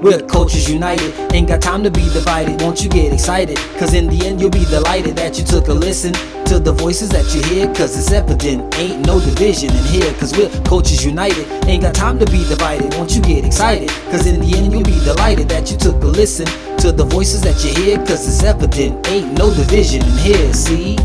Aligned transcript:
We're 0.00 0.20
cultures 0.20 0.70
united, 0.70 1.12
ain't 1.34 1.48
got 1.48 1.60
time 1.60 1.82
to 1.82 1.90
be 1.90 2.02
divided. 2.10 2.62
Won't 2.62 2.84
you 2.84 2.88
get 2.88 3.12
excited? 3.12 3.56
Cause 3.80 3.94
in 3.94 4.06
the 4.06 4.26
end, 4.26 4.40
you'll 4.40 4.48
be 4.48 4.64
delighted 4.66 5.16
that 5.16 5.36
you 5.36 5.44
took 5.44 5.66
a 5.66 5.72
listen 5.72 6.12
to 6.44 6.60
the 6.60 6.72
voices 6.72 7.08
that 7.08 7.34
you 7.34 7.42
hear. 7.42 7.66
Cause 7.74 7.98
it's 7.98 8.12
evident, 8.12 8.78
ain't 8.78 9.04
no 9.04 9.18
division 9.18 9.70
in 9.70 9.84
here. 9.86 10.14
Cause 10.14 10.38
we're 10.38 10.50
cultures 10.62 11.04
united, 11.04 11.46
ain't 11.66 11.82
got 11.82 11.96
time 11.96 12.16
to 12.20 12.26
be 12.26 12.44
divided. 12.46 12.94
Won't 12.94 13.16
you 13.16 13.20
get 13.22 13.44
excited? 13.44 13.88
Cause 14.12 14.26
in 14.28 14.38
the 14.38 14.56
end, 14.56 14.72
you'll 14.72 14.84
be 14.84 15.00
delighted 15.02 15.48
that 15.48 15.68
you 15.68 15.76
took 15.76 16.00
a 16.04 16.06
listen 16.06 16.46
to 16.78 16.92
the 16.92 17.04
voices 17.04 17.42
that 17.42 17.58
you 17.64 17.74
hear. 17.82 17.98
Cause 17.98 18.24
it's 18.24 18.44
evident, 18.44 19.04
ain't 19.08 19.36
no 19.36 19.52
division 19.52 20.00
in 20.02 20.18
here. 20.18 20.54
See? 20.54 20.96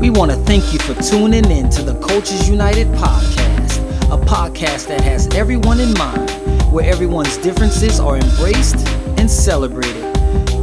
We 0.00 0.10
want 0.10 0.32
to 0.32 0.36
thank 0.38 0.72
you 0.72 0.80
for 0.80 1.00
tuning 1.00 1.48
in 1.52 1.70
to 1.70 1.82
the 1.82 1.94
Cultures 2.00 2.50
United 2.50 2.88
podcast, 2.88 3.78
a 4.10 4.18
podcast 4.26 4.88
that 4.88 5.02
has 5.02 5.28
everyone 5.36 5.78
in 5.78 5.94
mind 5.94 6.55
where 6.70 6.88
everyone's 6.88 7.36
differences 7.38 8.00
are 8.00 8.16
embraced 8.16 8.86
and 9.18 9.30
celebrated, 9.30 10.04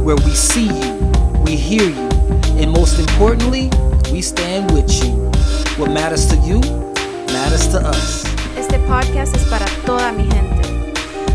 where 0.04 0.16
we 0.16 0.30
see 0.30 0.66
you, 0.66 0.94
we 1.44 1.56
hear 1.56 1.88
you, 1.88 2.08
and 2.58 2.70
most 2.70 2.98
importantly, 2.98 3.70
we 4.12 4.22
stand 4.22 4.70
with 4.72 4.90
you. 5.02 5.30
What 5.76 5.90
matters 5.90 6.26
to 6.26 6.36
you 6.36 6.60
matters 7.34 7.66
to 7.68 7.78
us. 7.78 8.24
Este 8.56 8.78
podcast 8.86 9.34
es 9.34 9.42
para 9.44 9.66
toda 9.84 10.12
mi 10.12 10.24
gente. 10.24 10.62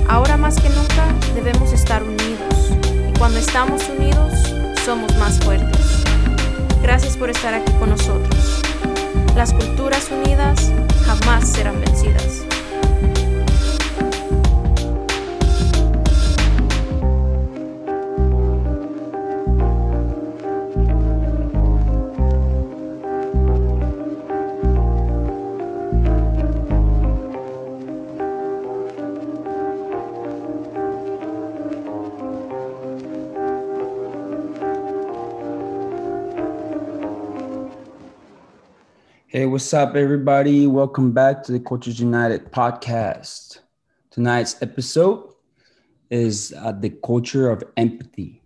Ahora 0.07 0.37
más 0.37 0.55
que 0.55 0.69
nunca 0.69 1.13
debemos 1.35 1.73
estar 1.73 2.01
unidos 2.03 2.71
y 3.09 3.17
cuando 3.19 3.37
estamos 3.37 3.81
unidos 3.89 4.33
somos 4.85 5.13
más 5.17 5.37
fuertes. 5.39 6.03
Gracias 6.81 7.17
por 7.17 7.29
estar 7.29 7.53
aquí 7.53 7.71
con 7.73 7.89
nosotros. 7.89 8.61
Las 9.35 9.53
culturas 9.53 10.09
unidas 10.09 10.71
jamás 11.05 11.47
serán 11.49 11.79
vencidas. 11.81 12.48
Hey, 39.39 39.45
what's 39.45 39.73
up, 39.73 39.95
everybody? 39.95 40.67
Welcome 40.67 41.13
back 41.13 41.43
to 41.43 41.53
the 41.53 41.61
Cultures 41.61 41.97
United 41.97 42.51
podcast. 42.51 43.59
Tonight's 44.11 44.61
episode 44.61 45.31
is 46.09 46.53
uh, 46.57 46.73
the 46.73 46.89
culture 46.89 47.49
of 47.49 47.63
empathy, 47.77 48.41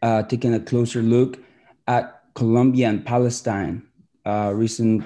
uh, 0.00 0.22
taking 0.22 0.54
a 0.54 0.60
closer 0.60 1.02
look 1.02 1.38
at 1.88 2.22
Colombia 2.32 2.88
and 2.88 3.04
Palestine, 3.04 3.86
uh, 4.24 4.50
recent 4.54 5.04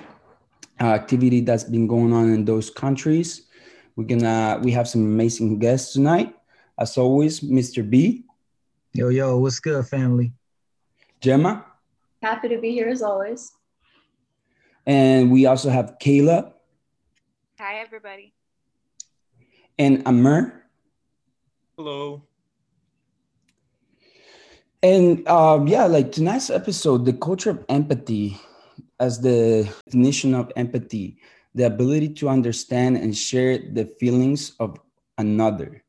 uh, 0.80 0.84
activity 0.84 1.40
that's 1.40 1.64
been 1.64 1.88
going 1.88 2.12
on 2.12 2.32
in 2.32 2.44
those 2.44 2.70
countries. 2.70 3.48
We're 3.96 4.04
gonna 4.06 4.60
we 4.62 4.70
have 4.70 4.86
some 4.86 5.00
amazing 5.00 5.58
guests 5.58 5.94
tonight. 5.94 6.32
As 6.78 6.96
always, 6.96 7.40
Mr. 7.40 7.82
B, 7.82 8.22
Yo, 8.92 9.08
yo, 9.08 9.36
what's 9.38 9.58
good, 9.58 9.84
family? 9.84 10.32
Gemma, 11.20 11.66
Happy 12.22 12.48
to 12.50 12.58
be 12.58 12.70
here 12.70 12.88
as 12.88 13.02
always. 13.02 13.57
And 14.88 15.30
we 15.30 15.44
also 15.46 15.68
have 15.68 15.96
Kayla 16.00 16.52
Hi 17.60 17.80
everybody. 17.80 18.32
and 19.78 20.02
Amr. 20.06 20.64
Hello. 21.76 22.22
And 24.82 25.26
um, 25.28 25.66
yeah, 25.68 25.84
like 25.84 26.10
tonight's 26.12 26.50
episode, 26.50 27.04
the 27.04 27.12
culture 27.12 27.50
of 27.50 27.64
empathy, 27.68 28.38
as 28.98 29.20
the 29.20 29.68
definition 29.86 30.34
of 30.34 30.50
empathy, 30.56 31.18
the 31.54 31.66
ability 31.66 32.14
to 32.14 32.28
understand 32.28 32.96
and 32.96 33.16
share 33.16 33.58
the 33.58 33.84
feelings 34.00 34.54
of 34.58 34.80
another. 35.18 35.82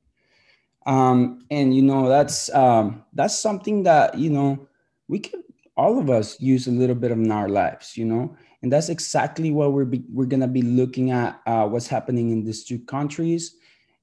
Um, 0.85 1.45
and 1.51 1.73
you 1.75 1.83
know, 1.83 2.09
that's 2.09 2.53
um, 2.53 3.05
that's 3.13 3.39
something 3.39 3.83
that 3.83 4.17
you 4.17 4.29
know 4.31 4.67
we 5.07 5.19
can 5.19 5.43
all 5.77 5.97
of 5.97 6.09
us 6.09 6.41
use 6.41 6.67
a 6.67 6.71
little 6.71 6.95
bit 6.95 7.11
of 7.11 7.19
in 7.19 7.31
our 7.31 7.47
lives, 7.47 7.95
you 7.95 8.05
know, 8.05 8.35
and 8.61 8.71
that's 8.71 8.89
exactly 8.89 9.51
what 9.51 9.73
we're 9.73 9.85
be, 9.85 10.03
we're 10.11 10.25
gonna 10.25 10.47
be 10.47 10.61
looking 10.61 11.11
at 11.11 11.41
uh, 11.45 11.65
what's 11.67 11.87
happening 11.87 12.31
in 12.31 12.43
these 12.43 12.63
two 12.63 12.79
countries, 12.79 13.55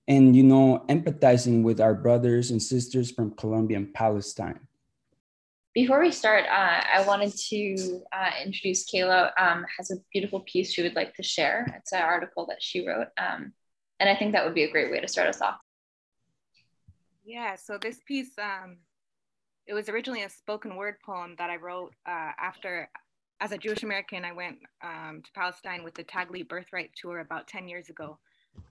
and 0.09 0.35
you 0.35 0.43
know, 0.43 0.85
empathizing 0.89 1.63
with 1.63 1.81
our 1.81 1.95
brothers 1.95 2.51
and 2.51 2.63
sisters 2.63 3.11
from 3.11 3.33
Colombia 3.33 3.77
and 3.77 3.93
Palestine. 3.93 4.61
Before 5.75 6.01
we 6.01 6.11
start, 6.11 6.47
uh, 6.47 6.81
I 6.95 7.05
wanted 7.07 7.37
to 7.51 8.01
uh, 8.11 8.31
introduce 8.43 8.91
Kayla. 8.91 9.33
Um, 9.39 9.67
has 9.77 9.91
a 9.91 9.97
beautiful 10.11 10.41
piece 10.41 10.73
she 10.73 10.83
would 10.83 10.97
like 10.97 11.15
to 11.17 11.23
share. 11.23 11.67
It's 11.77 11.93
an 11.93 12.01
article 12.01 12.47
that 12.47 12.63
she 12.63 12.87
wrote, 12.87 13.09
um, 13.19 13.53
and 14.01 14.09
I 14.09 14.17
think 14.17 14.33
that 14.33 14.45
would 14.45 14.55
be 14.55 14.65
a 14.65 14.71
great 14.71 14.91
way 14.91 15.01
to 15.01 15.09
start 15.09 15.29
us 15.29 15.43
off. 15.43 15.59
Yeah, 17.27 17.57
so 17.57 17.77
this 17.77 17.99
piece, 18.07 18.31
um, 18.39 18.77
it 19.67 19.75
was 19.75 19.89
originally 19.89 20.23
a 20.23 20.31
spoken 20.31 20.77
word 20.77 20.95
poem 21.05 21.35
that 21.39 21.51
I 21.51 21.57
wrote 21.57 21.93
uh, 22.07 22.31
after, 22.39 22.89
as 23.41 23.53
a 23.53 23.59
Jewish 23.59 23.83
American, 23.83 24.25
I 24.25 24.33
went 24.33 24.59
um, 24.83 25.23
to 25.25 25.33
Palestine 25.33 25.85
with 25.85 25.95
the 25.95 26.05
Taglit 26.05 26.49
Birthright 26.49 26.91
Tour 26.97 27.21
about 27.21 27.49
10 27.49 27.69
years 27.69 27.91
ago. 27.91 28.19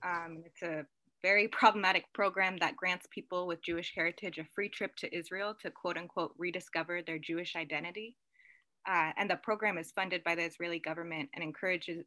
Um, 0.04 0.42
it's 0.44 0.62
a 0.62 0.84
very 1.22 1.48
problematic 1.60 2.04
program 2.12 2.56
that 2.58 2.76
grants 2.76 3.06
people 3.10 3.46
with 3.46 3.62
Jewish 3.62 3.92
heritage 3.94 4.38
a 4.38 4.44
free 4.54 4.68
trip 4.68 4.96
to 4.96 5.16
Israel 5.16 5.54
to 5.62 5.70
quote 5.70 5.96
unquote 5.96 6.34
rediscover 6.36 7.00
their 7.02 7.18
Jewish 7.18 7.54
identity. 7.54 8.16
Uh, 8.88 9.10
and 9.16 9.28
the 9.28 9.36
program 9.36 9.78
is 9.78 9.92
funded 9.92 10.22
by 10.24 10.34
the 10.34 10.44
Israeli 10.44 10.78
government 10.78 11.28
and 11.34 11.42
encourages 11.42 12.04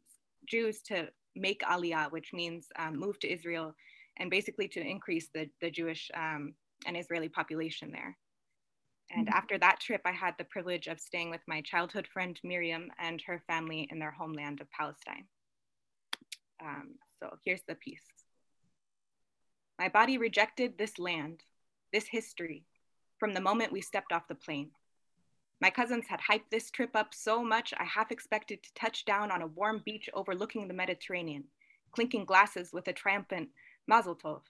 Jews 0.48 0.80
to 0.82 1.08
make 1.36 1.60
aliyah, 1.62 2.10
which 2.10 2.32
means 2.32 2.66
um, 2.78 2.98
move 2.98 3.18
to 3.20 3.32
Israel 3.32 3.74
and 4.18 4.30
basically 4.30 4.68
to 4.68 4.80
increase 4.80 5.28
the, 5.34 5.48
the 5.60 5.70
Jewish 5.70 6.10
um, 6.14 6.54
and 6.86 6.96
Israeli 6.96 7.28
population 7.28 7.90
there. 7.90 8.16
And 9.12 9.28
after 9.28 9.58
that 9.58 9.80
trip, 9.80 10.02
I 10.04 10.12
had 10.12 10.34
the 10.38 10.44
privilege 10.44 10.86
of 10.86 11.00
staying 11.00 11.30
with 11.30 11.40
my 11.48 11.62
childhood 11.62 12.06
friend 12.06 12.38
Miriam 12.44 12.90
and 12.98 13.20
her 13.22 13.42
family 13.46 13.88
in 13.90 13.98
their 13.98 14.12
homeland 14.12 14.60
of 14.60 14.70
Palestine. 14.70 15.24
Um, 16.62 16.94
so 17.18 17.36
here's 17.44 17.62
the 17.66 17.74
piece. 17.74 18.04
My 19.78 19.88
body 19.88 20.16
rejected 20.16 20.78
this 20.78 20.98
land, 20.98 21.42
this 21.92 22.06
history, 22.06 22.66
from 23.18 23.34
the 23.34 23.40
moment 23.40 23.72
we 23.72 23.80
stepped 23.80 24.12
off 24.12 24.28
the 24.28 24.34
plane. 24.34 24.70
My 25.60 25.70
cousins 25.70 26.06
had 26.08 26.20
hyped 26.20 26.50
this 26.50 26.70
trip 26.70 26.94
up 26.94 27.12
so 27.12 27.42
much, 27.42 27.74
I 27.78 27.84
half 27.84 28.12
expected 28.12 28.62
to 28.62 28.74
touch 28.74 29.04
down 29.04 29.30
on 29.30 29.42
a 29.42 29.46
warm 29.46 29.82
beach 29.84 30.08
overlooking 30.14 30.68
the 30.68 30.74
Mediterranean, 30.74 31.44
clinking 31.92 32.24
glasses 32.24 32.72
with 32.72 32.88
a 32.88 32.92
triumphant 32.92 33.48
Mazel 33.86 34.16
Tov. 34.16 34.42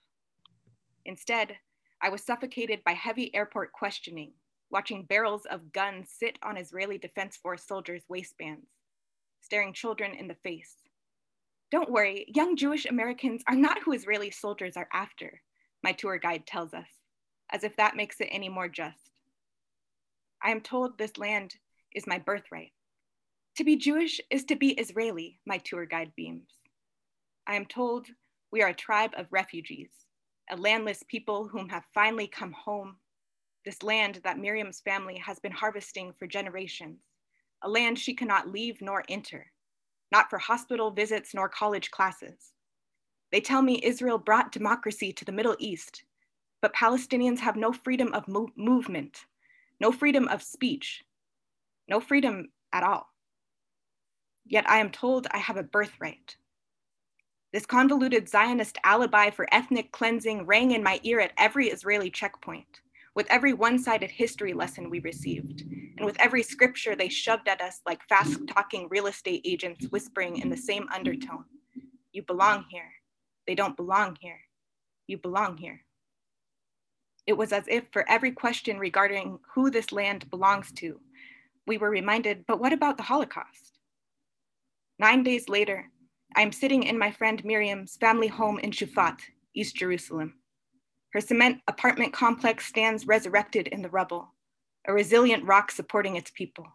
Instead, 1.04 1.56
I 2.00 2.10
was 2.10 2.22
suffocated 2.22 2.84
by 2.84 2.92
heavy 2.92 3.34
airport 3.34 3.72
questioning, 3.72 4.32
watching 4.70 5.04
barrels 5.04 5.46
of 5.46 5.72
guns 5.72 6.08
sit 6.10 6.38
on 6.42 6.56
Israeli 6.56 6.98
Defense 6.98 7.36
Force 7.36 7.66
soldiers' 7.66 8.04
waistbands, 8.08 8.66
staring 9.40 9.72
children 9.72 10.14
in 10.14 10.28
the 10.28 10.34
face. 10.34 10.74
Don't 11.70 11.90
worry, 11.90 12.26
young 12.28 12.56
Jewish 12.56 12.86
Americans 12.86 13.42
are 13.48 13.56
not 13.56 13.82
who 13.82 13.92
Israeli 13.92 14.30
soldiers 14.30 14.76
are 14.76 14.88
after, 14.92 15.40
my 15.82 15.92
tour 15.92 16.18
guide 16.18 16.46
tells 16.46 16.74
us, 16.74 16.88
as 17.50 17.64
if 17.64 17.76
that 17.76 17.96
makes 17.96 18.20
it 18.20 18.28
any 18.30 18.48
more 18.48 18.68
just. 18.68 19.10
I 20.42 20.50
am 20.50 20.60
told 20.60 20.96
this 20.96 21.18
land 21.18 21.54
is 21.94 22.06
my 22.06 22.18
birthright. 22.18 22.72
To 23.56 23.64
be 23.64 23.76
Jewish 23.76 24.20
is 24.30 24.44
to 24.44 24.56
be 24.56 24.70
Israeli, 24.70 25.40
my 25.46 25.58
tour 25.58 25.84
guide 25.84 26.12
beams. 26.16 26.48
I 27.46 27.56
am 27.56 27.66
told 27.66 28.06
we 28.52 28.62
are 28.62 28.70
a 28.70 28.74
tribe 28.74 29.10
of 29.16 29.26
refugees, 29.30 29.90
a 30.50 30.56
landless 30.56 31.02
people 31.08 31.48
whom 31.48 31.68
have 31.68 31.84
finally 31.92 32.26
come 32.26 32.52
home. 32.52 32.96
This 33.64 33.82
land 33.82 34.20
that 34.24 34.38
Miriam's 34.38 34.80
family 34.80 35.18
has 35.18 35.38
been 35.38 35.52
harvesting 35.52 36.12
for 36.18 36.26
generations, 36.26 36.98
a 37.62 37.68
land 37.68 37.98
she 37.98 38.14
cannot 38.14 38.48
leave 38.48 38.80
nor 38.80 39.04
enter, 39.08 39.52
not 40.12 40.30
for 40.30 40.38
hospital 40.38 40.90
visits 40.90 41.34
nor 41.34 41.48
college 41.48 41.90
classes. 41.90 42.52
They 43.32 43.40
tell 43.40 43.62
me 43.62 43.80
Israel 43.82 44.18
brought 44.18 44.52
democracy 44.52 45.12
to 45.12 45.24
the 45.24 45.32
Middle 45.32 45.56
East, 45.58 46.04
but 46.62 46.74
Palestinians 46.74 47.40
have 47.40 47.56
no 47.56 47.72
freedom 47.72 48.12
of 48.14 48.28
mo- 48.28 48.50
movement, 48.56 49.26
no 49.80 49.92
freedom 49.92 50.28
of 50.28 50.42
speech, 50.42 51.02
no 51.88 52.00
freedom 52.00 52.48
at 52.72 52.82
all. 52.82 53.06
Yet 54.46 54.68
I 54.68 54.78
am 54.78 54.90
told 54.90 55.26
I 55.30 55.38
have 55.38 55.56
a 55.56 55.62
birthright. 55.62 56.36
This 57.52 57.66
convoluted 57.66 58.28
Zionist 58.28 58.78
alibi 58.84 59.30
for 59.30 59.46
ethnic 59.52 59.92
cleansing 59.92 60.46
rang 60.46 60.72
in 60.72 60.82
my 60.82 61.00
ear 61.02 61.20
at 61.20 61.32
every 61.38 61.68
Israeli 61.68 62.10
checkpoint, 62.10 62.80
with 63.14 63.26
every 63.30 63.52
one 63.52 63.78
sided 63.78 64.10
history 64.10 64.52
lesson 64.52 64.90
we 64.90 65.00
received, 65.00 65.62
and 65.62 66.04
with 66.04 66.20
every 66.20 66.42
scripture 66.42 66.96
they 66.96 67.08
shoved 67.08 67.48
at 67.48 67.60
us 67.60 67.80
like 67.86 68.00
fast 68.08 68.40
talking 68.48 68.88
real 68.90 69.06
estate 69.06 69.42
agents 69.44 69.86
whispering 69.90 70.38
in 70.38 70.48
the 70.50 70.56
same 70.56 70.88
undertone 70.94 71.44
You 72.12 72.22
belong 72.22 72.64
here. 72.70 72.92
They 73.46 73.54
don't 73.54 73.76
belong 73.76 74.16
here. 74.20 74.40
You 75.06 75.18
belong 75.18 75.56
here. 75.56 75.82
It 77.26 77.36
was 77.36 77.52
as 77.52 77.64
if 77.68 77.84
for 77.92 78.08
every 78.08 78.32
question 78.32 78.78
regarding 78.78 79.38
who 79.54 79.70
this 79.70 79.92
land 79.92 80.30
belongs 80.30 80.72
to, 80.74 81.00
we 81.66 81.78
were 81.78 81.90
reminded, 81.90 82.44
but 82.46 82.60
what 82.60 82.72
about 82.72 82.96
the 82.96 83.04
Holocaust? 83.04 83.78
Nine 84.98 85.22
days 85.22 85.48
later, 85.48 85.90
I 86.36 86.42
am 86.42 86.52
sitting 86.52 86.84
in 86.84 86.98
my 86.98 87.10
friend 87.10 87.44
Miriam's 87.44 87.96
family 87.96 88.28
home 88.28 88.58
in 88.60 88.70
Shufat, 88.70 89.20
East 89.54 89.76
Jerusalem. 89.76 90.39
Her 91.12 91.20
cement 91.20 91.60
apartment 91.66 92.12
complex 92.12 92.66
stands 92.66 93.06
resurrected 93.06 93.66
in 93.68 93.82
the 93.82 93.90
rubble, 93.90 94.34
a 94.86 94.92
resilient 94.92 95.44
rock 95.44 95.70
supporting 95.70 96.16
its 96.16 96.30
people. 96.30 96.66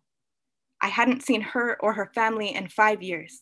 I 0.81 0.87
hadn't 0.87 1.23
seen 1.23 1.41
her 1.41 1.77
or 1.79 1.93
her 1.93 2.11
family 2.13 2.53
in 2.53 2.67
five 2.67 3.01
years, 3.01 3.41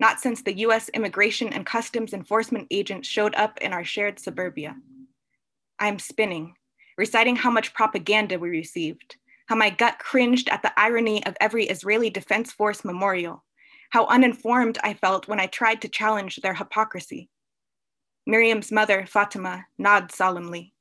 not 0.00 0.20
since 0.20 0.42
the 0.42 0.58
US 0.60 0.88
Immigration 0.90 1.52
and 1.52 1.66
Customs 1.66 2.14
Enforcement 2.14 2.66
agents 2.70 3.08
showed 3.08 3.34
up 3.34 3.58
in 3.60 3.72
our 3.72 3.84
shared 3.84 4.18
suburbia. 4.18 4.76
I 5.78 5.88
am 5.88 5.98
spinning, 5.98 6.54
reciting 6.96 7.36
how 7.36 7.50
much 7.50 7.74
propaganda 7.74 8.38
we 8.38 8.48
received, 8.48 9.16
how 9.46 9.56
my 9.56 9.68
gut 9.68 9.98
cringed 9.98 10.48
at 10.48 10.62
the 10.62 10.72
irony 10.80 11.24
of 11.26 11.36
every 11.40 11.66
Israeli 11.66 12.08
Defense 12.08 12.52
Force 12.52 12.84
memorial, 12.84 13.44
how 13.90 14.06
uninformed 14.06 14.78
I 14.82 14.94
felt 14.94 15.28
when 15.28 15.40
I 15.40 15.46
tried 15.46 15.82
to 15.82 15.88
challenge 15.88 16.36
their 16.36 16.54
hypocrisy. 16.54 17.28
Miriam's 18.26 18.70
mother, 18.70 19.04
Fatima, 19.06 19.66
nods 19.78 20.14
solemnly. 20.14 20.72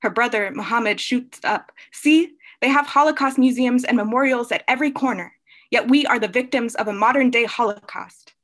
Her 0.00 0.10
brother, 0.10 0.50
Mohammed, 0.50 1.00
shoots 1.00 1.40
up. 1.44 1.70
See, 1.92 2.32
they 2.60 2.68
have 2.68 2.86
Holocaust 2.86 3.38
museums 3.38 3.84
and 3.84 3.96
memorials 3.96 4.50
at 4.50 4.64
every 4.66 4.90
corner, 4.90 5.32
yet 5.70 5.88
we 5.88 6.04
are 6.06 6.18
the 6.18 6.28
victims 6.28 6.74
of 6.74 6.88
a 6.88 6.92
modern 6.92 7.30
day 7.30 7.44
Holocaust. 7.44 8.34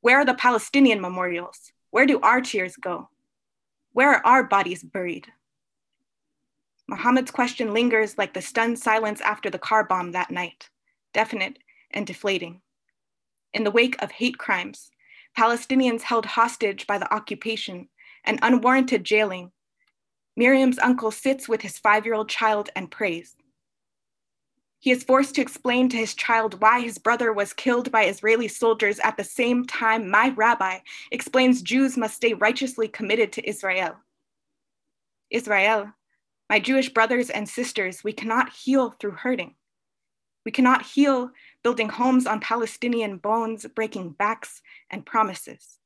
Where 0.00 0.18
are 0.18 0.24
the 0.24 0.34
Palestinian 0.34 1.00
memorials? 1.00 1.72
Where 1.90 2.06
do 2.06 2.20
our 2.20 2.40
tears 2.40 2.76
go? 2.76 3.08
Where 3.92 4.10
are 4.10 4.24
our 4.24 4.44
bodies 4.44 4.84
buried? 4.84 5.26
Mohammed's 6.88 7.30
question 7.30 7.72
lingers 7.72 8.18
like 8.18 8.34
the 8.34 8.42
stunned 8.42 8.78
silence 8.78 9.20
after 9.20 9.50
the 9.50 9.58
car 9.58 9.84
bomb 9.84 10.12
that 10.12 10.30
night, 10.30 10.70
definite 11.12 11.58
and 11.90 12.06
deflating. 12.06 12.60
In 13.52 13.64
the 13.64 13.70
wake 13.70 14.00
of 14.02 14.12
hate 14.12 14.38
crimes, 14.38 14.90
Palestinians 15.36 16.02
held 16.02 16.26
hostage 16.26 16.86
by 16.86 16.98
the 16.98 17.12
occupation 17.12 17.88
and 18.24 18.38
unwarranted 18.42 19.04
jailing, 19.04 19.52
Miriam's 20.36 20.78
uncle 20.78 21.10
sits 21.10 21.48
with 21.48 21.62
his 21.62 21.78
five 21.78 22.04
year 22.06 22.14
old 22.14 22.28
child 22.28 22.70
and 22.76 22.90
prays. 22.90 23.36
He 24.78 24.90
is 24.90 25.04
forced 25.04 25.34
to 25.34 25.42
explain 25.42 25.90
to 25.90 25.98
his 25.98 26.14
child 26.14 26.62
why 26.62 26.80
his 26.80 26.96
brother 26.96 27.32
was 27.32 27.52
killed 27.52 27.92
by 27.92 28.04
Israeli 28.04 28.48
soldiers 28.48 28.98
at 29.00 29.18
the 29.18 29.24
same 29.24 29.66
time 29.66 30.08
my 30.08 30.30
rabbi 30.30 30.78
explains 31.10 31.60
Jews 31.60 31.98
must 31.98 32.16
stay 32.16 32.32
righteously 32.32 32.88
committed 32.88 33.32
to 33.32 33.46
Israel. 33.46 33.96
Israel, 35.28 35.92
my 36.48 36.58
Jewish 36.58 36.88
brothers 36.88 37.28
and 37.28 37.46
sisters, 37.46 38.02
we 38.02 38.12
cannot 38.14 38.52
heal 38.52 38.90
through 38.90 39.12
hurting. 39.12 39.54
We 40.44 40.52
cannot 40.52 40.86
heal 40.86 41.30
building 41.62 41.88
homes 41.88 42.26
on 42.26 42.40
Palestinian 42.40 43.18
bones, 43.18 43.66
breaking 43.74 44.10
backs 44.12 44.62
and 44.90 45.04
promises. 45.04 45.78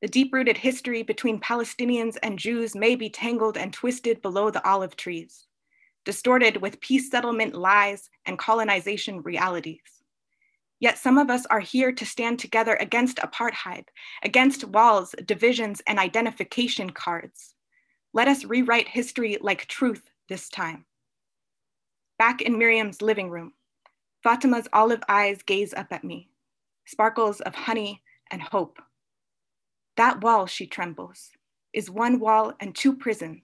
The 0.00 0.08
deep 0.08 0.32
rooted 0.32 0.56
history 0.56 1.02
between 1.02 1.40
Palestinians 1.40 2.16
and 2.22 2.38
Jews 2.38 2.74
may 2.74 2.96
be 2.96 3.10
tangled 3.10 3.56
and 3.56 3.72
twisted 3.72 4.22
below 4.22 4.50
the 4.50 4.66
olive 4.68 4.96
trees, 4.96 5.46
distorted 6.04 6.56
with 6.58 6.80
peace 6.80 7.10
settlement 7.10 7.54
lies 7.54 8.10
and 8.26 8.38
colonization 8.38 9.22
realities. 9.22 10.02
Yet 10.80 10.98
some 10.98 11.18
of 11.18 11.30
us 11.30 11.46
are 11.46 11.60
here 11.60 11.92
to 11.92 12.04
stand 12.04 12.40
together 12.40 12.74
against 12.80 13.18
apartheid, 13.18 13.84
against 14.24 14.64
walls, 14.64 15.14
divisions, 15.24 15.80
and 15.86 16.00
identification 16.00 16.90
cards. 16.90 17.54
Let 18.12 18.26
us 18.26 18.44
rewrite 18.44 18.88
history 18.88 19.38
like 19.40 19.66
truth 19.66 20.10
this 20.28 20.48
time. 20.48 20.84
Back 22.18 22.42
in 22.42 22.58
Miriam's 22.58 23.00
living 23.00 23.30
room, 23.30 23.52
Fatima's 24.22 24.68
olive 24.72 25.02
eyes 25.08 25.42
gaze 25.42 25.74
up 25.74 25.88
at 25.90 26.04
me, 26.04 26.30
sparkles 26.86 27.40
of 27.40 27.54
honey 27.54 28.02
and 28.30 28.40
hope. 28.42 28.78
That 29.96 30.22
wall, 30.22 30.46
she 30.46 30.66
trembles, 30.66 31.30
is 31.72 31.90
one 31.90 32.20
wall 32.20 32.52
and 32.60 32.74
two 32.74 32.94
prisons. 32.94 33.42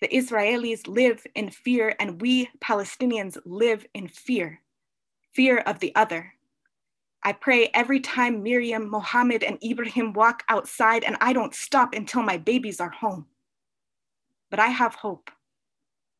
The 0.00 0.08
Israelis 0.08 0.88
live 0.88 1.26
in 1.34 1.50
fear, 1.50 1.94
and 2.00 2.20
we 2.20 2.48
Palestinians 2.60 3.38
live 3.44 3.86
in 3.94 4.08
fear 4.08 4.60
fear 5.32 5.58
of 5.58 5.78
the 5.78 5.94
other. 5.94 6.32
I 7.22 7.32
pray 7.32 7.70
every 7.72 8.00
time 8.00 8.42
Miriam, 8.42 8.90
Mohammed, 8.90 9.44
and 9.44 9.62
Ibrahim 9.62 10.12
walk 10.12 10.42
outside, 10.48 11.04
and 11.04 11.16
I 11.20 11.32
don't 11.32 11.54
stop 11.54 11.94
until 11.94 12.22
my 12.22 12.36
babies 12.36 12.80
are 12.80 12.90
home 12.90 13.26
but 14.50 14.58
I 14.58 14.66
have 14.66 14.96
hope. 14.96 15.30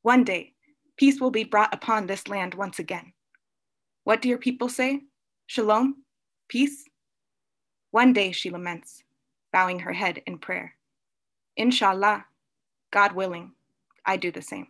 One 0.02 0.24
day, 0.24 0.54
peace 0.96 1.20
will 1.20 1.30
be 1.30 1.44
brought 1.44 1.74
upon 1.74 2.06
this 2.06 2.28
land 2.28 2.54
once 2.54 2.78
again. 2.78 3.12
What 4.10 4.22
do 4.22 4.28
your 4.28 4.38
people 4.38 4.68
say? 4.68 5.02
Shalom? 5.46 6.02
Peace? 6.48 6.84
One 7.92 8.12
day, 8.12 8.32
she 8.32 8.50
laments, 8.50 9.04
bowing 9.52 9.78
her 9.78 9.92
head 9.92 10.20
in 10.26 10.38
prayer. 10.38 10.74
Inshallah, 11.56 12.24
God 12.90 13.12
willing, 13.12 13.52
I 14.04 14.16
do 14.16 14.32
the 14.32 14.42
same. 14.42 14.66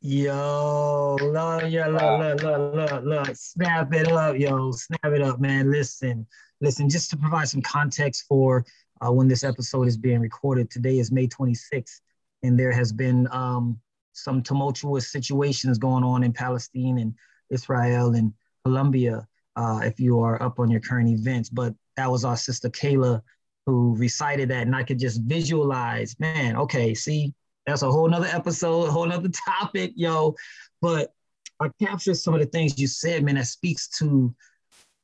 Yo, 0.00 1.16
look, 1.22 1.70
yeah, 1.70 1.86
look, 1.86 2.42
look, 2.42 2.42
look, 2.42 2.90
look, 2.90 3.04
look, 3.04 3.36
snap 3.36 3.94
it 3.94 4.10
up, 4.10 4.36
yo, 4.36 4.72
snap 4.72 5.12
it 5.12 5.22
up, 5.22 5.38
man. 5.38 5.70
Listen, 5.70 6.26
listen, 6.60 6.90
just 6.90 7.10
to 7.10 7.16
provide 7.16 7.48
some 7.48 7.62
context 7.62 8.24
for 8.28 8.66
uh, 9.00 9.12
when 9.12 9.28
this 9.28 9.44
episode 9.44 9.86
is 9.86 9.96
being 9.96 10.18
recorded. 10.18 10.68
Today 10.68 10.98
is 10.98 11.12
May 11.12 11.28
26th, 11.28 12.00
and 12.42 12.58
there 12.58 12.72
has 12.72 12.92
been 12.92 13.28
um, 13.30 13.78
some 14.14 14.42
tumultuous 14.42 15.12
situations 15.12 15.78
going 15.78 16.04
on 16.04 16.24
in 16.24 16.32
Palestine 16.32 16.98
and 16.98 17.14
Israel 17.50 18.14
and 18.14 18.32
Colombia, 18.64 19.26
uh, 19.56 19.80
if 19.84 20.00
you 20.00 20.20
are 20.20 20.42
up 20.42 20.58
on 20.58 20.70
your 20.70 20.80
current 20.80 21.08
events. 21.10 21.50
But 21.50 21.74
that 21.96 22.10
was 22.10 22.24
our 22.24 22.36
sister 22.36 22.70
Kayla 22.70 23.20
who 23.66 23.94
recited 23.96 24.50
that, 24.50 24.66
and 24.66 24.76
I 24.76 24.82
could 24.82 24.98
just 24.98 25.22
visualize, 25.22 26.18
man, 26.18 26.56
okay, 26.56 26.94
see, 26.94 27.34
that's 27.66 27.82
a 27.82 27.90
whole 27.90 28.08
nother 28.08 28.26
episode, 28.26 28.88
whole 28.90 29.06
nother 29.06 29.30
topic, 29.30 29.92
yo. 29.96 30.34
But 30.80 31.12
I 31.60 31.70
captured 31.82 32.16
some 32.16 32.34
of 32.34 32.40
the 32.40 32.46
things 32.46 32.78
you 32.78 32.86
said, 32.86 33.24
man, 33.24 33.36
that 33.36 33.46
speaks 33.46 33.88
to 33.98 34.34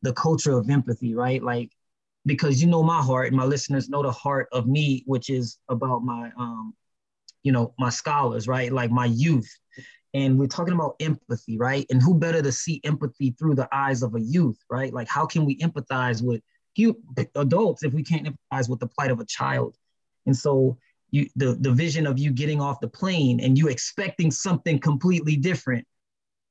the 0.02 0.12
culture 0.12 0.52
of 0.52 0.68
empathy, 0.68 1.14
right? 1.14 1.42
Like 1.42 1.70
because 2.26 2.60
you 2.60 2.68
know 2.68 2.82
my 2.82 3.00
heart, 3.00 3.28
and 3.28 3.36
my 3.36 3.44
listeners 3.44 3.88
know 3.88 4.02
the 4.02 4.12
heart 4.12 4.48
of 4.52 4.66
me, 4.66 5.02
which 5.06 5.30
is 5.30 5.58
about 5.68 6.04
my 6.04 6.30
um, 6.38 6.74
you 7.42 7.52
know, 7.52 7.74
my 7.78 7.90
scholars, 7.90 8.48
right? 8.48 8.72
Like 8.72 8.90
my 8.90 9.06
youth. 9.06 9.50
And 10.12 10.38
we're 10.38 10.46
talking 10.46 10.74
about 10.74 10.96
empathy, 11.00 11.56
right? 11.56 11.86
And 11.90 12.02
who 12.02 12.14
better 12.14 12.42
to 12.42 12.50
see 12.50 12.80
empathy 12.84 13.34
through 13.38 13.54
the 13.54 13.68
eyes 13.72 14.02
of 14.02 14.14
a 14.14 14.20
youth, 14.20 14.58
right? 14.68 14.92
Like 14.92 15.08
how 15.08 15.24
can 15.24 15.44
we 15.44 15.56
empathize 15.58 16.22
with 16.22 16.42
adults 17.36 17.82
if 17.82 17.92
we 17.92 18.02
can't 18.02 18.26
empathize 18.26 18.68
with 18.68 18.80
the 18.80 18.88
plight 18.88 19.10
of 19.10 19.20
a 19.20 19.24
child? 19.24 19.76
And 20.26 20.36
so 20.36 20.78
you 21.12 21.28
the, 21.36 21.56
the 21.60 21.72
vision 21.72 22.06
of 22.06 22.18
you 22.18 22.32
getting 22.32 22.60
off 22.60 22.80
the 22.80 22.88
plane 22.88 23.40
and 23.40 23.56
you 23.56 23.68
expecting 23.68 24.30
something 24.30 24.78
completely 24.78 25.36
different, 25.36 25.86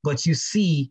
but 0.02 0.24
you 0.24 0.34
see 0.34 0.90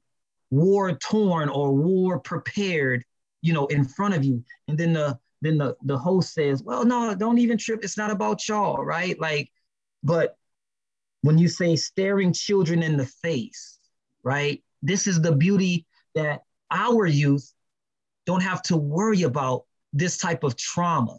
war 0.51 0.91
torn 0.93 1.49
or 1.49 1.73
war 1.73 2.19
prepared 2.19 3.03
you 3.41 3.53
know, 3.53 3.65
in 3.67 3.85
front 3.85 4.13
of 4.13 4.23
you. 4.23 4.43
And 4.67 4.77
then 4.77 4.93
the 4.93 5.17
then 5.41 5.57
the 5.57 5.75
the 5.83 5.97
host 5.97 6.33
says, 6.33 6.63
well, 6.63 6.85
no, 6.85 7.15
don't 7.15 7.37
even 7.37 7.57
trip. 7.57 7.83
It's 7.83 7.97
not 7.97 8.11
about 8.11 8.47
y'all, 8.47 8.83
right? 8.83 9.19
Like, 9.19 9.49
but 10.03 10.37
when 11.21 11.37
you 11.37 11.47
say 11.47 11.75
staring 11.75 12.33
children 12.33 12.81
in 12.81 12.97
the 12.97 13.05
face, 13.05 13.79
right? 14.23 14.63
This 14.81 15.07
is 15.07 15.21
the 15.21 15.33
beauty 15.33 15.85
that 16.15 16.43
our 16.71 17.05
youth 17.05 17.53
don't 18.25 18.43
have 18.43 18.61
to 18.63 18.77
worry 18.77 19.23
about 19.23 19.65
this 19.91 20.17
type 20.17 20.43
of 20.43 20.55
trauma, 20.55 21.17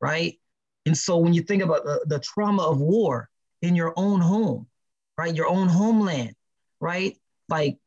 right? 0.00 0.38
And 0.86 0.96
so 0.96 1.18
when 1.18 1.34
you 1.34 1.42
think 1.42 1.62
about 1.62 1.84
the, 1.84 2.04
the 2.06 2.20
trauma 2.20 2.62
of 2.62 2.80
war 2.80 3.28
in 3.62 3.74
your 3.74 3.92
own 3.96 4.20
home, 4.20 4.66
right? 5.18 5.34
Your 5.34 5.48
own 5.48 5.68
homeland, 5.68 6.34
right? 6.80 7.16
Like 7.48 7.78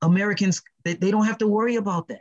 Americans, 0.00 0.62
they, 0.84 0.94
they 0.94 1.10
don't 1.10 1.26
have 1.26 1.38
to 1.38 1.48
worry 1.48 1.76
about 1.76 2.08
that. 2.08 2.20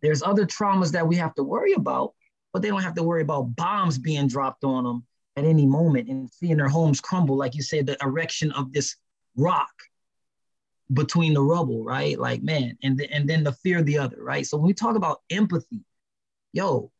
There's 0.00 0.22
other 0.22 0.46
traumas 0.46 0.92
that 0.92 1.06
we 1.06 1.16
have 1.16 1.34
to 1.34 1.42
worry 1.42 1.72
about, 1.72 2.14
but 2.52 2.62
they 2.62 2.68
don't 2.68 2.82
have 2.82 2.94
to 2.94 3.02
worry 3.02 3.22
about 3.22 3.54
bombs 3.56 3.98
being 3.98 4.28
dropped 4.28 4.64
on 4.64 4.84
them 4.84 5.04
at 5.38 5.44
any 5.44 5.66
moment 5.66 6.08
and 6.08 6.28
seeing 6.30 6.56
their 6.56 6.68
homes 6.68 7.00
crumble. 7.00 7.36
Like 7.36 7.54
you 7.54 7.62
said, 7.62 7.86
the 7.86 7.96
erection 8.02 8.50
of 8.52 8.72
this 8.72 8.96
rock 9.36 9.70
between 10.92 11.34
the 11.34 11.42
rubble, 11.42 11.84
right? 11.84 12.18
Like, 12.18 12.42
man, 12.42 12.76
and, 12.82 12.98
the, 12.98 13.10
and 13.12 13.28
then 13.28 13.44
the 13.44 13.52
fear 13.52 13.78
of 13.78 13.86
the 13.86 13.98
other, 13.98 14.16
right? 14.20 14.46
So 14.46 14.56
when 14.56 14.66
we 14.66 14.74
talk 14.74 14.96
about 14.96 15.22
empathy, 15.30 15.84
yo, 16.52 16.90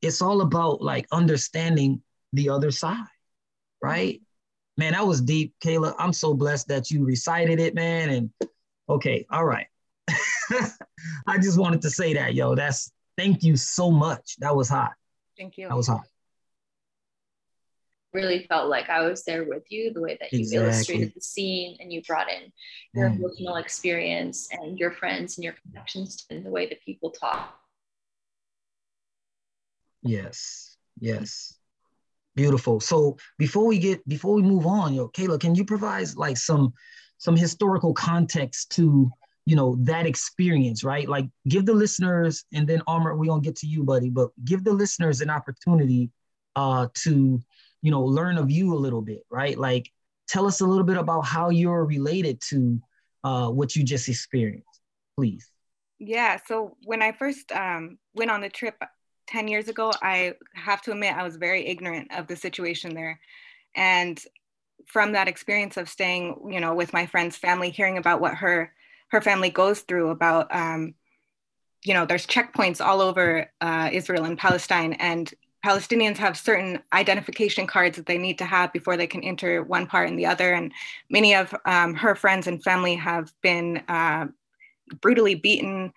it's 0.00 0.20
all 0.20 0.40
about 0.40 0.82
like 0.82 1.06
understanding 1.12 2.02
the 2.32 2.48
other 2.48 2.70
side, 2.70 3.06
right? 3.80 4.20
Man, 4.76 4.92
that 4.92 5.06
was 5.06 5.20
deep, 5.20 5.54
Kayla. 5.62 5.94
I'm 5.98 6.12
so 6.12 6.34
blessed 6.34 6.68
that 6.68 6.90
you 6.90 7.04
recited 7.04 7.60
it, 7.60 7.74
man. 7.74 8.10
And 8.10 8.30
okay, 8.88 9.26
all 9.30 9.44
right. 9.44 9.66
I 11.26 11.38
just 11.40 11.58
wanted 11.58 11.82
to 11.82 11.90
say 11.90 12.14
that, 12.14 12.34
yo. 12.34 12.54
That's 12.54 12.90
thank 13.16 13.44
you 13.44 13.56
so 13.56 13.90
much. 13.90 14.36
That 14.38 14.56
was 14.56 14.68
hot. 14.68 14.92
Thank 15.36 15.58
you. 15.58 15.68
That 15.68 15.76
was 15.76 15.86
hot. 15.86 16.06
Really 18.12 18.44
felt 18.46 18.68
like 18.68 18.90
I 18.90 19.08
was 19.08 19.24
there 19.24 19.44
with 19.44 19.64
you, 19.70 19.92
the 19.92 20.00
way 20.02 20.18
that 20.20 20.32
you 20.32 20.40
Exactly. 20.40 20.62
illustrated 20.64 21.12
the 21.14 21.20
scene 21.20 21.76
and 21.80 21.92
you 21.92 22.02
brought 22.02 22.28
in 22.30 22.52
your 22.94 23.08
Mm. 23.10 23.16
emotional 23.16 23.56
experience 23.56 24.48
and 24.52 24.78
your 24.78 24.90
friends 24.90 25.38
and 25.38 25.44
your 25.44 25.54
connections 25.64 26.26
and 26.30 26.44
the 26.44 26.50
way 26.50 26.68
that 26.68 26.84
people 26.84 27.10
talk. 27.10 27.58
Yes, 30.02 30.76
yes. 31.00 31.58
Beautiful. 32.34 32.80
So 32.80 33.16
before 33.38 33.66
we 33.66 33.78
get 33.78 34.06
before 34.08 34.34
we 34.34 34.42
move 34.42 34.66
on, 34.66 34.94
yo, 34.94 35.08
Kayla, 35.08 35.38
can 35.38 35.54
you 35.54 35.64
provide 35.64 36.06
like 36.16 36.36
some 36.36 36.72
some 37.18 37.36
historical 37.36 37.92
context 37.94 38.70
to 38.72 39.10
you 39.44 39.56
know 39.56 39.76
that 39.80 40.06
experience, 40.06 40.82
right? 40.84 41.08
Like 41.08 41.26
give 41.48 41.66
the 41.66 41.74
listeners, 41.74 42.44
and 42.52 42.66
then 42.66 42.82
Amr, 42.86 43.16
we're 43.16 43.26
gonna 43.26 43.42
get 43.42 43.56
to 43.56 43.66
you, 43.66 43.84
buddy, 43.84 44.10
but 44.10 44.30
give 44.44 44.64
the 44.64 44.72
listeners 44.72 45.20
an 45.20 45.30
opportunity 45.30 46.10
uh 46.56 46.88
to 46.94 47.40
you 47.82 47.90
know 47.90 48.02
learn 48.02 48.38
of 48.38 48.50
you 48.50 48.74
a 48.74 48.78
little 48.78 49.02
bit, 49.02 49.24
right? 49.30 49.58
Like 49.58 49.90
tell 50.28 50.46
us 50.46 50.60
a 50.60 50.66
little 50.66 50.84
bit 50.84 50.96
about 50.96 51.22
how 51.22 51.50
you're 51.50 51.84
related 51.84 52.40
to 52.48 52.80
uh 53.24 53.48
what 53.48 53.76
you 53.76 53.84
just 53.84 54.08
experienced, 54.08 54.80
please. 55.16 55.52
Yeah. 56.04 56.38
So 56.48 56.76
when 56.84 57.00
I 57.00 57.12
first 57.12 57.52
um, 57.52 57.98
went 58.12 58.32
on 58.32 58.40
the 58.40 58.48
trip 58.48 58.74
10 59.28 59.46
years 59.46 59.68
ago, 59.68 59.92
I 60.02 60.34
have 60.52 60.82
to 60.82 60.90
admit 60.90 61.14
I 61.14 61.22
was 61.22 61.36
very 61.36 61.64
ignorant 61.66 62.12
of 62.12 62.26
the 62.26 62.34
situation 62.34 62.92
there. 62.92 63.20
And 63.76 64.20
from 64.86 65.12
that 65.12 65.28
experience 65.28 65.76
of 65.76 65.88
staying, 65.88 66.48
you 66.50 66.58
know, 66.58 66.74
with 66.74 66.92
my 66.92 67.06
friend's 67.06 67.36
family, 67.36 67.70
hearing 67.70 67.98
about 67.98 68.20
what 68.20 68.34
her 68.34 68.72
her 69.10 69.20
family 69.20 69.50
goes 69.50 69.80
through 69.82 70.08
about, 70.08 70.52
um, 70.52 70.94
you 71.84 71.94
know, 71.94 72.04
there's 72.04 72.26
checkpoints 72.26 72.84
all 72.84 73.00
over 73.00 73.50
uh, 73.60 73.90
Israel 73.92 74.24
and 74.24 74.38
Palestine, 74.38 74.94
and 74.94 75.32
Palestinians 75.64 76.16
have 76.16 76.36
certain 76.36 76.80
identification 76.92 77.66
cards 77.66 77.96
that 77.96 78.06
they 78.06 78.18
need 78.18 78.36
to 78.38 78.44
have 78.44 78.72
before 78.72 78.96
they 78.96 79.06
can 79.06 79.22
enter 79.22 79.62
one 79.62 79.86
part 79.86 80.08
and 80.08 80.18
the 80.18 80.26
other. 80.26 80.52
And 80.52 80.72
many 81.08 81.34
of 81.34 81.54
um, 81.66 81.94
her 81.94 82.14
friends 82.14 82.46
and 82.46 82.62
family 82.62 82.96
have 82.96 83.32
been 83.42 83.82
uh, 83.88 84.26
brutally 85.00 85.36
beaten, 85.36 85.92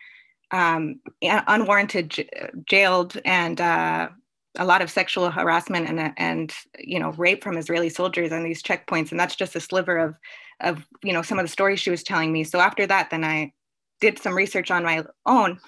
um, 0.52 1.00
unwarranted 1.22 2.30
jailed, 2.66 3.20
and 3.26 3.60
uh, 3.60 4.10
a 4.58 4.66
lot 4.66 4.82
of 4.82 4.90
sexual 4.90 5.32
harassment 5.32 5.90
and 5.90 6.14
and 6.18 6.54
you 6.80 7.00
know 7.00 7.12
rape 7.14 7.44
from 7.44 7.58
Israeli 7.58 7.90
soldiers 7.90 8.32
on 8.32 8.44
these 8.44 8.62
checkpoints. 8.62 9.12
And 9.12 9.20
that's 9.20 9.36
just 9.36 9.56
a 9.56 9.60
sliver 9.60 9.98
of 9.98 10.16
of 10.62 10.86
you 11.04 11.12
know 11.12 11.24
some 11.24 11.40
of 11.40 11.44
the 11.44 11.52
stories 11.52 11.80
she 11.80 11.90
was 11.90 12.04
telling 12.04 12.32
me. 12.32 12.44
So 12.44 12.60
after 12.60 12.86
that, 12.88 13.10
then 13.10 13.24
I 13.24 13.52
did 14.00 14.20
some 14.20 14.36
research 14.36 14.70
on 14.70 14.84
my 14.84 15.04
own, 15.26 15.60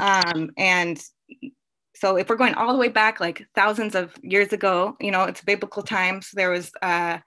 um, 0.00 0.50
and 0.58 1.02
so 2.02 2.16
if 2.16 2.28
we're 2.28 2.34
going 2.34 2.54
all 2.54 2.72
the 2.72 2.80
way 2.80 2.88
back 2.88 3.20
like 3.20 3.46
thousands 3.54 3.94
of 3.94 4.12
years 4.22 4.52
ago 4.52 4.96
you 4.98 5.12
know 5.12 5.22
it's 5.22 5.40
biblical 5.42 5.84
times 5.84 6.30
there 6.32 6.50
was 6.50 6.72
uh, 6.82 7.18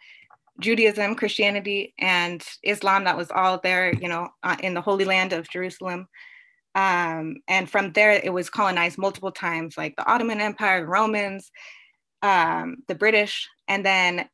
judaism 0.59 1.15
christianity 1.15 1.93
and 1.97 2.43
islam 2.61 3.05
that 3.05 3.15
was 3.15 3.31
all 3.31 3.57
there 3.63 3.93
you 3.95 4.09
know 4.09 4.27
uh, 4.43 4.57
in 4.61 4.73
the 4.73 4.81
holy 4.81 5.05
land 5.05 5.31
of 5.31 5.49
jerusalem. 5.49 6.07
Um, 6.75 7.37
and 7.47 7.69
from 7.69 7.93
there 7.93 8.11
it 8.11 8.33
was 8.33 8.49
colonized 8.49 8.97
multiple 8.97 9.31
times 9.31 9.77
like 9.77 9.95
the 9.95 10.05
ottoman 10.05 10.41
empire 10.41 10.81
the 10.81 10.87
romans 10.87 11.51
um, 12.21 12.77
the 12.89 12.95
british 12.95 13.47
and 13.69 13.85
then 13.85 14.27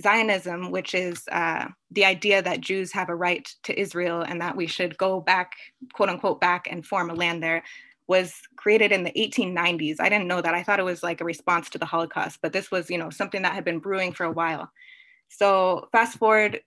zionism 0.00 0.70
which 0.70 0.94
is 0.94 1.24
uh, 1.30 1.66
the 1.90 2.06
idea 2.06 2.40
that 2.40 2.62
jews 2.62 2.90
have 2.92 3.10
a 3.10 3.14
right 3.14 3.46
to 3.64 3.78
israel 3.78 4.22
and 4.22 4.40
that 4.40 4.56
we 4.56 4.66
should 4.66 4.96
go 4.96 5.20
back 5.20 5.52
quote 5.92 6.08
unquote 6.08 6.40
back 6.40 6.68
and 6.70 6.86
form 6.86 7.10
a 7.10 7.14
land 7.14 7.42
there 7.42 7.62
was 8.08 8.34
created 8.56 8.90
in 8.90 9.04
the 9.04 9.12
1890s. 9.12 9.96
I 10.00 10.08
didn't 10.08 10.26
know 10.26 10.40
that. 10.40 10.54
I 10.54 10.62
thought 10.62 10.80
it 10.80 10.84
was 10.84 11.02
like 11.02 11.20
a 11.20 11.26
response 11.26 11.68
to 11.70 11.78
the 11.78 11.86
Holocaust, 11.86 12.40
but 12.42 12.52
this 12.52 12.70
was, 12.70 12.90
you 12.90 12.98
know, 12.98 13.10
something 13.10 13.42
that 13.42 13.52
had 13.52 13.64
been 13.64 13.78
brewing 13.78 14.12
for 14.12 14.24
a 14.24 14.32
while. 14.32 14.70
So 15.28 15.88
fast 15.92 16.18
forward, 16.18 16.60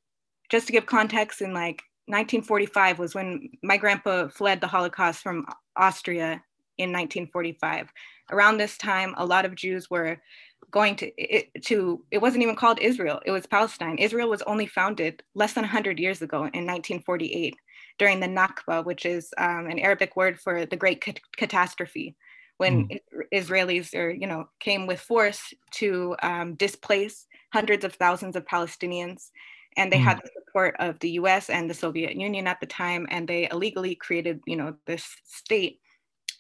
just 0.50 0.68
to 0.68 0.74
give 0.74 0.86
context, 0.86 1.42
in 1.42 1.54
like 1.54 1.82
1945 2.06 3.00
was 3.00 3.16
when 3.16 3.50
my 3.64 3.78
grandpa 3.78 4.28
fled 4.28 4.62
the 4.62 4.68
Holocaust 4.68 5.24
from 5.24 5.46
Austria 5.76 6.44
in 6.78 6.92
1945. 6.92 7.92
Around 8.32 8.58
this 8.58 8.78
time, 8.78 9.16
a 9.18 9.26
lot 9.26 9.46
of 9.46 9.56
Jews 9.56 9.90
were 9.90 10.22
going 10.70 10.96
to 10.96 11.12
it, 11.18 11.50
to 11.64 12.04
it 12.12 12.20
wasn't 12.20 12.44
even 12.44 12.56
called 12.56 12.80
Israel. 12.80 13.20
It 13.26 13.32
was 13.32 13.48
Palestine. 13.48 13.98
Israel 13.98 14.30
was 14.30 14.42
only 14.44 14.68
founded 14.68 15.24
less 15.34 15.54
than 15.54 15.64
100 15.64 16.00
years 16.00 16.22
ago 16.22 16.38
in 16.38 16.66
1948 16.68 17.56
during 18.02 18.20
the 18.20 18.26
Nakba, 18.26 18.84
which 18.84 19.06
is 19.06 19.32
um, 19.38 19.68
an 19.68 19.78
Arabic 19.78 20.16
word 20.16 20.40
for 20.40 20.66
the 20.66 20.76
great 20.76 21.06
ca- 21.06 21.14
catastrophe, 21.38 22.16
when 22.58 22.88
Mm. 22.90 23.00
Israelis 23.32 23.94
or 23.94 24.10
you 24.10 24.26
know 24.26 24.50
came 24.60 24.88
with 24.88 25.00
force 25.00 25.54
to 25.74 26.16
um, 26.24 26.56
displace 26.56 27.28
hundreds 27.54 27.86
of 27.86 27.94
thousands 27.94 28.36
of 28.36 28.46
Palestinians, 28.46 29.30
and 29.78 29.92
they 29.92 30.00
Mm. 30.00 30.04
had 30.04 30.18
the 30.18 30.32
support 30.34 30.76
of 30.80 30.98
the 30.98 31.12
U.S. 31.22 31.52
and 31.52 31.70
the 31.70 31.76
Soviet 31.76 32.16
Union 32.16 32.48
at 32.48 32.60
the 32.60 32.66
time, 32.66 33.06
and 33.12 33.28
they 33.28 33.48
illegally 33.52 33.94
created 33.94 34.42
you 34.48 34.56
know 34.56 34.74
this 34.88 35.06
state. 35.24 35.80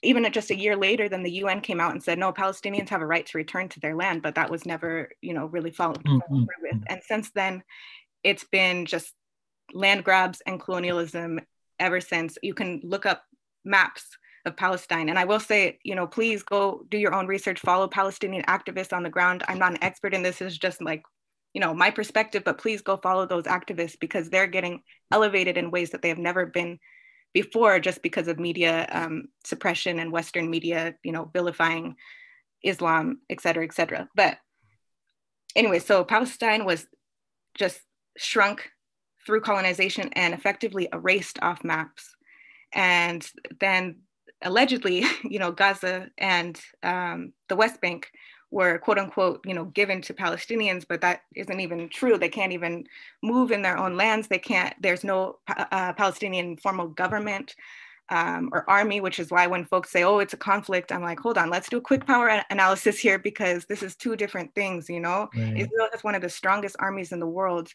Even 0.01 0.25
just 0.31 0.49
a 0.49 0.57
year 0.57 0.75
later, 0.75 1.07
then 1.09 1.21
the 1.21 1.37
UN 1.43 1.61
came 1.61 1.79
out 1.79 1.91
and 1.91 2.01
said, 2.03 2.17
no, 2.17 2.33
Palestinians 2.33 2.89
have 2.89 3.03
a 3.03 3.05
right 3.05 3.27
to 3.27 3.37
return 3.37 3.69
to 3.69 3.79
their 3.79 3.95
land, 3.95 4.23
but 4.23 4.33
that 4.33 4.49
was 4.49 4.65
never, 4.65 5.11
you 5.21 5.35
know, 5.35 5.45
really 5.45 5.69
followed, 5.69 6.01
Mm, 6.07 6.17
followed 6.17 6.31
mm, 6.31 6.45
through 6.47 6.63
with. 6.71 6.81
And 6.89 7.01
since 7.03 7.29
then, 7.35 7.61
it's 8.23 8.43
been 8.45 8.87
just 8.87 9.13
land 9.73 10.03
grabs 10.03 10.41
and 10.47 10.59
colonialism 10.59 11.39
ever 11.81 11.99
since. 11.99 12.37
You 12.41 12.53
can 12.53 12.79
look 12.83 13.05
up 13.05 13.23
maps 13.65 14.03
of 14.45 14.55
Palestine. 14.55 15.09
And 15.09 15.19
I 15.19 15.25
will 15.25 15.39
say, 15.39 15.79
you 15.83 15.95
know, 15.95 16.07
please 16.07 16.41
go 16.41 16.83
do 16.89 16.97
your 16.97 17.13
own 17.13 17.27
research, 17.27 17.59
follow 17.59 17.87
Palestinian 17.87 18.43
activists 18.45 18.93
on 18.93 19.03
the 19.03 19.09
ground. 19.09 19.43
I'm 19.47 19.59
not 19.59 19.73
an 19.73 19.83
expert 19.83 20.13
in 20.13 20.23
this, 20.23 20.41
it's 20.41 20.57
just 20.57 20.81
like, 20.81 21.03
you 21.53 21.61
know, 21.61 21.73
my 21.73 21.91
perspective, 21.91 22.43
but 22.43 22.57
please 22.57 22.81
go 22.81 22.97
follow 22.97 23.25
those 23.27 23.43
activists 23.43 23.99
because 23.99 24.29
they're 24.29 24.47
getting 24.47 24.81
elevated 25.11 25.57
in 25.57 25.69
ways 25.69 25.89
that 25.91 26.01
they 26.01 26.09
have 26.09 26.17
never 26.17 26.45
been 26.45 26.79
before 27.33 27.79
just 27.79 28.01
because 28.01 28.27
of 28.27 28.39
media 28.39 28.87
um, 28.91 29.25
suppression 29.45 29.99
and 29.99 30.11
Western 30.11 30.49
media, 30.49 30.95
you 31.03 31.11
know, 31.11 31.29
vilifying 31.33 31.95
Islam, 32.63 33.19
et 33.29 33.41
cetera, 33.41 33.63
et 33.63 33.73
cetera. 33.73 34.09
But 34.15 34.37
anyway, 35.55 35.79
so 35.79 36.03
Palestine 36.03 36.65
was 36.65 36.87
just 37.55 37.79
shrunk 38.17 38.69
through 39.25 39.41
colonization 39.41 40.09
and 40.13 40.33
effectively 40.33 40.87
erased 40.93 41.39
off 41.41 41.63
maps. 41.63 42.15
And 42.73 43.27
then 43.59 43.97
allegedly, 44.41 45.05
you 45.23 45.39
know, 45.39 45.51
Gaza 45.51 46.09
and 46.17 46.59
um, 46.83 47.33
the 47.49 47.55
West 47.55 47.81
Bank 47.81 48.11
were 48.51 48.77
quote 48.79 48.99
unquote, 48.99 49.41
you 49.45 49.53
know, 49.53 49.65
given 49.65 50.01
to 50.01 50.13
Palestinians, 50.13 50.85
but 50.87 51.01
that 51.01 51.21
isn't 51.35 51.59
even 51.59 51.87
true. 51.89 52.17
They 52.17 52.29
can't 52.29 52.51
even 52.51 52.85
move 53.23 53.51
in 53.51 53.61
their 53.61 53.77
own 53.77 53.95
lands. 53.95 54.27
They 54.27 54.39
can't, 54.39 54.75
there's 54.81 55.05
no 55.05 55.37
uh, 55.47 55.93
Palestinian 55.93 56.57
formal 56.57 56.87
government. 56.87 57.55
Um, 58.09 58.49
or 58.51 58.69
army, 58.69 58.99
which 58.99 59.19
is 59.19 59.31
why 59.31 59.47
when 59.47 59.63
folks 59.63 59.89
say, 59.89 60.03
oh, 60.03 60.19
it's 60.19 60.33
a 60.33 60.37
conflict, 60.37 60.91
I'm 60.91 61.01
like, 61.01 61.17
hold 61.17 61.37
on, 61.37 61.49
let's 61.49 61.69
do 61.69 61.77
a 61.77 61.81
quick 61.81 62.05
power 62.05 62.43
analysis 62.49 62.99
here 62.99 63.17
because 63.17 63.63
this 63.67 63.81
is 63.81 63.95
two 63.95 64.17
different 64.17 64.53
things, 64.53 64.89
you 64.89 64.99
know? 64.99 65.29
Right. 65.33 65.55
Israel 65.55 65.87
has 65.93 66.03
one 66.03 66.13
of 66.13 66.21
the 66.21 66.27
strongest 66.27 66.75
armies 66.79 67.13
in 67.13 67.21
the 67.21 67.27
world. 67.27 67.73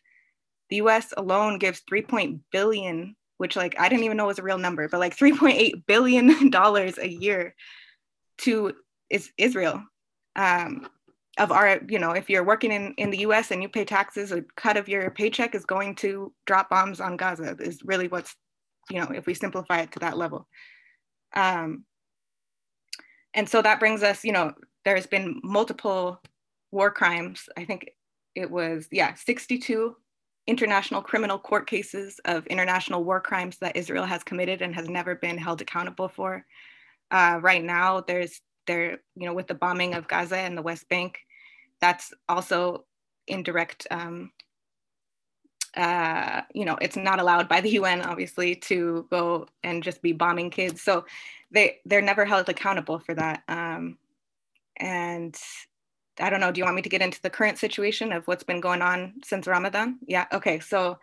The 0.71 0.77
US 0.77 1.13
alone 1.17 1.59
gives 1.59 1.83
3.0 1.91 2.41
billion, 2.53 3.17
which 3.39 3.57
like 3.57 3.79
I 3.79 3.89
didn't 3.89 4.05
even 4.05 4.17
know 4.17 4.27
was 4.27 4.39
a 4.39 4.43
real 4.43 4.59
number, 4.59 4.89
but 4.89 5.01
like 5.01 5.17
3.8 5.17 5.87
billion 5.87 6.51
dollars 6.51 6.99
a 6.99 7.09
year 7.09 7.55
to 8.39 8.75
is 9.11 9.31
Israel. 9.39 9.83
Um, 10.35 10.89
of 11.39 11.53
our, 11.53 11.81
you 11.89 11.99
know, 11.99 12.13
if 12.13 12.31
you're 12.31 12.45
working 12.45 12.73
in, 12.73 12.95
in 12.97 13.11
the 13.11 13.19
US 13.19 13.51
and 13.51 13.63
you 13.63 13.69
pay 13.69 13.85
taxes, 13.85 14.33
a 14.33 14.43
cut 14.57 14.77
of 14.77 14.89
your 14.89 15.11
paycheck 15.11 15.55
is 15.55 15.67
going 15.67 15.95
to 15.97 16.33
drop 16.47 16.71
bombs 16.71 17.01
on 17.01 17.17
Gaza, 17.17 17.57
is 17.61 17.81
really 17.85 18.09
what's, 18.09 18.35
you 18.91 19.01
know, 19.01 19.11
if 19.15 19.27
we 19.27 19.35
simplify 19.35 19.81
it 19.81 19.93
to 19.93 19.99
that 19.99 20.17
level. 20.17 20.49
Um, 21.35 21.85
and 23.35 23.49
so 23.49 23.61
that 23.61 23.81
brings 23.81 24.03
us, 24.03 24.25
you 24.25 24.33
know, 24.33 24.55
there's 24.85 25.07
been 25.07 25.41
multiple 25.45 26.23
war 26.71 26.91
crimes. 26.91 27.49
I 27.57 27.65
think 27.65 27.91
it 28.35 28.51
was, 28.51 28.89
yeah, 28.91 29.15
62 29.15 29.95
international 30.47 31.03
criminal 31.03 31.39
court 31.39 31.67
cases 31.67 32.21
of 32.25 32.47
international 32.47 33.05
war 33.05 33.21
crimes 33.21 33.59
that 33.59 33.77
Israel 33.77 34.05
has 34.05 34.23
committed 34.23 34.63
and 34.63 34.75
has 34.75 34.89
never 34.89 35.15
been 35.15 35.39
held 35.39 35.61
accountable 35.61 36.09
for. 36.09 36.45
Uh, 37.11 37.39
right 37.41 37.63
now, 37.63 38.01
there's 38.01 38.41
there, 38.67 38.99
you 39.15 39.27
know, 39.27 39.35
with 39.35 39.47
the 39.47 39.55
bombing 39.55 39.95
of 39.95 40.09
Gaza 40.09 40.39
and 40.39 40.57
the 40.57 40.63
West 40.63 40.89
Bank, 40.89 41.19
that's 41.81 42.13
also 42.29 42.85
indirect. 43.27 43.87
Um, 43.91 44.33
uh, 45.77 46.43
you 46.55 46.65
know, 46.65 46.79
it's 46.81 46.97
not 46.97 47.21
allowed 47.21 47.49
by 47.49 47.61
the 47.61 47.71
UN, 47.73 48.01
obviously, 48.01 48.55
to 48.57 49.07
go 49.11 49.47
and 49.63 49.83
just 49.83 50.01
be 50.01 50.13
bombing 50.13 50.51
kids. 50.51 50.83
So 50.83 51.05
they 51.51 51.79
they're 51.85 52.03
never 52.03 52.25
held 52.25 52.49
accountable 52.49 52.99
for 52.99 53.15
that. 53.15 53.43
Um, 53.49 53.99
and 54.79 55.37
I 56.21 56.31
don't 56.31 56.41
know. 56.41 56.51
Do 56.51 56.59
you 56.59 56.65
want 56.65 56.77
me 56.77 56.83
to 56.83 56.89
get 56.89 57.03
into 57.03 57.21
the 57.23 57.31
current 57.31 57.59
situation 57.59 58.13
of 58.13 58.27
what's 58.27 58.45
been 58.45 58.61
going 58.61 58.83
on 58.83 59.15
since 59.25 59.47
Ramadan? 59.47 59.99
Yeah. 60.07 60.27
Okay. 60.33 60.61
So 60.61 60.99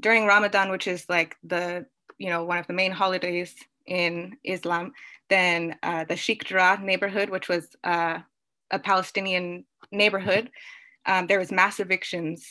during 0.00 0.26
Ramadan, 0.26 0.70
which 0.70 0.86
is 0.86 1.06
like 1.08 1.36
the 1.44 1.86
you 2.18 2.28
know 2.28 2.44
one 2.44 2.58
of 2.58 2.66
the 2.66 2.72
main 2.72 2.92
holidays 2.92 3.54
in 3.86 4.36
Islam, 4.44 4.92
then 5.28 5.76
uh, 5.82 6.04
the 6.04 6.16
Sheikh 6.16 6.44
Jarrah 6.44 6.80
neighborhood, 6.82 7.30
which 7.30 7.48
was 7.48 7.76
uh, 7.84 8.18
a 8.70 8.78
Palestinian 8.78 9.64
neighborhood, 9.92 10.50
um, 11.06 11.26
there 11.26 11.38
was 11.38 11.52
mass 11.52 11.80
evictions 11.80 12.46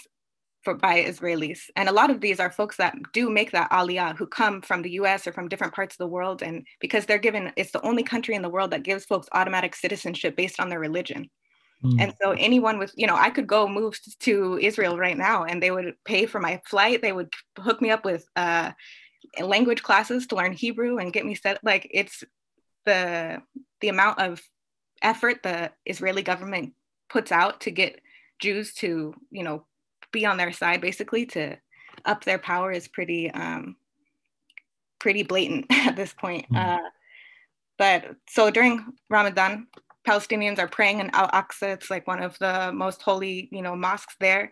for 0.64 0.74
by 0.74 1.04
Israelis. 1.04 1.70
And 1.76 1.88
a 1.88 1.94
lot 1.94 2.10
of 2.10 2.22
these 2.22 2.40
are 2.40 2.52
folks 2.52 2.78
that 2.78 2.96
do 3.14 3.30
make 3.30 3.52
that 3.52 3.72
aliyah 3.72 4.18
who 4.18 4.28
come 4.28 4.62
from 4.62 4.82
the 4.82 4.92
US 4.92 5.26
or 5.26 5.32
from 5.32 5.48
different 5.48 5.74
parts 5.74 5.96
of 5.96 6.00
the 6.00 6.08
world. 6.08 6.42
And 6.42 6.66
because 6.80 7.06
they're 7.06 7.18
given, 7.18 7.52
it's 7.56 7.72
the 7.72 7.86
only 7.86 8.04
country 8.04 8.36
in 8.36 8.42
the 8.42 8.50
world 8.50 8.72
that 8.72 8.84
gives 8.84 9.06
folks 9.06 9.30
automatic 9.32 9.76
citizenship 9.76 10.36
based 10.36 10.60
on 10.60 10.70
their 10.70 10.80
religion. 10.80 11.30
Mm. 11.84 12.02
And 12.02 12.14
so 12.22 12.32
anyone 12.32 12.78
with, 12.78 12.94
you 12.96 13.08
know, 13.08 13.16
I 13.16 13.30
could 13.30 13.48
go 13.48 13.68
move 13.68 13.98
to 14.22 14.60
Israel 14.62 14.98
right 14.98 15.18
now 15.18 15.44
and 15.44 15.62
they 15.62 15.72
would 15.72 15.96
pay 16.06 16.26
for 16.26 16.40
my 16.40 16.62
flight. 16.66 17.02
They 17.02 17.14
would 17.14 17.34
hook 17.58 17.82
me 17.82 17.90
up 17.90 18.04
with 18.04 18.26
uh, 18.36 18.72
language 19.42 19.84
classes 19.84 20.28
to 20.28 20.36
learn 20.36 20.54
Hebrew 20.54 20.98
and 20.98 21.14
get 21.14 21.26
me 21.26 21.36
set. 21.36 21.64
Like 21.64 21.90
it's 21.92 22.24
the 22.86 23.42
the 23.82 23.90
amount 23.90 24.20
of 24.20 24.42
effort 25.02 25.44
the 25.44 25.72
Israeli 25.86 26.22
government 26.22 26.74
puts 27.10 27.32
out 27.32 27.62
to 27.62 27.72
get 27.72 28.02
Jews 28.40 28.74
to, 28.76 29.14
you 29.32 29.44
know, 29.44 29.66
be 30.12 30.26
on 30.26 30.38
their 30.38 30.52
side 30.52 30.82
basically 30.82 31.26
to 31.28 31.58
up 32.06 32.24
their 32.24 32.40
power 32.40 32.72
is 32.72 32.88
pretty 32.88 33.30
um, 33.32 33.76
pretty 35.00 35.24
blatant 35.24 35.66
at 35.72 35.96
this 35.96 36.14
point. 36.14 36.46
Mm. 36.52 36.78
Uh, 36.78 36.90
but 37.78 38.16
so 38.28 38.52
during 38.52 38.86
Ramadan, 39.10 39.68
Palestinians 40.08 40.60
are 40.60 40.68
praying 40.68 41.00
in 41.00 41.10
Al 41.14 41.28
Aqsa. 41.30 41.74
It's 41.74 41.90
like 41.90 42.08
one 42.08 42.22
of 42.22 42.38
the 42.40 42.72
most 42.74 43.02
holy, 43.02 43.50
you 43.52 43.62
know, 43.62 43.76
mosques 43.76 44.16
there. 44.20 44.52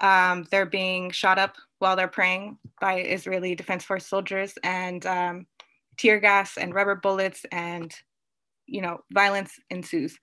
Um, 0.00 0.46
they're 0.50 0.66
being 0.66 1.10
shot 1.10 1.38
up 1.38 1.56
while 1.78 1.96
they're 1.96 2.08
praying 2.08 2.58
by 2.80 3.00
Israeli 3.00 3.54
Defense 3.54 3.84
Force 3.84 4.06
soldiers, 4.06 4.54
and 4.62 5.04
um, 5.06 5.46
tear 5.96 6.20
gas 6.20 6.56
and 6.58 6.74
rubber 6.74 6.96
bullets, 6.96 7.44
and 7.52 7.94
you 8.66 8.80
know, 8.82 8.98
violence 9.12 9.52
ensues 9.70 10.18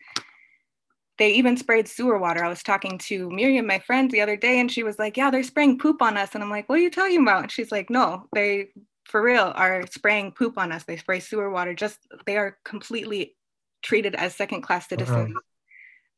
they 1.18 1.32
even 1.32 1.58
sprayed 1.58 1.88
sewer 1.88 2.18
water. 2.18 2.44
I 2.44 2.50
was 2.50 2.64
talking 2.64 2.98
to 3.00 3.30
Miriam, 3.30 3.68
my 3.68 3.80
friend, 3.80 4.10
the 4.10 4.22
other 4.22 4.36
day, 4.36 4.60
and 4.60 4.72
she 4.72 4.84
was 4.84 4.98
like, 4.98 5.16
Yeah, 5.16 5.30
they're 5.30 5.44
spraying 5.44 5.78
poop 5.78 6.02
on 6.02 6.18
us. 6.18 6.32
And 6.34 6.44
I'm 6.44 6.50
like, 6.50 6.68
What 6.68 6.80
are 6.80 6.82
you 6.82 6.90
talking 6.90 7.22
about? 7.22 7.44
And 7.44 7.52
she's 7.52 7.72
like, 7.72 7.90
No, 7.90 8.28
they 8.34 8.70
for 9.06 9.22
real 9.22 9.54
are 9.56 9.86
spraying 9.88 10.32
poop 10.32 10.58
on 10.58 10.72
us. 10.72 10.86
They 10.86 10.98
spray 10.98 11.20
sewer 11.20 11.50
water. 11.50 11.74
Just 11.74 12.00
they 12.26 12.38
are 12.38 12.58
completely 12.66 13.36
treated 13.84 14.16
as 14.16 14.36
second 14.36 14.62
class 14.62 14.88
citizens. 14.88 15.36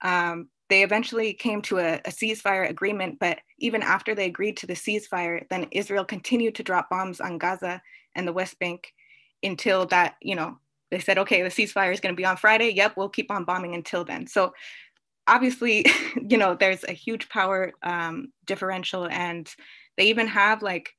Uh-huh. 0.01 0.31
Um, 0.31 0.50
they 0.69 0.84
eventually 0.84 1.34
came 1.34 1.62
to 1.63 1.77
a, 1.79 1.95
a, 2.05 2.10
ceasefire 2.10 2.69
agreement, 2.69 3.19
but 3.19 3.39
even 3.60 3.84
after 3.84 4.15
they 4.15 4.25
agreed 4.25 4.57
to 4.57 4.67
the 4.67 4.74
ceasefire, 4.74 5.48
then 5.50 5.67
Israel 5.72 6.05
continued 6.05 6.55
to 6.55 6.63
drop 6.63 6.89
bombs 6.89 7.22
on 7.22 7.38
Gaza 7.38 7.81
and 8.15 8.27
the 8.27 8.34
West 8.34 8.57
Bank 8.60 8.91
until 9.43 9.86
that, 9.88 10.15
you 10.22 10.36
know, 10.36 10.57
they 10.91 11.00
said, 11.00 11.17
okay, 11.19 11.41
the 11.41 11.50
ceasefire 11.50 11.93
is 11.93 12.00
going 12.00 12.13
to 12.13 12.17
be 12.19 12.25
on 12.25 12.38
Friday. 12.38 12.69
Yep, 12.69 12.93
we'll 12.98 13.10
keep 13.10 13.31
on 13.31 13.43
bombing 13.43 13.75
until 13.75 14.03
then. 14.03 14.27
So 14.27 14.53
obviously, 15.27 15.86
you 16.29 16.38
know, 16.38 16.55
there's 16.55 16.84
a 16.84 16.93
huge 16.93 17.29
power 17.29 17.74
um, 17.84 18.31
differential, 18.45 19.07
and 19.07 19.50
they 19.98 20.05
even 20.05 20.27
have 20.27 20.62
like 20.62 20.91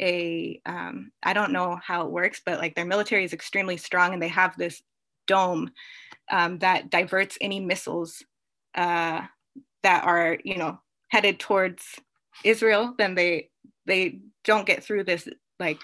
a 0.00 0.60
um, 0.66 1.12
I 1.22 1.32
don't 1.32 1.52
know 1.52 1.78
how 1.82 2.06
it 2.06 2.12
works, 2.12 2.40
but 2.44 2.58
like 2.58 2.74
their 2.74 2.84
military 2.84 3.24
is 3.24 3.32
extremely 3.32 3.76
strong, 3.76 4.12
and 4.12 4.22
they 4.22 4.28
have 4.28 4.56
this 4.56 4.82
dome 5.26 5.70
um, 6.32 6.58
that 6.58 6.90
diverts 6.90 7.38
any 7.40 7.60
missiles 7.60 8.24
uh, 8.74 9.22
that 9.84 10.04
are 10.04 10.38
you 10.44 10.56
know 10.56 10.80
headed 11.08 11.38
towards 11.38 11.84
Israel. 12.42 12.94
Then 12.98 13.14
they 13.14 13.50
they 13.86 14.18
don't 14.44 14.66
get 14.66 14.82
through 14.82 15.04
this 15.04 15.28
like 15.60 15.78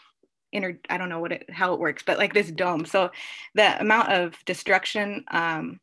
inner 0.51 0.81
I 0.91 0.99
don't 0.99 1.11
know 1.11 1.21
what 1.21 1.33
it 1.33 1.49
how 1.51 1.75
it 1.75 1.81
works, 1.81 2.03
but 2.05 2.19
like 2.19 2.35
this 2.35 2.51
dome. 2.51 2.85
So 2.87 3.11
the 3.55 3.81
amount 3.81 4.13
of 4.13 4.35
destruction 4.47 5.25
um, 5.31 5.79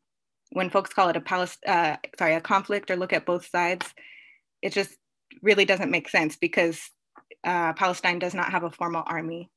when 0.50 0.70
folks 0.70 0.92
call 0.92 1.08
it 1.08 1.16
a 1.16 1.20
Palest- 1.20 1.64
uh, 1.66 1.96
sorry 2.18 2.34
a 2.34 2.40
conflict 2.40 2.90
or 2.90 2.96
look 2.96 3.12
at 3.12 3.26
both 3.26 3.48
sides, 3.48 3.94
it 4.62 4.72
just 4.72 4.96
really 5.42 5.64
doesn't 5.64 5.90
make 5.90 6.08
sense 6.08 6.36
because 6.36 6.90
uh, 7.44 7.72
Palestine 7.74 8.18
does 8.18 8.34
not 8.34 8.50
have 8.50 8.64
a 8.64 8.70
formal 8.70 9.04
army 9.06 9.50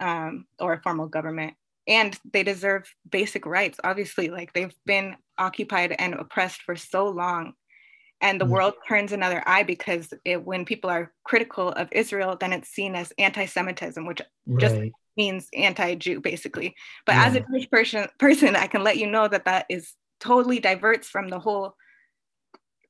um, 0.00 0.46
or 0.58 0.72
a 0.72 0.82
formal 0.82 1.06
government, 1.06 1.54
and 1.86 2.18
they 2.32 2.42
deserve 2.42 2.92
basic 3.10 3.46
rights. 3.46 3.80
Obviously, 3.82 4.28
like 4.28 4.52
they've 4.52 4.74
been 4.86 5.16
occupied 5.38 5.94
and 5.98 6.14
oppressed 6.14 6.62
for 6.62 6.76
so 6.76 7.08
long, 7.08 7.54
and 8.20 8.40
the 8.40 8.44
mm 8.44 8.50
world 8.50 8.74
turns 8.86 9.12
another 9.12 9.42
eye 9.46 9.62
because 9.62 10.12
it, 10.24 10.44
when 10.44 10.64
people 10.64 10.90
are 10.90 11.12
critical 11.24 11.70
of 11.70 11.88
Israel, 11.92 12.36
then 12.38 12.52
it's 12.52 12.68
seen 12.68 12.94
as 12.94 13.12
anti-Semitism, 13.18 14.04
which 14.06 14.20
right. 14.46 14.60
just 14.60 14.80
means 15.16 15.48
anti-Jew, 15.54 16.20
basically. 16.20 16.74
But 17.06 17.14
yeah. 17.14 17.24
as 17.26 17.34
a 17.36 17.40
Jewish 17.40 17.70
person, 17.70 18.08
person, 18.18 18.56
I 18.56 18.66
can 18.66 18.84
let 18.84 18.98
you 18.98 19.06
know 19.06 19.28
that 19.28 19.46
that 19.46 19.66
is 19.68 19.94
totally 20.20 20.58
diverts 20.60 21.08
from 21.08 21.28
the 21.28 21.38
whole 21.38 21.74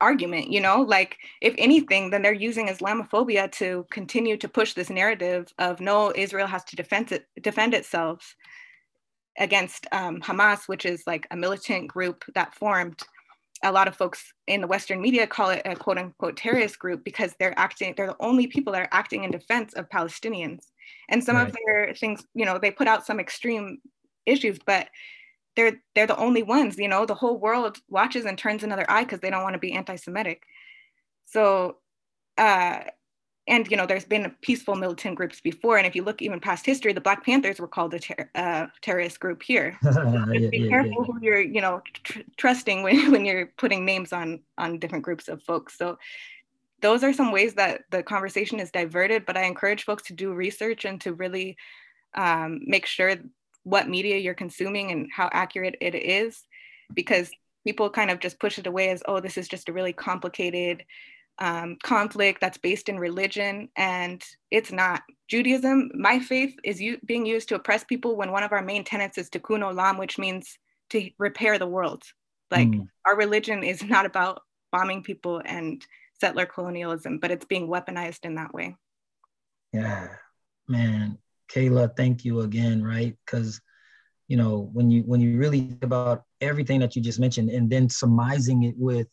argument 0.01 0.51
you 0.51 0.61
know 0.61 0.81
like 0.81 1.19
if 1.41 1.55
anything 1.59 2.11
then 2.11 2.23
they're 2.23 2.33
using 2.33 2.69
islamophobia 2.69 3.51
to 3.53 3.87
continue 3.91 4.37
to 4.37 4.49
push 4.49 4.73
this 4.73 4.89
narrative 4.89 5.53
of 5.59 5.81
no 5.81 6.13
israel 6.17 6.47
has 6.47 6.65
to 6.65 6.75
defend 6.75 7.13
it 7.13 7.27
defend 7.43 7.75
itself 7.75 8.35
against 9.39 9.87
um, 9.93 10.21
hamas 10.21 10.69
which 10.69 10.85
is 10.85 11.03
like 11.07 11.27
a 11.31 11.37
militant 11.37 11.89
group 11.89 12.25
that 12.35 12.55
formed 12.55 13.01
a 13.63 13.71
lot 13.71 13.89
of 13.89 13.97
folks 13.97 14.33
in 14.47 14.61
the 14.61 14.67
western 14.67 15.01
media 15.01 15.27
call 15.27 15.51
it 15.51 15.63
a 15.65 15.75
quote 15.77 15.99
unquote 15.99 16.37
terrorist 16.37 16.79
group 16.79 17.05
because 17.05 17.35
they're 17.39 17.59
acting 17.59 17.95
they're 17.97 18.07
the 18.07 18.17
only 18.21 18.47
people 18.47 18.73
that 18.73 18.83
are 18.83 18.89
acting 18.93 19.25
in 19.25 19.31
defense 19.31 19.73
of 19.75 19.89
palestinians 19.89 20.67
and 21.09 21.23
some 21.23 21.37
right. 21.37 21.49
of 21.49 21.57
their 21.67 21.95
things 21.95 22.25
you 22.35 22.45
know 22.45 22.59
they 22.59 22.71
put 22.71 22.89
out 22.89 23.07
some 23.07 23.21
extreme 23.21 23.79
issues 24.27 24.59
but 24.67 24.89
they're 25.57 25.81
they're 25.95 26.07
the 26.07 26.17
only 26.17 26.43
ones 26.43 26.79
you 26.79 26.89
know 26.89 27.05
the 27.05 27.15
whole 27.15 27.39
world 27.39 27.79
watches 27.89 28.25
and 28.25 28.39
turns 28.39 28.63
another 28.63 28.87
eye 28.89 29.05
because 29.05 29.21
they 29.21 29.31
don't 29.31 29.43
want 29.43 29.55
to 29.55 29.59
be 29.59 29.73
anti-semitic 29.73 30.43
so 31.27 31.77
uh 32.39 32.81
and 33.51 33.71
you 33.71 33.77
know 33.77 33.85
there's 33.85 34.05
been 34.05 34.35
peaceful 34.41 34.77
militant 34.77 35.17
groups 35.17 35.41
before 35.41 35.77
and 35.77 35.87
if 35.87 35.95
you 35.95 36.03
look 36.03 36.23
even 36.23 36.41
past 36.41 36.65
history 36.65 36.93
the 36.93 37.01
black 37.01 37.25
panthers 37.25 37.61
were 37.61 37.69
called 37.69 37.93
a 37.93 37.99
ter- 37.99 38.31
uh, 38.35 38.67
terrorist 38.81 39.21
group 39.21 39.43
here 39.43 39.77
yeah, 39.85 40.25
be 40.25 40.59
yeah, 40.59 40.69
careful 40.69 41.05
yeah. 41.07 41.13
who 41.13 41.19
you're 41.21 41.41
you 41.41 41.61
know 41.61 41.83
tr- 42.05 42.21
trusting 42.39 42.83
when, 42.83 43.11
when 43.13 43.25
you're 43.27 43.47
putting 43.59 43.85
names 43.85 44.13
on 44.13 44.41
on 44.57 44.79
different 44.79 45.05
groups 45.05 45.29
of 45.29 45.43
folks 45.43 45.77
so 45.77 45.99
those 46.81 47.05
are 47.05 47.13
some 47.13 47.31
ways 47.31 47.53
that 47.55 47.83
the 47.91 48.03
conversation 48.03 48.59
is 48.61 48.71
diverted 48.71 49.27
but 49.27 49.37
i 49.37 49.43
encourage 49.43 49.85
folks 49.85 50.05
to 50.05 50.15
do 50.15 50.33
research 50.33 50.87
and 50.87 51.01
to 51.01 51.13
really 51.13 51.57
um, 52.15 52.61
make 52.65 52.87
sure 52.87 53.15
what 53.65 53.89
media 53.89 54.17
you're 54.17 54.35
consuming 54.35 54.91
and 54.91 55.09
how 55.15 55.29
accurate 55.33 55.77
it 55.81 55.95
is 55.95 56.45
because 56.95 57.31
people 57.65 57.91
kind 57.91 58.11
of 58.11 58.19
just 58.19 58.41
push 58.41 58.59
it 58.59 58.67
away 58.67 58.89
as 58.91 59.03
oh 59.07 59.21
this 59.21 59.37
is 59.37 59.49
just 59.49 59.69
a 59.69 59.73
really 59.73 59.93
complicated 59.93 60.85
um, 61.41 61.77
conflict 61.83 62.41
that's 62.41 62.59
based 62.59 62.89
in 62.89 62.99
religion 62.99 63.69
and 63.77 64.23
it's 64.51 64.71
not 64.71 65.03
judaism 65.29 65.91
my 65.95 66.19
faith 66.19 66.55
is 66.65 66.81
u- 66.81 67.01
being 67.07 67.25
used 67.25 67.49
to 67.49 67.55
oppress 67.55 67.83
people 67.85 68.17
when 68.17 68.31
one 68.31 68.43
of 68.43 68.53
our 68.53 68.63
main 68.63 68.85
tenets 68.85 69.17
is 69.17 69.31
tikkun 69.31 69.61
olam 69.61 69.99
which 69.99 70.19
means 70.19 70.59
to 70.91 71.09
repair 71.19 71.59
the 71.59 71.67
world 71.67 72.03
like 72.51 72.69
mm. 72.69 72.87
our 73.07 73.17
religion 73.17 73.63
is 73.63 73.83
not 73.83 74.05
about 74.05 74.43
bombing 74.71 75.03
people 75.03 75.41
and 75.45 75.87
settler 76.21 76.47
colonialism 76.47 77.19
but 77.19 77.31
it's 77.31 77.47
being 77.47 77.69
weaponized 77.69 78.25
in 78.25 78.35
that 78.35 78.53
way 78.53 78.77
yeah 79.73 80.09
man 80.69 81.19
Kayla, 81.51 81.97
thank 81.97 82.25
you 82.25 82.41
again, 82.41 82.83
right? 82.83 83.17
Because 83.27 83.61
you 84.29 84.37
know 84.37 84.71
when 84.73 84.91
you 84.91 85.03
when 85.03 85.21
you 85.21 85.37
really 85.39 85.61
think 85.61 85.83
about 85.83 86.23
everything 86.41 86.81
that 86.81 86.95
you 86.95 87.03
just 87.03 87.19
mentioned, 87.19 87.51
and 87.51 87.69
then 87.69 87.89
surmising 87.89 88.63
it 88.63 88.75
with, 88.79 89.09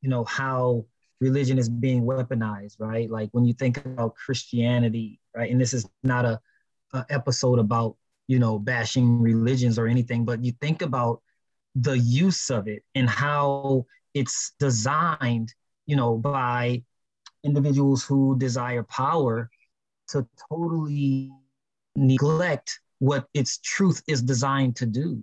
you 0.00 0.08
know, 0.08 0.24
how 0.24 0.86
religion 1.20 1.58
is 1.58 1.68
being 1.68 2.02
weaponized, 2.02 2.76
right? 2.78 3.10
Like 3.10 3.30
when 3.32 3.44
you 3.44 3.54
think 3.54 3.84
about 3.84 4.14
Christianity, 4.14 5.20
right? 5.34 5.50
And 5.50 5.60
this 5.60 5.72
is 5.72 5.88
not 6.02 6.24
a, 6.24 6.40
a 6.92 7.04
episode 7.10 7.58
about 7.58 7.96
you 8.26 8.38
know 8.38 8.58
bashing 8.58 9.20
religions 9.20 9.78
or 9.78 9.86
anything, 9.86 10.24
but 10.24 10.44
you 10.44 10.52
think 10.60 10.82
about 10.82 11.22
the 11.74 11.98
use 11.98 12.50
of 12.50 12.68
it 12.68 12.84
and 12.94 13.08
how 13.08 13.86
it's 14.14 14.52
designed, 14.58 15.52
you 15.86 15.96
know, 15.96 16.16
by 16.16 16.82
individuals 17.42 18.04
who 18.04 18.38
desire 18.38 18.82
power 18.84 19.50
to 20.08 20.26
totally 20.48 21.32
neglect 21.96 22.80
what 22.98 23.26
its 23.34 23.58
truth 23.58 24.02
is 24.06 24.22
designed 24.22 24.76
to 24.76 24.86
do, 24.86 25.22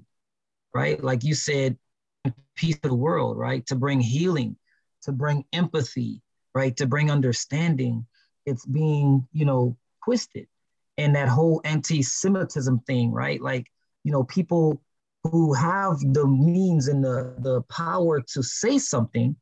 right? 0.73 1.01
Like 1.03 1.23
you 1.23 1.33
said, 1.33 1.77
peace 2.55 2.77
to 2.79 2.89
the 2.89 2.95
world, 2.95 3.37
right? 3.37 3.65
To 3.67 3.75
bring 3.75 4.01
healing, 4.01 4.55
to 5.03 5.11
bring 5.11 5.45
empathy, 5.53 6.21
right? 6.53 6.75
To 6.77 6.85
bring 6.85 7.11
understanding. 7.11 8.05
It's 8.45 8.65
being, 8.65 9.27
you 9.33 9.45
know, 9.45 9.77
twisted. 10.03 10.47
And 10.97 11.15
that 11.15 11.29
whole 11.29 11.61
anti-Semitism 11.63 12.79
thing, 12.81 13.11
right? 13.11 13.41
Like, 13.41 13.67
you 14.03 14.11
know, 14.11 14.23
people 14.23 14.81
who 15.23 15.53
have 15.53 15.99
the 15.99 16.25
means 16.25 16.87
and 16.87 17.03
the, 17.03 17.35
the 17.39 17.61
power 17.63 18.21
to 18.21 18.43
say 18.43 18.77
something 18.77 19.35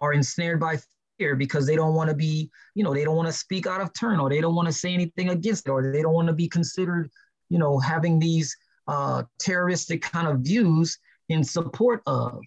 are 0.00 0.12
ensnared 0.12 0.60
by 0.60 0.78
fear 1.18 1.36
because 1.36 1.66
they 1.66 1.76
don't 1.76 1.94
want 1.94 2.10
to 2.10 2.16
be, 2.16 2.50
you 2.74 2.84
know, 2.84 2.94
they 2.94 3.04
don't 3.04 3.16
want 3.16 3.28
to 3.28 3.32
speak 3.32 3.66
out 3.66 3.80
of 3.80 3.92
turn 3.92 4.20
or 4.20 4.30
they 4.30 4.40
don't 4.40 4.54
want 4.54 4.66
to 4.66 4.72
say 4.72 4.92
anything 4.92 5.30
against 5.30 5.66
it 5.66 5.70
or 5.70 5.92
they 5.92 6.02
don't 6.02 6.14
want 6.14 6.28
to 6.28 6.34
be 6.34 6.48
considered, 6.48 7.10
you 7.50 7.58
know, 7.58 7.78
having 7.78 8.18
these 8.18 8.56
uh, 8.86 9.22
terroristic 9.38 10.02
kind 10.02 10.28
of 10.28 10.40
views 10.40 10.98
in 11.28 11.42
support 11.42 12.02
of. 12.06 12.40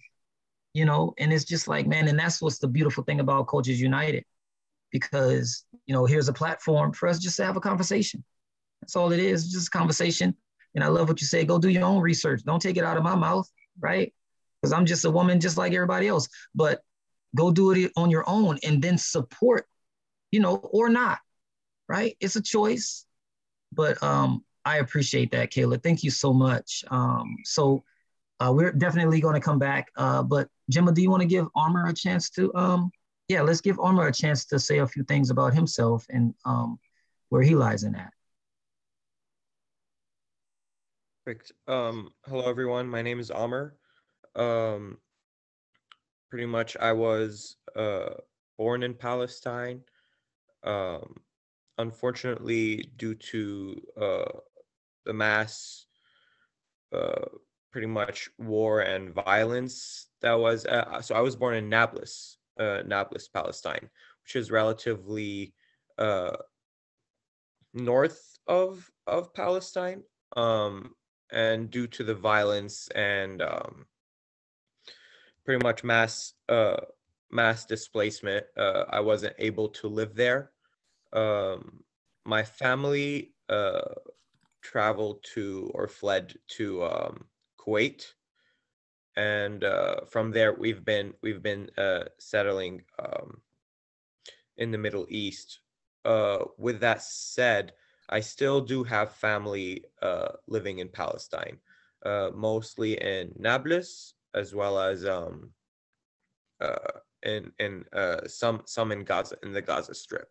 You 0.74 0.84
know, 0.84 1.14
and 1.18 1.32
it's 1.32 1.44
just 1.44 1.66
like, 1.66 1.86
man, 1.86 2.08
and 2.08 2.18
that's 2.18 2.40
what's 2.40 2.58
the 2.58 2.68
beautiful 2.68 3.02
thing 3.02 3.20
about 3.20 3.48
Cultures 3.48 3.80
United, 3.80 4.24
because 4.92 5.64
you 5.86 5.94
know, 5.94 6.04
here's 6.04 6.28
a 6.28 6.32
platform 6.32 6.92
for 6.92 7.08
us 7.08 7.18
just 7.18 7.36
to 7.38 7.44
have 7.44 7.56
a 7.56 7.60
conversation. 7.60 8.22
That's 8.80 8.94
all 8.94 9.10
it 9.12 9.18
is, 9.18 9.50
just 9.50 9.68
a 9.68 9.70
conversation. 9.70 10.34
And 10.74 10.84
I 10.84 10.88
love 10.88 11.08
what 11.08 11.20
you 11.20 11.26
say. 11.26 11.44
Go 11.44 11.58
do 11.58 11.70
your 11.70 11.84
own 11.84 12.00
research. 12.00 12.42
Don't 12.44 12.60
take 12.60 12.76
it 12.76 12.84
out 12.84 12.96
of 12.96 13.02
my 13.02 13.16
mouth, 13.16 13.50
right? 13.80 14.12
Because 14.60 14.72
I'm 14.72 14.86
just 14.86 15.04
a 15.04 15.10
woman, 15.10 15.40
just 15.40 15.56
like 15.56 15.72
everybody 15.72 16.06
else. 16.06 16.28
But 16.54 16.82
go 17.34 17.50
do 17.50 17.72
it 17.72 17.90
on 17.96 18.10
your 18.10 18.28
own, 18.28 18.58
and 18.62 18.80
then 18.80 18.98
support, 18.98 19.66
you 20.30 20.40
know, 20.40 20.56
or 20.56 20.88
not, 20.90 21.18
right? 21.88 22.16
It's 22.20 22.36
a 22.36 22.42
choice. 22.42 23.06
But 23.72 24.00
um, 24.02 24.44
I 24.64 24.78
appreciate 24.78 25.32
that, 25.32 25.50
Kayla. 25.50 25.82
Thank 25.82 26.04
you 26.04 26.10
so 26.10 26.32
much. 26.32 26.84
Um, 26.90 27.36
so 27.44 27.82
uh, 28.40 28.52
we're 28.54 28.72
definitely 28.72 29.20
going 29.20 29.34
to 29.34 29.40
come 29.40 29.58
back. 29.58 29.90
Uh, 29.96 30.22
but 30.22 30.48
Gemma, 30.70 30.92
do 30.92 31.02
you 31.02 31.10
want 31.10 31.22
to 31.22 31.28
give 31.28 31.48
Amr 31.54 31.88
a 31.88 31.94
chance 31.94 32.30
to? 32.30 32.54
Um, 32.54 32.90
yeah, 33.28 33.42
let's 33.42 33.60
give 33.60 33.78
Amr 33.78 34.06
a 34.06 34.12
chance 34.12 34.44
to 34.46 34.58
say 34.58 34.78
a 34.78 34.86
few 34.86 35.04
things 35.04 35.30
about 35.30 35.54
himself 35.54 36.06
and 36.08 36.34
um, 36.44 36.78
where 37.28 37.42
he 37.42 37.54
lies 37.54 37.82
in 37.84 37.92
that. 37.92 38.12
Perfect. 41.24 41.52
Um, 41.66 42.10
hello, 42.26 42.48
everyone. 42.48 42.88
My 42.88 43.02
name 43.02 43.20
is 43.20 43.30
Amr. 43.30 43.76
Um, 44.34 44.98
pretty 46.30 46.46
much, 46.46 46.76
I 46.76 46.92
was 46.92 47.56
uh, 47.76 48.14
born 48.56 48.82
in 48.82 48.94
Palestine. 48.94 49.82
Um, 50.62 51.16
unfortunately, 51.76 52.90
due 52.96 53.14
to 53.14 53.82
uh, 54.00 54.38
the 55.04 55.12
mass, 55.12 55.86
uh, 56.92 57.26
pretty 57.70 57.86
much 57.86 58.28
war 58.38 58.80
and 58.80 59.14
violence 59.14 60.08
that 60.20 60.34
was. 60.34 60.66
Uh, 60.66 61.00
so 61.00 61.14
I 61.14 61.20
was 61.20 61.36
born 61.36 61.54
in 61.54 61.68
Nablus, 61.68 62.38
uh, 62.58 62.82
Nablus, 62.86 63.28
Palestine, 63.28 63.88
which 64.24 64.36
is 64.36 64.50
relatively 64.50 65.54
uh, 65.98 66.36
north 67.74 68.38
of 68.46 68.90
of 69.06 69.32
Palestine. 69.34 70.02
Um, 70.36 70.94
and 71.30 71.70
due 71.70 71.86
to 71.88 72.04
the 72.04 72.14
violence 72.14 72.88
and 72.94 73.42
um, 73.42 73.86
pretty 75.44 75.62
much 75.62 75.84
mass 75.84 76.34
uh, 76.48 76.76
mass 77.30 77.64
displacement, 77.66 78.46
uh, 78.56 78.84
I 78.90 79.00
wasn't 79.00 79.34
able 79.38 79.68
to 79.70 79.88
live 79.88 80.14
there. 80.14 80.52
Um, 81.12 81.84
my 82.24 82.42
family 82.42 83.32
uh, 83.48 83.94
traveled 84.62 85.24
to 85.34 85.70
or 85.74 85.88
fled 85.88 86.34
to 86.48 86.84
um, 86.84 87.24
Kuwait, 87.68 88.14
and 89.16 89.64
uh, 89.64 90.04
from 90.06 90.30
there 90.30 90.54
we've 90.54 90.84
been 90.84 91.12
we've 91.22 91.42
been 91.42 91.70
uh, 91.76 92.04
settling 92.18 92.82
um, 92.98 93.42
in 94.56 94.70
the 94.70 94.78
Middle 94.78 95.06
East. 95.08 95.60
Uh, 96.04 96.38
with 96.56 96.80
that 96.80 97.02
said, 97.02 97.72
I 98.08 98.20
still 98.20 98.60
do 98.60 98.84
have 98.84 99.12
family 99.12 99.84
uh, 100.00 100.28
living 100.46 100.78
in 100.78 100.88
Palestine, 100.88 101.58
uh, 102.06 102.30
mostly 102.34 103.00
in 103.00 103.34
Nablus 103.38 104.14
as 104.34 104.54
well 104.54 104.78
as 104.78 105.04
um, 105.04 105.50
uh, 106.60 107.00
in 107.22 107.52
in 107.58 107.84
uh, 107.92 108.26
some 108.26 108.62
some 108.66 108.92
in 108.92 109.04
Gaza 109.04 109.36
in 109.42 109.52
the 109.52 109.62
Gaza 109.62 109.94
Strip. 109.94 110.30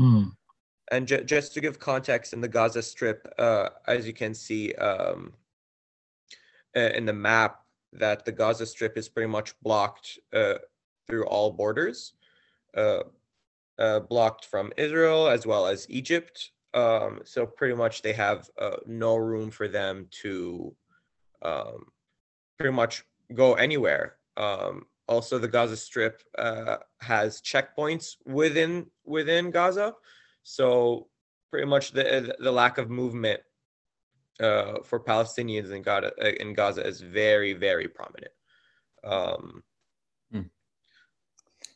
Mm. 0.00 0.32
And 0.90 1.08
ju- 1.08 1.24
just 1.24 1.54
to 1.54 1.60
give 1.60 1.78
context, 1.78 2.32
in 2.32 2.40
the 2.40 2.48
Gaza 2.48 2.82
Strip, 2.82 3.26
uh, 3.38 3.70
as 3.86 4.06
you 4.06 4.12
can 4.12 4.34
see 4.34 4.72
um, 4.74 5.32
in 6.74 7.06
the 7.06 7.12
map, 7.12 7.62
that 7.92 8.24
the 8.24 8.32
Gaza 8.32 8.66
Strip 8.66 8.96
is 8.96 9.08
pretty 9.08 9.28
much 9.28 9.58
blocked 9.60 10.18
uh, 10.32 10.54
through 11.06 11.26
all 11.26 11.50
borders. 11.50 12.12
Uh, 12.76 13.02
uh, 13.78 14.00
blocked 14.00 14.44
from 14.44 14.72
Israel 14.76 15.28
as 15.28 15.46
well 15.46 15.66
as 15.66 15.86
Egypt. 15.90 16.50
Um, 16.74 17.20
so 17.24 17.46
pretty 17.46 17.74
much 17.74 18.02
they 18.02 18.12
have 18.12 18.48
uh, 18.58 18.76
no 18.86 19.16
room 19.16 19.50
for 19.50 19.68
them 19.68 20.08
to 20.22 20.74
um, 21.42 21.86
pretty 22.58 22.74
much 22.74 23.04
go 23.34 23.54
anywhere. 23.54 24.16
Um, 24.36 24.86
also, 25.08 25.38
the 25.38 25.48
Gaza 25.48 25.76
Strip 25.76 26.22
uh, 26.36 26.78
has 27.00 27.40
checkpoints 27.40 28.16
within 28.26 28.86
within 29.04 29.50
Gaza, 29.50 29.94
so 30.46 31.08
pretty 31.50 31.66
much 31.66 31.90
the 31.90 32.36
the 32.38 32.52
lack 32.52 32.78
of 32.78 32.88
movement 32.88 33.40
uh, 34.40 34.74
for 34.84 35.00
Palestinians 35.00 35.70
in 35.72 35.82
Gaza 35.82 36.12
in 36.42 36.54
Gaza 36.54 36.86
is 36.86 37.00
very 37.00 37.52
very 37.52 37.88
prominent. 37.88 38.32
Um, 39.04 39.64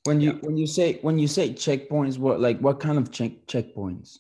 When 0.05 0.21
you 0.21 0.33
Yeah. 0.33 0.39
when 0.47 0.57
you 0.57 0.67
say 0.67 0.89
when 1.07 1.19
you 1.19 1.29
say 1.29 1.47
checkpoints, 1.67 2.17
what 2.25 2.41
like 2.47 2.59
what 2.61 2.79
kind 2.87 2.97
of 2.99 3.11
check 3.11 3.33
checkpoints? 3.53 4.19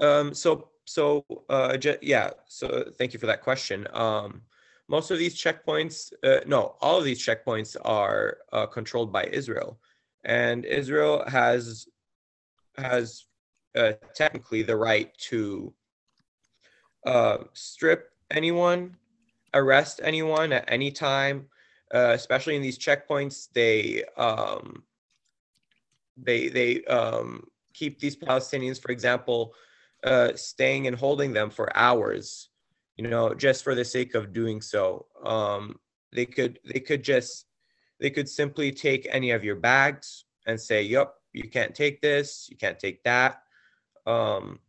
Um, 0.00 0.34
so 0.42 0.50
so 0.96 1.24
uh, 1.48 1.76
ju- 1.76 2.02
yeah. 2.14 2.30
So 2.46 2.66
thank 2.98 3.12
you 3.12 3.20
for 3.20 3.26
that 3.26 3.42
question. 3.42 3.86
Um, 3.92 4.42
most 4.88 5.10
of 5.12 5.18
these 5.18 5.36
checkpoints, 5.44 5.96
uh, 6.28 6.40
no, 6.46 6.60
all 6.80 6.96
of 6.98 7.04
these 7.04 7.22
checkpoints 7.26 7.76
are 7.84 8.38
uh, 8.52 8.66
controlled 8.66 9.12
by 9.12 9.24
Israel, 9.40 9.70
and 10.24 10.64
Israel 10.64 11.24
has 11.38 11.86
has 12.76 13.26
uh, 13.76 13.92
technically 14.14 14.62
the 14.62 14.76
right 14.76 15.16
to 15.18 15.72
uh, 17.06 17.38
strip 17.52 18.10
anyone, 18.30 18.96
arrest 19.54 20.00
anyone 20.02 20.52
at 20.52 20.64
any 20.68 20.90
time. 20.90 21.46
Uh, 21.94 22.10
especially 22.14 22.56
in 22.56 22.62
these 22.62 22.78
checkpoints, 22.78 23.48
they 23.52 24.02
um, 24.16 24.82
they 26.16 26.48
they 26.48 26.82
um, 26.84 27.46
keep 27.74 28.00
these 28.00 28.16
Palestinians, 28.16 28.80
for 28.80 28.90
example, 28.90 29.54
uh, 30.02 30.32
staying 30.34 30.88
and 30.88 30.96
holding 30.96 31.32
them 31.32 31.48
for 31.48 31.74
hours, 31.76 32.48
you 32.96 33.06
know, 33.06 33.34
just 33.34 33.62
for 33.62 33.76
the 33.76 33.84
sake 33.84 34.14
of 34.16 34.32
doing 34.32 34.60
so. 34.60 35.06
Um, 35.24 35.78
they 36.12 36.26
could 36.26 36.58
they 36.64 36.80
could 36.80 37.04
just 37.04 37.46
they 38.00 38.10
could 38.10 38.28
simply 38.28 38.72
take 38.72 39.06
any 39.10 39.30
of 39.30 39.44
your 39.44 39.56
bags 39.56 40.24
and 40.46 40.60
say, 40.60 40.82
"Yup, 40.82 41.14
you 41.32 41.48
can't 41.48 41.74
take 41.74 42.00
this, 42.00 42.48
you 42.50 42.56
can't 42.56 42.78
take 42.80 43.02
that," 43.04 43.42
um, 44.06 44.60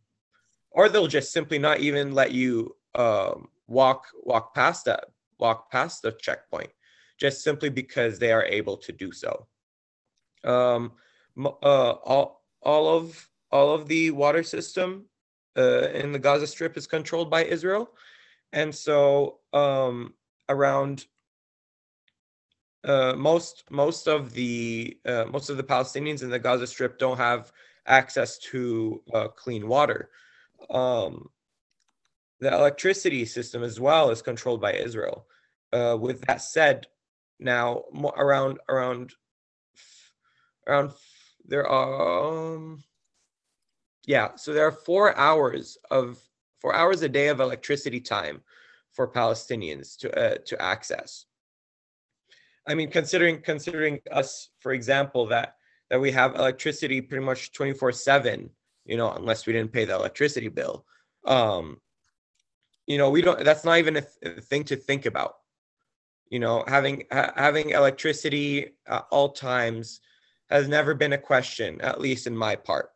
or 0.70 0.88
they'll 0.88 1.06
just 1.06 1.32
simply 1.32 1.58
not 1.58 1.80
even 1.80 2.12
let 2.12 2.32
you 2.32 2.76
um, 2.94 3.48
walk 3.66 4.06
walk 4.22 4.54
past 4.54 4.84
that 4.86 5.04
walk 5.38 5.70
past 5.70 6.02
the 6.02 6.12
checkpoint, 6.12 6.70
just 7.18 7.42
simply 7.42 7.68
because 7.68 8.18
they 8.18 8.32
are 8.32 8.44
able 8.44 8.76
to 8.76 8.92
do 8.92 9.12
so. 9.12 9.46
Um, 10.44 10.92
uh, 11.38 11.92
all 11.92 12.44
all 12.62 12.88
of 12.88 13.28
all 13.50 13.74
of 13.74 13.88
the 13.88 14.10
water 14.10 14.42
system 14.42 15.06
uh, 15.56 15.88
in 15.90 16.12
the 16.12 16.18
Gaza 16.18 16.46
Strip 16.46 16.76
is 16.76 16.86
controlled 16.86 17.30
by 17.30 17.44
Israel, 17.44 17.90
and 18.52 18.74
so 18.74 19.38
um, 19.52 20.14
around 20.48 21.06
uh, 22.84 23.14
most 23.16 23.64
most 23.70 24.06
of 24.06 24.32
the 24.32 24.96
uh, 25.06 25.24
most 25.30 25.50
of 25.50 25.56
the 25.56 25.62
Palestinians 25.62 26.22
in 26.22 26.30
the 26.30 26.38
Gaza 26.38 26.66
Strip 26.66 26.98
don't 26.98 27.16
have 27.18 27.52
access 27.88 28.38
to 28.38 29.02
uh, 29.12 29.28
clean 29.28 29.66
water. 29.66 30.10
Um, 30.70 31.30
the 32.40 32.52
electricity 32.52 33.24
system 33.24 33.64
as 33.64 33.80
well 33.80 34.10
is 34.10 34.22
controlled 34.22 34.60
by 34.60 34.74
Israel. 34.74 35.26
Uh, 35.72 35.96
with 36.00 36.20
that 36.22 36.40
said, 36.40 36.86
now 37.40 37.84
around 38.16 38.58
around 38.68 39.14
around 40.66 40.90
there 41.46 41.66
are 41.66 42.54
um, 42.56 42.82
yeah 44.06 44.34
so 44.36 44.52
there 44.52 44.66
are 44.66 44.72
four 44.72 45.16
hours 45.16 45.78
of 45.90 46.18
four 46.60 46.74
hours 46.74 47.02
a 47.02 47.08
day 47.08 47.28
of 47.28 47.40
electricity 47.40 48.00
time 48.00 48.40
for 48.92 49.06
palestinians 49.06 49.96
to 49.96 50.12
uh, 50.18 50.36
to 50.44 50.60
access 50.60 51.26
i 52.66 52.74
mean 52.74 52.90
considering 52.90 53.40
considering 53.40 54.00
us 54.10 54.50
for 54.58 54.72
example 54.72 55.26
that 55.26 55.54
that 55.90 56.00
we 56.00 56.10
have 56.12 56.34
electricity 56.34 57.00
pretty 57.00 57.24
much 57.24 57.52
24 57.52 57.92
7 57.92 58.50
you 58.84 58.96
know 58.96 59.12
unless 59.12 59.46
we 59.46 59.52
didn't 59.52 59.72
pay 59.72 59.84
the 59.84 59.94
electricity 59.94 60.48
bill. 60.48 60.84
Um 61.24 61.80
you 62.86 62.98
know 62.98 63.10
we 63.10 63.22
don't 63.22 63.44
that's 63.44 63.64
not 63.64 63.78
even 63.78 63.98
a, 63.98 64.02
th- 64.02 64.44
thing 64.44 64.64
to 64.64 64.76
think 64.76 65.06
about. 65.06 65.36
You 66.30 66.40
know 66.40 66.64
having 66.66 67.04
ha- 67.12 67.32
having 67.36 67.70
electricity 67.70 68.74
at 68.86 69.06
all 69.10 69.30
times 69.30 70.00
has 70.50 70.66
never 70.66 70.94
been 70.94 71.12
a 71.12 71.18
question 71.18 71.80
at 71.82 72.00
least 72.00 72.26
in 72.26 72.36
my 72.36 72.56
part. 72.56 72.90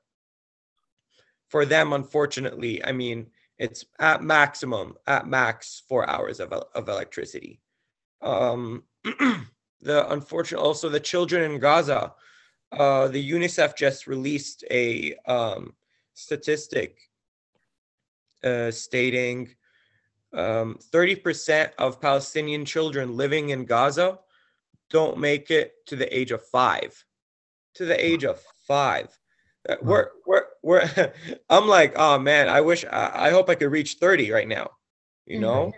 For 1.49 1.65
them 1.67 1.93
unfortunately 1.93 2.85
i 2.85 2.93
mean 2.93 3.27
it's 3.59 3.85
at 4.01 4.23
maximum 4.23 4.95
at 5.07 5.27
max 5.27 5.83
four 5.89 6.09
hours 6.09 6.41
of, 6.41 6.53
of 6.53 6.89
electricity. 6.89 7.61
Um 8.23 8.85
the 9.05 10.11
unfortunate 10.11 10.61
also 10.61 10.89
the 10.89 11.01
children 11.01 11.51
in 11.51 11.61
gaza 11.61 12.15
uh 12.73 13.09
the 13.09 13.31
unicef 13.31 13.77
just 13.77 14.07
released 14.07 14.65
a 14.71 15.15
um 15.27 15.75
statistic 16.15 16.99
uh 18.45 18.71
stating 18.71 19.49
um, 20.35 20.79
30% 20.93 21.71
of 21.79 22.01
Palestinian 22.01 22.65
children 22.65 23.17
living 23.17 23.51
in 23.51 23.65
Gaza 23.65 24.19
don't 24.91 25.19
make 25.19 25.51
it 25.51 25.75
to 25.87 25.97
the 25.97 26.17
age 26.17 26.31
of 26.31 26.45
five. 26.47 27.05
To 27.75 27.85
the 27.85 28.03
age 28.03 28.25
of 28.25 28.43
five. 28.67 29.09
Uh, 29.69 29.77
we're, 29.83 30.09
we're, 30.27 30.45
we're, 30.63 31.13
I'm 31.51 31.69
like, 31.69 31.95
oh 31.97 32.19
man, 32.19 32.49
I 32.49 32.61
wish, 32.61 32.85
I, 32.85 33.29
I 33.29 33.31
hope 33.31 33.49
I 33.49 33.55
could 33.55 33.71
reach 33.71 33.95
30 33.95 34.31
right 34.31 34.49
now, 34.49 34.71
you 35.27 35.39
know? 35.39 35.73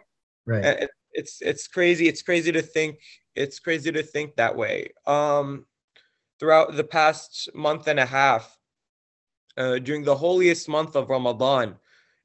Right. 0.46 0.64
And 0.64 0.88
it's, 1.12 1.40
it's 1.42 1.68
crazy. 1.68 2.08
It's 2.08 2.22
crazy 2.22 2.52
to 2.52 2.62
think, 2.62 2.98
it's 3.34 3.58
crazy 3.58 3.92
to 3.92 4.02
think 4.02 4.36
that 4.36 4.56
way. 4.56 4.92
Um, 5.06 5.66
throughout 6.44 6.76
the 6.76 6.84
past 6.84 7.48
month 7.54 7.88
and 7.88 7.98
a 7.98 8.04
half, 8.04 8.58
uh, 9.56 9.78
during 9.78 10.02
the 10.04 10.14
holiest 10.14 10.68
month 10.68 10.94
of 10.94 11.08
Ramadan, 11.08 11.74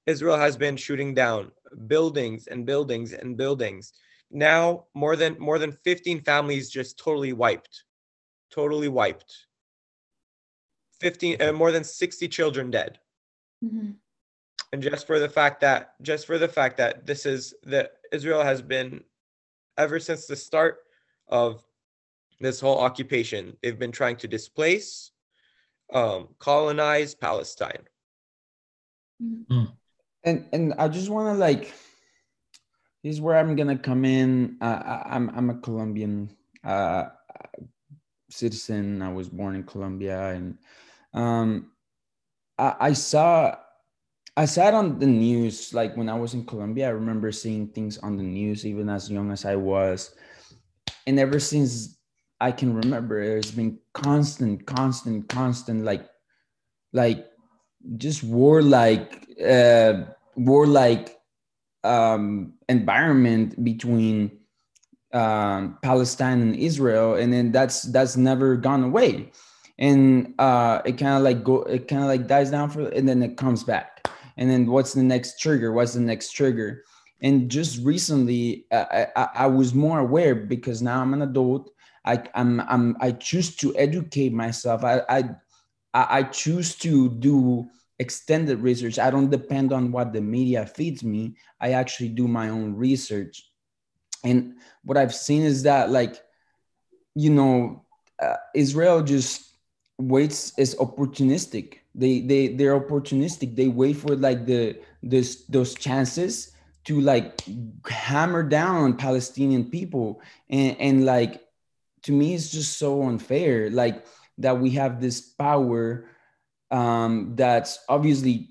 Israel 0.08 0.36
has 0.36 0.58
been 0.58 0.76
shooting 0.76 1.14
down 1.14 1.54
buildings 1.88 2.48
and 2.48 2.66
buildings 2.66 3.14
and 3.14 3.38
buildings. 3.38 3.94
Now 4.30 4.88
more 4.94 5.16
than 5.16 5.40
more 5.40 5.58
than 5.58 5.72
15 5.72 6.20
families 6.20 6.70
just 6.70 7.00
totally 7.00 7.32
wiped. 7.32 7.86
Totally 8.52 8.90
wiped. 8.90 9.34
15 11.00 11.42
uh, 11.42 11.54
more 11.54 11.72
than 11.72 11.86
60 11.86 12.28
children 12.28 12.70
dead. 12.70 13.00
Mhm. 13.64 13.96
And 14.74 14.84
just 14.84 15.08
for 15.08 15.20
the 15.20 15.30
fact 15.30 15.62
that 15.62 15.94
just 16.02 16.28
for 16.28 16.38
the 16.38 16.50
fact 16.50 16.76
that 16.76 17.06
this 17.06 17.26
is 17.26 17.54
that 17.64 17.94
Israel 18.12 18.44
has 18.44 18.62
been 18.62 19.02
ever 19.78 19.98
since 19.98 20.26
the 20.28 20.36
start 20.36 20.80
of 21.30 21.64
this 22.40 22.60
whole 22.60 22.80
occupation, 22.80 23.56
they've 23.62 23.80
been 23.80 23.92
trying 23.92 24.18
to 24.18 24.28
displace, 24.28 25.12
um, 25.94 26.30
colonize 26.40 27.16
Palestine. 27.16 27.84
and 30.24 30.46
and 30.54 30.74
I 30.78 30.88
just 30.88 31.10
want 31.10 31.34
to 31.34 31.40
like 31.40 31.74
this 33.04 33.16
is 33.16 33.22
where 33.22 33.38
I'm 33.38 33.56
gonna 33.56 33.78
come 33.78 34.06
in. 34.06 34.58
Uh, 34.62 34.82
I, 34.86 35.16
I'm 35.16 35.30
I'm 35.36 35.50
a 35.50 35.56
Colombian 35.56 36.36
uh, 36.64 37.06
citizen. 38.30 39.02
I 39.02 39.12
was 39.12 39.30
born 39.30 39.56
in 39.56 39.64
Colombia, 39.64 40.30
and 40.30 40.58
um, 41.14 41.72
I, 42.58 42.76
I 42.80 42.94
saw 42.94 43.56
I 44.36 44.46
saw 44.46 44.68
it 44.68 44.74
on 44.74 45.00
the 45.00 45.08
news. 45.08 45.74
Like 45.74 45.96
when 45.96 46.10
I 46.10 46.18
was 46.18 46.34
in 46.34 46.46
Colombia, 46.46 46.88
I 46.88 46.92
remember 46.92 47.32
seeing 47.32 47.68
things 47.68 47.98
on 47.98 48.18
the 48.18 48.24
news, 48.24 48.66
even 48.66 48.90
as 48.90 49.10
young 49.10 49.32
as 49.32 49.46
I 49.46 49.56
was, 49.56 50.16
and 51.08 51.20
ever 51.20 51.40
since 51.40 51.99
I 52.42 52.52
can 52.52 52.74
remember, 52.74 53.24
there's 53.24 53.52
been 53.52 53.80
constant, 53.94 54.66
constant, 54.66 55.28
constant, 55.30 55.84
like 55.84 56.08
like 56.94 57.28
just 57.98 58.24
warlike 58.24 59.26
uh 59.46 60.04
warlike 60.36 61.18
um 61.84 62.54
environment 62.68 63.64
between 63.64 64.32
um 65.14 65.78
palestine 65.82 66.42
and 66.42 66.56
israel 66.56 67.16
and 67.16 67.32
then 67.32 67.52
that's 67.52 67.84
that's 67.84 68.18
never 68.18 68.56
gone 68.56 68.84
away. 68.84 69.32
And 69.78 70.34
uh 70.40 70.82
it 70.86 70.98
kind 70.98 71.16
of 71.16 71.24
like 71.24 71.44
go 71.44 71.64
it 71.64 71.88
kind 71.88 72.02
of 72.02 72.08
like 72.08 72.28
dies 72.28 72.52
down 72.52 72.70
for 72.70 72.88
and 72.90 73.08
then 73.08 73.24
it 73.24 73.38
comes 73.38 73.64
back. 73.64 74.08
And 74.38 74.50
then 74.50 74.66
what's 74.66 74.94
the 74.94 75.04
next 75.04 75.40
trigger? 75.40 75.72
What's 75.72 75.94
the 75.94 76.02
next 76.02 76.32
trigger? 76.32 76.84
And 77.22 77.50
just 77.50 77.84
recently 77.84 78.66
I, 78.72 79.08
I 79.16 79.28
i 79.36 79.48
was 79.48 79.74
more 79.74 80.00
aware 80.00 80.36
because 80.36 80.82
now 80.82 81.02
i'm 81.02 81.14
an 81.14 81.22
adult 81.22 81.72
i 82.06 82.22
i'm, 82.36 82.62
I'm 82.62 82.98
i 83.00 83.12
choose 83.12 83.56
to 83.58 83.76
educate 83.76 84.34
myself 84.34 84.84
i 84.84 85.02
i 85.10 85.24
I, 85.94 86.24
choose 86.24 86.76
to 86.78 87.10
do 87.10 87.68
extended 88.00 88.62
research. 88.62 88.98
I 88.98 89.10
don't 89.10 89.30
depend 89.30 89.74
on 89.74 89.92
what 89.92 90.14
the 90.14 90.22
media 90.22 90.66
feeds 90.66 91.04
me. 91.04 91.36
I 91.60 91.72
actually 91.72 92.10
do 92.10 92.28
my 92.28 92.50
own 92.50 92.76
research. 92.76 93.52
And 94.24 94.56
what 94.84 94.98
I've 94.98 95.14
seen 95.14 95.44
is 95.44 95.64
that, 95.64 95.92
like, 95.92 96.22
you 97.16 97.30
know, 97.30 97.86
uh, 98.22 98.36
Israel 98.56 99.02
just 99.02 99.56
waits 99.98 100.58
is 100.58 100.76
opportunistic. 100.76 101.80
They 101.96 102.22
they 102.22 102.50
they're 102.50 102.80
opportunistic. 102.80 103.56
They 103.56 103.68
wait 103.68 103.98
for 103.98 104.16
like 104.16 104.46
the 104.46 104.80
this 105.04 105.44
those 105.46 105.74
chances 105.74 106.52
to 106.86 107.02
like 107.02 107.42
hammer 107.88 108.44
down 108.44 108.84
on 108.84 108.98
Palestinian 108.98 109.70
people 109.70 110.22
and 110.50 110.78
and 110.80 111.06
like 111.06 111.49
to 112.10 112.16
me 112.16 112.34
it's 112.34 112.50
just 112.50 112.80
so 112.80 113.04
unfair. 113.04 113.70
Like 113.70 114.06
that 114.40 114.60
we 114.60 114.72
have 114.72 115.00
this 115.00 115.22
power 115.22 116.10
um, 116.72 117.36
that's 117.36 117.78
obviously 117.88 118.50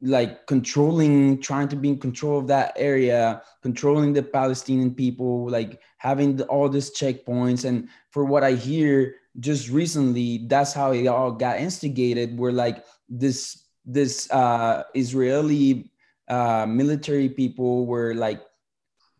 like 0.00 0.46
controlling, 0.46 1.40
trying 1.40 1.66
to 1.68 1.76
be 1.76 1.88
in 1.88 1.98
control 1.98 2.38
of 2.38 2.46
that 2.46 2.72
area, 2.76 3.42
controlling 3.62 4.12
the 4.12 4.22
Palestinian 4.22 4.94
people, 4.94 5.50
like 5.50 5.80
having 5.98 6.36
the, 6.36 6.44
all 6.46 6.68
these 6.68 6.96
checkpoints. 6.96 7.64
And 7.64 7.88
for 8.10 8.24
what 8.24 8.44
I 8.44 8.52
hear, 8.52 9.16
just 9.40 9.70
recently, 9.70 10.46
that's 10.46 10.72
how 10.72 10.92
it 10.92 11.08
all 11.08 11.32
got 11.32 11.58
instigated. 11.58 12.38
Where 12.38 12.52
like 12.52 12.84
this 13.08 13.64
this 13.84 14.30
uh, 14.30 14.84
Israeli 14.94 15.90
uh, 16.28 16.64
military 16.68 17.28
people 17.28 17.86
were 17.86 18.14
like 18.14 18.40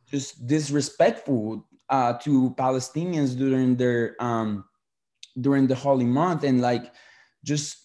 just 0.06 0.46
disrespectful 0.46 1.66
uh, 1.90 2.14
to 2.18 2.54
Palestinians 2.56 3.36
during 3.36 3.76
their 3.76 4.16
um, 4.20 4.64
during 5.40 5.66
the 5.66 5.74
holy 5.74 6.04
month 6.04 6.44
and 6.44 6.60
like 6.60 6.92
just 7.44 7.76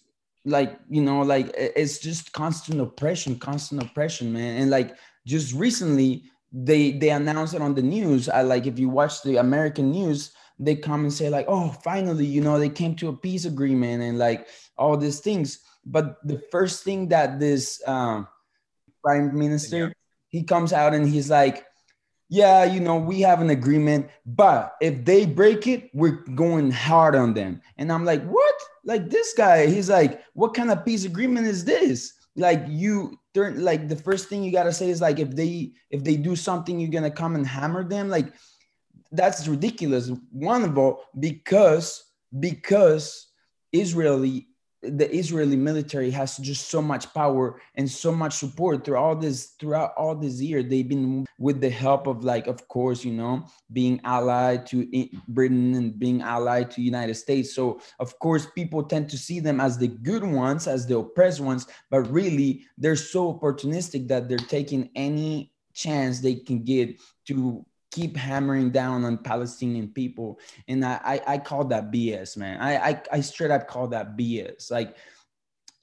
like 0.46 0.80
you 0.90 1.02
know 1.02 1.22
like 1.22 1.52
it's 1.56 2.00
just 2.00 2.32
constant 2.32 2.80
oppression 2.80 3.38
constant 3.38 3.84
oppression 3.84 4.32
man. 4.32 4.62
And 4.62 4.72
like 4.72 4.96
just 5.28 5.54
recently 5.54 6.24
they 6.52 6.92
they 6.92 7.10
announced 7.10 7.54
it 7.54 7.62
on 7.62 7.76
the 7.76 7.82
news. 7.82 8.30
I 8.30 8.42
like 8.44 8.66
if 8.66 8.80
you 8.80 8.90
watch 8.90 9.22
the 9.24 9.38
american 9.38 9.92
news 9.92 10.32
they 10.62 10.76
come 10.76 11.02
and 11.02 11.14
say 11.14 11.30
like 11.30 11.46
oh 11.48 11.70
finally 11.84 12.26
you 12.26 12.42
know 12.42 12.60
they 12.60 12.70
came 12.70 12.96
to 12.96 13.10
a 13.10 13.16
peace 13.16 13.46
agreement 13.46 14.04
and 14.04 14.18
like 14.18 14.48
all 14.78 14.98
these 14.98 15.20
things. 15.20 15.60
But 15.86 16.18
the 16.26 16.42
first 16.52 16.84
thing 16.84 17.10
that 17.10 17.40
this 17.40 17.82
um, 17.88 18.28
prime 19.04 19.38
minister 19.38 19.78
Yeah. 19.78 19.90
he 20.30 20.44
comes 20.44 20.74
out 20.74 20.94
and 20.94 21.08
he's 21.08 21.30
like 21.30 21.66
yeah, 22.30 22.64
you 22.64 22.80
know, 22.80 22.96
we 22.96 23.22
have 23.22 23.42
an 23.42 23.50
agreement, 23.50 24.08
but 24.26 24.76
if 24.82 25.04
they 25.04 25.26
break 25.26 25.66
it, 25.66 25.90
we're 25.94 26.24
going 26.36 26.70
hard 26.70 27.16
on 27.16 27.34
them. 27.34 27.60
And 27.78 27.92
I'm 27.92 28.06
like, 28.06 28.24
what? 28.24 28.56
Like 28.86 29.10
this 29.10 29.34
guy, 29.34 29.66
he's 29.66 29.90
like, 29.90 30.24
what 30.34 30.54
kind 30.54 30.70
of 30.70 30.86
peace 30.86 31.06
agreement 31.06 31.48
is 31.48 31.66
this? 31.66 32.14
Like 32.36 32.64
you 32.68 33.20
like 33.36 33.88
the 33.88 33.96
first 33.96 34.30
thing 34.30 34.44
you 34.44 34.52
gotta 34.52 34.72
say 34.72 34.90
is 34.90 35.02
like 35.02 35.20
if 35.20 35.36
they 35.36 35.72
if 35.90 36.04
they 36.04 36.16
do 36.18 36.36
something, 36.36 36.80
you're 36.80 36.92
gonna 36.92 37.12
come 37.12 37.36
and 37.36 37.46
hammer 37.46 37.84
them. 37.84 38.10
Like 38.10 38.34
that's 39.12 39.48
ridiculous. 39.48 40.12
One 40.32 40.64
of 40.64 40.78
all, 40.78 41.04
because 41.20 42.04
because 42.40 43.28
Israeli 43.72 44.49
the 44.82 45.14
Israeli 45.14 45.56
military 45.56 46.10
has 46.12 46.38
just 46.38 46.70
so 46.70 46.82
much 46.82 47.14
power 47.14 47.62
and 47.76 47.90
so 47.90 48.12
much 48.12 48.34
support 48.34 48.86
through 48.86 48.98
all 48.98 49.16
this 49.16 49.56
throughout 49.60 49.94
all 49.98 50.16
this 50.16 50.42
year. 50.42 50.64
They've 50.64 50.88
been 50.88 51.26
with 51.38 51.60
the 51.60 51.70
help 51.70 52.08
of 52.08 52.24
like, 52.24 52.48
of 52.48 52.68
course, 52.70 53.04
you 53.04 53.12
know, 53.12 53.46
being 53.74 54.00
allied 54.04 54.66
to 54.68 54.88
Britain 55.28 55.76
and 55.76 56.00
being 56.00 56.22
allied 56.22 56.72
to 56.72 56.82
United 56.82 57.16
States. 57.16 57.54
So 57.54 57.82
of 58.00 58.18
course, 58.20 58.48
people 58.56 58.84
tend 58.84 59.10
to 59.10 59.18
see 59.18 59.40
them 59.40 59.60
as 59.60 59.78
the 59.78 59.88
good 59.88 60.24
ones, 60.24 60.68
as 60.68 60.88
the 60.88 60.98
oppressed 60.98 61.42
ones, 61.42 61.68
but 61.90 62.10
really 62.12 62.66
they're 62.78 62.96
so 62.96 63.34
opportunistic 63.34 64.08
that 64.08 64.30
they're 64.30 64.38
taking 64.38 64.90
any 64.96 65.52
chance 65.74 66.20
they 66.20 66.36
can 66.36 66.64
get 66.64 67.00
to 67.26 67.66
keep 67.92 68.16
hammering 68.16 68.72
down 68.72 69.04
on 69.04 69.18
Palestinian 69.18 69.88
people. 69.88 70.40
And 70.68 70.86
I, 70.86 71.00
I, 71.04 71.34
I 71.34 71.38
call 71.38 71.66
that 71.66 71.92
BS, 71.92 72.38
man. 72.38 72.60
I, 72.62 72.90
I, 72.90 73.02
I 73.14 73.22
straight 73.22 73.52
up 73.52 73.68
call 73.68 73.88
that 73.88 74.18
BS. 74.18 74.72
Like 74.72 74.96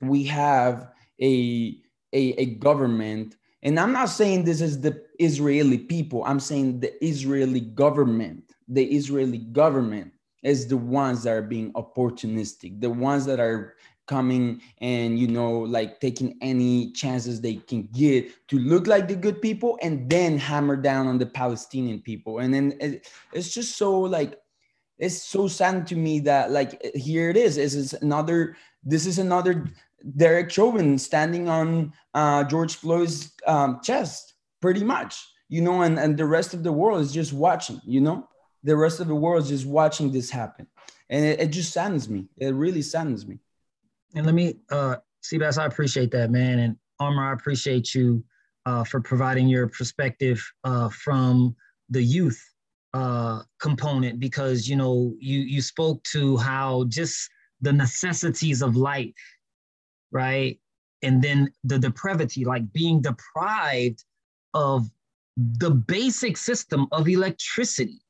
we 0.00 0.24
have 0.24 0.92
a, 1.20 1.78
a, 2.12 2.40
a 2.40 2.46
government, 2.56 3.36
and 3.62 3.80
I'm 3.80 3.92
not 3.92 4.10
saying 4.10 4.44
this 4.44 4.60
is 4.60 4.80
the 4.80 5.02
Israeli 5.18 5.78
people. 5.78 6.22
I'm 6.24 6.40
saying 6.40 6.80
the 6.80 7.04
Israeli 7.04 7.60
government, 7.60 8.52
the 8.68 8.84
Israeli 8.84 9.38
government 9.38 10.12
is 10.42 10.68
the 10.68 10.76
ones 10.76 11.24
that 11.24 11.32
are 11.32 11.42
being 11.42 11.72
opportunistic, 11.72 12.80
the 12.80 12.90
ones 12.90 13.24
that 13.26 13.40
are 13.40 13.74
coming 14.06 14.60
and 14.80 15.18
you 15.18 15.26
know 15.26 15.60
like 15.60 16.00
taking 16.00 16.36
any 16.40 16.92
chances 16.92 17.40
they 17.40 17.54
can 17.54 17.88
get 17.92 18.30
to 18.48 18.58
look 18.58 18.86
like 18.86 19.08
the 19.08 19.16
good 19.16 19.42
people 19.42 19.78
and 19.82 20.08
then 20.08 20.38
hammer 20.38 20.76
down 20.76 21.06
on 21.06 21.18
the 21.18 21.26
palestinian 21.26 22.00
people. 22.00 22.38
And 22.38 22.52
then 22.54 22.74
it, 22.80 23.08
it's 23.32 23.52
just 23.52 23.76
so 23.76 24.00
like 24.00 24.38
it's 24.98 25.22
so 25.22 25.46
sad 25.46 25.86
to 25.88 25.96
me 25.96 26.20
that 26.20 26.50
like 26.50 26.80
here 26.94 27.28
it 27.28 27.36
is. 27.36 27.56
This 27.56 27.74
is 27.74 27.92
another 27.94 28.56
this 28.82 29.06
is 29.06 29.18
another 29.18 29.66
derek 30.16 30.50
chauvin 30.50 30.98
standing 30.98 31.48
on 31.48 31.92
uh, 32.14 32.44
george 32.44 32.76
floyd's 32.76 33.32
um, 33.46 33.80
chest 33.82 34.34
pretty 34.60 34.84
much 34.84 35.26
you 35.48 35.60
know 35.60 35.82
and, 35.82 35.98
and 35.98 36.16
the 36.16 36.24
rest 36.24 36.54
of 36.54 36.62
the 36.62 36.70
world 36.70 37.00
is 37.00 37.12
just 37.12 37.32
watching 37.32 37.80
you 37.84 38.00
know? 38.00 38.28
The 38.62 38.76
rest 38.76 39.00
of 39.00 39.08
the 39.08 39.14
world 39.14 39.44
is 39.44 39.48
just 39.48 39.66
watching 39.66 40.10
this 40.10 40.28
happen. 40.28 40.66
And 41.08 41.24
it, 41.24 41.40
it 41.40 41.46
just 41.48 41.72
saddens 41.72 42.08
me. 42.08 42.26
It 42.36 42.52
really 42.52 42.82
saddens 42.82 43.26
me 43.26 43.38
And 44.16 44.24
let 44.24 44.34
me, 44.34 44.56
uh, 44.70 44.96
Seabass, 45.22 45.58
I 45.58 45.66
appreciate 45.66 46.10
that, 46.12 46.30
man. 46.30 46.58
And 46.58 46.76
Amr, 47.00 47.22
I 47.22 47.32
appreciate 47.34 47.94
you 47.94 48.24
uh, 48.64 48.82
for 48.82 49.00
providing 49.00 49.46
your 49.46 49.68
perspective 49.68 50.42
uh, 50.64 50.88
from 50.88 51.54
the 51.90 52.02
youth 52.02 52.42
uh, 52.94 53.42
component 53.60 54.18
because 54.18 54.66
you 54.66 54.74
know 54.74 55.14
you 55.18 55.40
you 55.40 55.60
spoke 55.60 56.02
to 56.04 56.38
how 56.38 56.84
just 56.88 57.28
the 57.60 57.72
necessities 57.72 58.62
of 58.62 58.74
life, 58.74 59.12
right, 60.10 60.58
and 61.02 61.20
then 61.22 61.52
the 61.64 61.78
depravity, 61.78 62.46
like 62.46 62.72
being 62.72 63.02
deprived 63.02 64.02
of 64.54 64.88
the 65.36 65.70
basic 65.70 66.38
system 66.38 66.86
of 66.90 67.06
electricity, 67.06 68.00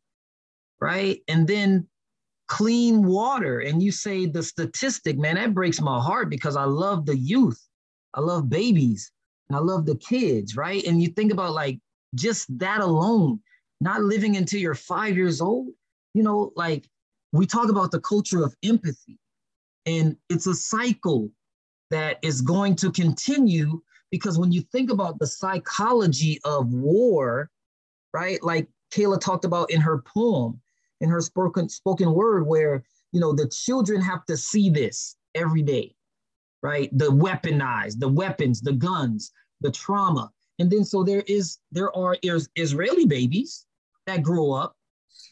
right, 0.80 1.20
and 1.26 1.48
then 1.48 1.88
clean 2.48 3.04
water. 3.04 3.61
And 3.61 3.82
you 3.82 3.92
say 3.92 4.26
the 4.26 4.42
statistic, 4.42 5.18
man, 5.18 5.37
that 5.37 5.54
breaks 5.54 5.80
my 5.80 6.00
heart 6.00 6.30
because 6.30 6.56
I 6.56 6.64
love 6.64 7.06
the 7.06 7.16
youth, 7.16 7.61
I 8.14 8.20
love 8.20 8.48
babies, 8.48 9.11
and 9.48 9.56
I 9.56 9.61
love 9.61 9.87
the 9.87 9.96
kids, 9.96 10.56
right? 10.56 10.85
And 10.85 11.02
you 11.02 11.09
think 11.09 11.32
about 11.32 11.52
like 11.52 11.78
just 12.14 12.46
that 12.59 12.80
alone, 12.80 13.40
not 13.80 14.02
living 14.02 14.37
until 14.37 14.61
you're 14.61 14.74
five 14.74 15.16
years 15.16 15.40
old, 15.40 15.68
you 16.14 16.22
know, 16.22 16.52
like 16.56 16.88
we 17.32 17.46
talk 17.46 17.68
about 17.68 17.90
the 17.90 18.00
culture 18.00 18.42
of 18.42 18.54
empathy, 18.62 19.18
and 19.85 20.16
it's 20.28 20.46
a 20.46 20.54
cycle 20.54 21.30
that 21.90 22.18
is 22.22 22.40
going 22.40 22.74
to 22.76 22.90
continue 22.90 23.80
because 24.11 24.38
when 24.38 24.52
you 24.52 24.62
think 24.72 24.90
about 24.90 25.18
the 25.18 25.26
psychology 25.26 26.40
of 26.44 26.72
war, 26.72 27.50
right, 28.12 28.42
like 28.42 28.68
Kayla 28.92 29.20
talked 29.20 29.44
about 29.44 29.70
in 29.70 29.80
her 29.80 29.98
poem, 29.98 30.61
in 31.00 31.09
her 31.09 31.20
spoken 31.20 31.68
spoken 31.68 32.12
word, 32.12 32.46
where 32.46 32.85
you 33.12 33.20
know 33.20 33.32
the 33.32 33.48
children 33.48 34.00
have 34.00 34.24
to 34.26 34.37
see 34.37 34.70
this 34.70 35.16
every 35.35 35.62
day, 35.62 35.94
right? 36.62 36.90
The 36.96 37.11
weaponized, 37.11 38.00
the 38.00 38.09
weapons, 38.09 38.61
the 38.61 38.72
guns, 38.72 39.32
the 39.61 39.70
trauma. 39.70 40.30
And 40.59 40.70
then 40.70 40.85
so 40.85 41.04
there 41.04 41.22
is 41.26 41.59
there 41.70 41.94
are 41.96 42.16
is 42.22 42.48
Israeli 42.56 43.06
babies 43.06 43.66
that 44.06 44.22
grow 44.22 44.52
up 44.52 44.76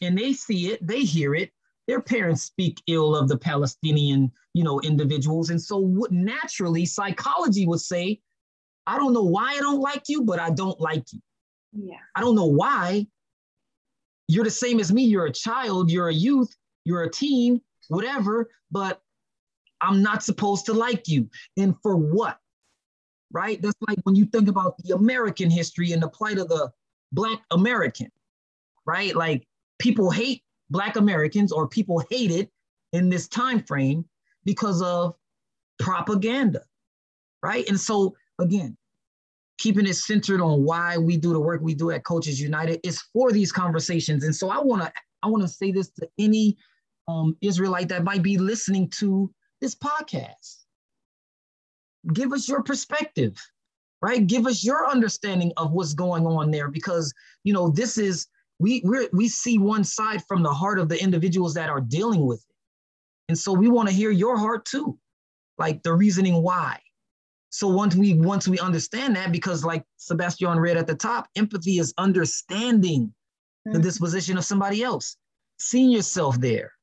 and 0.01 0.17
they 0.17 0.33
see 0.33 0.71
it, 0.71 0.85
they 0.85 1.01
hear 1.01 1.35
it. 1.35 1.51
Their 1.87 2.01
parents 2.01 2.43
speak 2.43 2.81
ill 2.87 3.15
of 3.15 3.27
the 3.27 3.37
Palestinian, 3.37 4.31
you 4.53 4.63
know, 4.63 4.81
individuals. 4.81 5.51
And 5.51 5.61
so 5.61 5.77
what 5.77 6.11
naturally 6.11 6.85
psychology 6.85 7.67
would 7.67 7.81
say, 7.81 8.21
I 8.87 8.97
don't 8.97 9.13
know 9.13 9.23
why 9.23 9.53
I 9.55 9.59
don't 9.59 9.79
like 9.79 10.03
you, 10.07 10.23
but 10.23 10.39
I 10.39 10.49
don't 10.49 10.79
like 10.79 11.05
you. 11.13 11.19
Yeah. 11.73 11.97
I 12.15 12.21
don't 12.21 12.35
know 12.35 12.45
why. 12.45 13.07
You're 14.27 14.43
the 14.43 14.51
same 14.51 14.79
as 14.79 14.91
me. 14.91 15.03
You're 15.03 15.25
a 15.25 15.31
child, 15.31 15.91
you're 15.91 16.09
a 16.09 16.13
youth, 16.13 16.55
you're 16.83 17.03
a 17.03 17.11
teen, 17.11 17.61
whatever, 17.89 18.49
but 18.71 19.01
I'm 19.81 20.01
not 20.01 20.23
supposed 20.23 20.65
to 20.65 20.73
like 20.73 21.07
you. 21.07 21.29
And 21.57 21.75
for 21.81 21.95
what? 21.95 22.39
Right? 23.31 23.61
That's 23.61 23.75
like 23.87 23.99
when 24.03 24.15
you 24.15 24.25
think 24.25 24.47
about 24.47 24.77
the 24.79 24.95
American 24.95 25.49
history 25.49 25.91
and 25.91 26.01
the 26.01 26.09
plight 26.09 26.37
of 26.37 26.47
the 26.47 26.71
Black 27.11 27.39
American, 27.51 28.11
right? 28.85 29.15
Like 29.15 29.47
people 29.79 30.09
hate 30.09 30.43
Black 30.69 30.95
Americans 30.95 31.51
or 31.51 31.67
people 31.67 32.03
hate 32.09 32.31
it 32.31 32.49
in 32.93 33.09
this 33.09 33.27
time 33.27 33.61
frame 33.63 34.05
because 34.45 34.81
of 34.81 35.15
propaganda, 35.79 36.61
right? 37.43 37.67
And 37.67 37.79
so 37.79 38.15
again, 38.39 38.77
keeping 39.57 39.87
it 39.87 39.95
centered 39.95 40.41
on 40.41 40.63
why 40.63 40.97
we 40.97 41.17
do 41.17 41.33
the 41.33 41.39
work 41.39 41.61
we 41.61 41.73
do 41.73 41.91
at 41.91 42.03
Cultures 42.03 42.41
United 42.41 42.79
is 42.83 43.01
for 43.13 43.31
these 43.31 43.51
conversations. 43.51 44.23
And 44.23 44.35
so 44.35 44.49
I 44.49 44.59
want 44.59 44.81
to 44.81 44.91
I 45.23 45.27
want 45.27 45.43
to 45.43 45.47
say 45.47 45.71
this 45.71 45.89
to 45.91 46.07
any 46.19 46.57
um, 47.07 47.35
Israelite 47.41 47.89
that 47.89 48.03
might 48.03 48.21
be 48.21 48.37
listening 48.37 48.89
to 48.91 49.31
this 49.61 49.75
podcast. 49.75 50.65
Give 52.13 52.33
us 52.33 52.47
your 52.47 52.61
perspective, 52.61 53.35
right? 54.01 54.25
Give 54.27 54.45
us 54.45 54.63
your 54.63 54.87
understanding 54.87 55.51
of 55.57 55.71
what's 55.71 55.93
going 55.93 56.25
on 56.27 56.51
there, 56.51 56.69
because 56.69 57.13
you 57.43 57.53
know 57.53 57.69
this 57.69 57.97
is 57.97 58.27
we 58.59 58.81
we 58.85 59.09
we 59.13 59.27
see 59.27 59.57
one 59.57 59.83
side 59.83 60.23
from 60.27 60.43
the 60.43 60.53
heart 60.53 60.79
of 60.79 60.89
the 60.89 61.01
individuals 61.01 61.53
that 61.55 61.69
are 61.69 61.81
dealing 61.81 62.25
with 62.25 62.45
it, 62.47 62.55
and 63.29 63.37
so 63.37 63.53
we 63.53 63.67
want 63.67 63.89
to 63.89 63.95
hear 63.95 64.11
your 64.11 64.37
heart 64.37 64.65
too, 64.65 64.99
like 65.57 65.81
the 65.81 65.93
reasoning 65.93 66.43
why. 66.43 66.79
So 67.55 67.69
once 67.69 67.95
we 67.95 68.15
once 68.15 68.49
we 68.49 68.59
understand 68.59 69.15
that, 69.15 69.31
because 69.31 69.63
like 69.63 69.85
Sebastian 69.95 70.59
read 70.59 70.75
at 70.75 70.87
the 70.87 70.93
top, 70.93 71.29
empathy 71.37 71.79
is 71.79 71.93
understanding 71.97 73.13
the 73.63 73.77
Mm-hmm. 73.77 73.81
disposition 73.81 74.37
of 74.37 74.43
somebody 74.43 74.83
else, 74.83 75.15
seeing 75.57 75.89
yourself 75.89 76.37
there, 76.41 76.73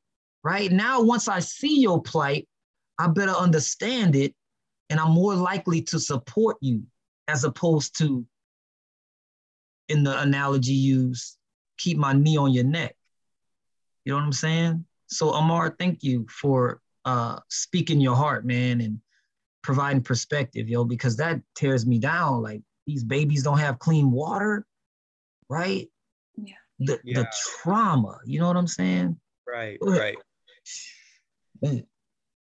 right? 0.43 0.73
Now, 0.73 1.03
once 1.03 1.29
I 1.29 1.41
see 1.41 1.79
your 1.79 2.01
plight, 2.01 2.49
I 2.99 3.09
better 3.09 3.33
understand 3.33 4.17
it, 4.17 4.35
and 4.89 4.99
I'm 4.99 5.11
more 5.11 5.35
likely 5.35 5.83
to 5.83 6.01
support 6.01 6.57
you 6.63 6.85
as 7.29 7.45
opposed 7.45 7.99
to, 7.99 8.25
in 9.91 10.05
the 10.05 10.19
analogy 10.23 10.73
used, 10.73 11.37
keep 11.77 11.99
my 11.99 12.15
knee 12.15 12.39
on 12.39 12.51
your 12.51 12.65
neck. 12.65 12.97
You 14.07 14.13
know 14.13 14.17
what 14.17 14.25
I'm 14.25 14.33
saying? 14.33 14.87
So 15.09 15.33
Amr, 15.33 15.77
thank 15.79 16.03
you 16.03 16.27
for 16.31 16.81
uh, 17.05 17.41
speaking 17.51 18.01
your 18.01 18.17
heart, 18.17 18.47
man, 18.47 18.81
and 18.81 19.02
providing 19.63 20.03
perspective, 20.03 20.69
yo, 20.69 20.85
because 20.85 21.17
that 21.17 21.41
tears 21.55 21.87
me 21.87 21.99
down. 21.99 22.43
Like 22.43 22.63
these 22.87 23.05
babies 23.05 23.43
don't 23.43 23.59
have 23.59 23.79
clean 23.79 24.11
water, 24.11 24.67
right? 25.49 25.89
Yeah. 26.37 26.55
The 26.81 27.01
Yeah. 27.05 27.21
the 27.23 27.29
trauma, 27.63 28.19
you 28.25 28.41
know 28.41 28.49
what 28.49 28.57
I'm 28.57 28.67
saying? 28.67 29.19
Right, 29.47 29.79
Go 29.81 29.89
ahead. 29.89 30.01
right. 30.01 30.19
Man, 31.61 31.87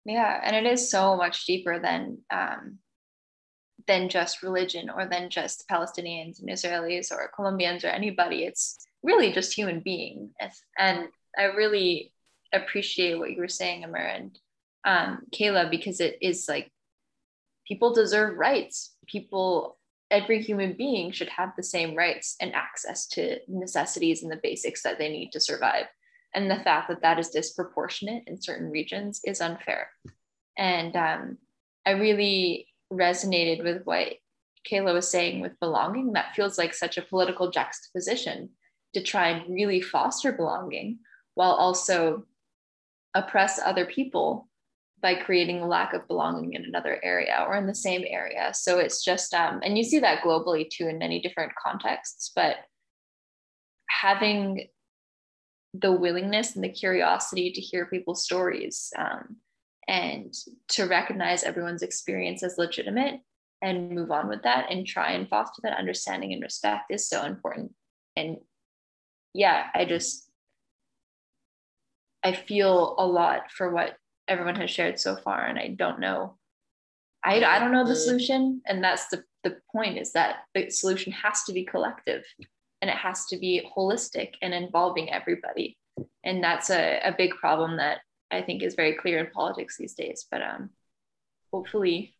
Yeah, 0.05 0.41
and 0.43 0.55
it 0.57 0.71
is 0.71 0.91
so 0.91 1.17
much 1.17 1.47
deeper 1.47 1.79
than 1.79 2.19
um, 2.31 2.79
than 3.87 4.09
just 4.09 4.43
religion 4.43 4.91
or 4.91 5.07
than 5.07 5.31
just 5.31 5.67
Palestinians 5.69 6.41
and 6.41 6.49
Israelis 6.51 7.11
or 7.11 7.31
Colombians 7.35 7.85
or 7.85 7.89
anybody. 7.89 8.45
It's 8.45 8.77
really 9.03 9.33
just 9.33 9.55
human 9.55 9.81
being. 9.81 10.31
And 10.79 11.09
I 11.39 11.45
really 11.45 12.13
appreciate 12.53 13.19
what 13.19 13.31
you 13.31 13.39
were 13.39 13.49
saying, 13.49 13.85
Amr 13.85 13.99
and 13.99 14.39
um, 14.85 15.23
Kayla, 15.35 15.71
because 15.71 16.01
it 16.01 16.19
is 16.21 16.47
like 16.49 16.71
people 17.69 17.93
deserve 17.93 18.39
rights. 18.39 18.97
People, 19.07 19.77
every 20.11 20.43
human 20.43 20.73
being 20.73 21.13
should 21.13 21.29
have 21.29 21.53
the 21.57 21.63
same 21.63 21.95
rights 21.95 22.35
and 22.41 22.55
access 22.55 23.07
to 23.09 23.39
necessities 23.47 24.23
and 24.23 24.33
the 24.33 24.41
basics 24.43 24.83
that 24.83 24.99
they 24.99 25.11
need 25.11 25.31
to 25.33 25.41
survive. 25.41 25.85
And 26.35 26.51
the 26.51 26.63
fact 26.63 26.89
that 26.89 27.03
that 27.03 27.19
is 27.19 27.29
disproportionate 27.31 28.25
in 28.27 28.41
certain 28.41 28.71
regions 28.71 29.21
is 29.25 29.41
unfair. 29.41 29.91
And 30.57 30.97
um, 30.97 31.39
I 31.87 31.93
really 31.93 32.67
resonated 32.93 33.63
with 33.63 33.83
what 33.85 34.15
Kayla 34.71 34.93
was 34.93 35.11
saying 35.11 35.41
with 35.41 35.59
belonging. 35.61 36.13
That 36.13 36.35
feels 36.35 36.59
like 36.59 36.75
such 36.75 36.99
a 36.99 37.03
political 37.03 37.51
juxtaposition 37.51 38.51
to 38.95 39.03
try 39.03 39.29
and 39.29 39.55
really 39.55 39.81
foster 39.81 40.33
belonging 40.33 40.99
while 41.35 41.53
also 41.53 42.25
oppress 43.15 43.61
other 43.65 43.87
people 43.87 44.48
by 45.01 45.15
creating 45.15 45.61
a 45.61 45.67
lack 45.67 45.95
of 45.95 46.07
belonging 46.09 46.55
in 46.55 46.65
another 46.65 46.99
area 47.03 47.45
or 47.47 47.57
in 47.57 47.67
the 47.67 47.75
same 47.75 48.05
area. 48.07 48.51
So 48.53 48.79
it's 48.79 49.05
just, 49.05 49.33
um, 49.33 49.61
and 49.63 49.79
you 49.79 49.85
see 49.85 50.01
that 50.01 50.23
globally 50.23 50.69
too 50.69 50.89
in 50.89 50.99
many 50.99 51.21
different 51.21 51.53
contexts, 51.55 52.33
but 52.35 52.57
having 53.89 54.69
the 55.75 55.93
willingness 55.93 56.55
and 56.55 56.65
the 56.65 56.69
curiosity 56.69 57.53
to 57.53 57.61
hear 57.61 57.87
people's 57.87 58.25
stories 58.25 58.91
um, 58.99 59.37
and 59.87 60.35
to 60.69 60.85
recognize 60.85 61.45
everyone's 61.45 61.83
experience 61.83 62.43
as 62.43 62.59
legitimate 62.59 63.21
and 63.63 63.91
move 63.91 64.11
on 64.11 64.29
with 64.29 64.43
that 64.43 64.71
and 64.71 64.87
try 64.87 65.13
and 65.13 65.29
foster 65.29 65.61
that 65.63 65.79
understanding 65.79 66.33
and 66.33 66.43
respect 66.43 66.91
is 66.91 67.09
so 67.09 67.25
important. 67.25 67.73
And 68.17 68.39
yeah, 69.35 69.67
I 69.75 69.85
just, 69.85 70.29
I 72.25 72.33
feel 72.33 72.97
a 72.99 73.07
lot 73.07 73.51
for 73.51 73.71
what 73.71 73.97
everyone 74.29 74.57
has 74.57 74.71
shared 74.71 75.01
so 75.01 75.17
far. 75.17 75.47
And 75.47 75.59
I 75.59 75.69
don't 75.69 76.01
know, 76.01 76.37
I, 77.25 77.43
I 77.43 77.59
don't 77.59 77.73
know 77.73 77.87
the 77.87 77.97
solution. 77.97 78.63
And 78.67 78.85
that's 78.85 79.09
the, 79.09 79.25
the 79.43 79.57
point 79.73 79.99
is 79.99 80.13
that 80.13 80.37
the 80.55 80.71
solution 80.71 81.13
has 81.13 81.45
to 81.45 81.53
be 81.53 81.65
collective 81.65 82.25
and 82.81 82.91
it 82.91 82.97
has 82.97 83.27
to 83.27 83.39
be 83.39 83.69
holistic 83.77 84.35
and 84.43 84.55
involving 84.55 85.11
everybody. 85.11 85.77
And 86.25 86.45
that's 86.45 86.71
a, 86.71 87.01
a 87.05 87.15
big 87.17 87.35
problem 87.35 87.79
that 87.79 87.99
I 88.31 88.43
think 88.43 88.63
is 88.63 88.75
very 88.75 88.95
clear 88.95 89.19
in 89.19 89.31
politics 89.31 89.77
these 89.77 89.95
days. 89.95 90.27
But 90.31 90.43
um, 90.43 90.71
hopefully 91.53 92.15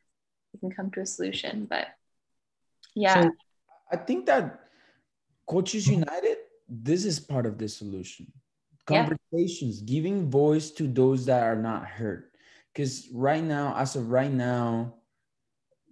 we 0.53 0.61
can 0.61 0.71
come 0.71 0.91
to 0.93 1.01
a 1.01 1.07
solution. 1.07 1.67
But 1.69 1.89
yeah, 2.95 3.23
So 3.23 3.33
I 3.93 3.97
think 3.97 4.27
that 4.27 4.61
Cultures 5.49 5.87
United, 5.87 6.39
this 6.69 7.05
is 7.05 7.21
part 7.21 7.47
of 7.47 7.59
the 7.59 7.69
solution. 7.69 8.33
Yeah. 8.91 9.09
Conversations, 9.09 9.83
giving 9.83 10.31
voice 10.31 10.71
to 10.73 10.87
those 10.87 11.27
that 11.27 11.43
are 11.43 11.57
not 11.57 11.87
heard. 11.87 12.25
Because 12.73 13.09
right 13.13 13.43
now, 13.43 13.75
as 13.77 13.97
of 13.97 14.11
right 14.11 14.33
now, 14.33 14.95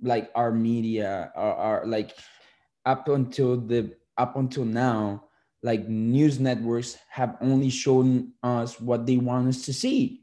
like 0.03 0.31
our 0.35 0.53
media 0.53 1.33
are, 1.35 1.85
like 1.87 2.17
up 2.85 3.09
until 3.09 3.57
the 3.57 3.93
up 4.17 4.37
until 4.37 4.65
now, 4.65 5.25
like 5.63 5.89
news 5.89 6.39
networks 6.39 6.97
have 7.09 7.37
only 7.41 7.71
shown 7.71 8.33
us 8.43 8.81
what 8.81 9.07
they 9.07 9.17
want 9.17 9.49
us 9.49 9.65
to 9.67 9.75
see. 9.75 10.23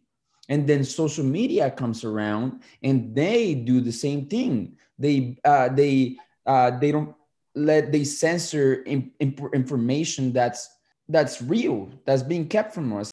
And 0.49 0.67
then 0.67 0.83
social 0.83 1.23
media 1.23 1.71
comes 1.71 2.03
around 2.03 2.61
and 2.81 3.15
they 3.15 3.55
do 3.55 3.81
the 3.81 3.91
same 3.91 4.27
thing. 4.27 4.77
They 4.97 5.37
uh 5.43 5.69
they 5.69 6.17
uh 6.45 6.71
they 6.79 6.91
don't 6.91 7.15
let 7.55 7.91
they 7.91 8.03
censor 8.03 8.81
in, 8.83 9.11
in, 9.19 9.35
information 9.53 10.33
that's 10.33 10.69
that's 11.09 11.41
real 11.41 11.89
that's 12.05 12.23
being 12.23 12.47
kept 12.47 12.73
from 12.73 12.93
us. 12.93 13.11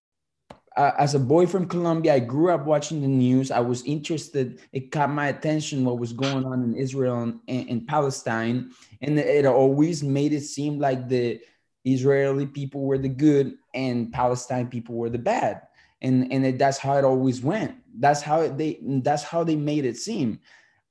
Uh, 0.76 0.92
as 0.98 1.16
a 1.16 1.18
boy 1.18 1.44
from 1.46 1.66
colombia 1.66 2.14
i 2.14 2.18
grew 2.20 2.50
up 2.50 2.64
watching 2.64 3.00
the 3.00 3.08
news. 3.08 3.50
I 3.50 3.60
was 3.60 3.82
interested. 3.84 4.60
It 4.72 4.92
caught 4.92 5.10
my 5.10 5.28
attention 5.28 5.84
what 5.84 5.98
was 5.98 6.12
going 6.12 6.44
on 6.44 6.62
in 6.62 6.76
israel 6.76 7.22
and 7.22 7.40
in 7.46 7.86
palestine. 7.86 8.70
And 9.02 9.18
it 9.18 9.46
always 9.46 10.02
made 10.02 10.32
it 10.32 10.42
seem 10.42 10.78
like 10.78 11.08
the 11.08 11.40
israeli 11.84 12.46
people 12.46 12.82
were 12.82 12.98
the 12.98 13.08
good 13.08 13.54
and 13.74 14.12
palestine 14.12 14.68
people 14.68 14.94
were 14.94 15.10
the 15.10 15.18
bad. 15.18 15.62
And 16.02 16.32
and 16.32 16.46
it, 16.46 16.58
that's 16.58 16.78
how 16.78 16.96
it 16.96 17.04
always 17.04 17.42
went. 17.42 17.74
That's 17.98 18.22
how 18.22 18.46
they 18.48 18.78
that's 19.02 19.24
how 19.24 19.44
they 19.44 19.56
made 19.56 19.84
it 19.84 19.96
seem. 19.96 20.40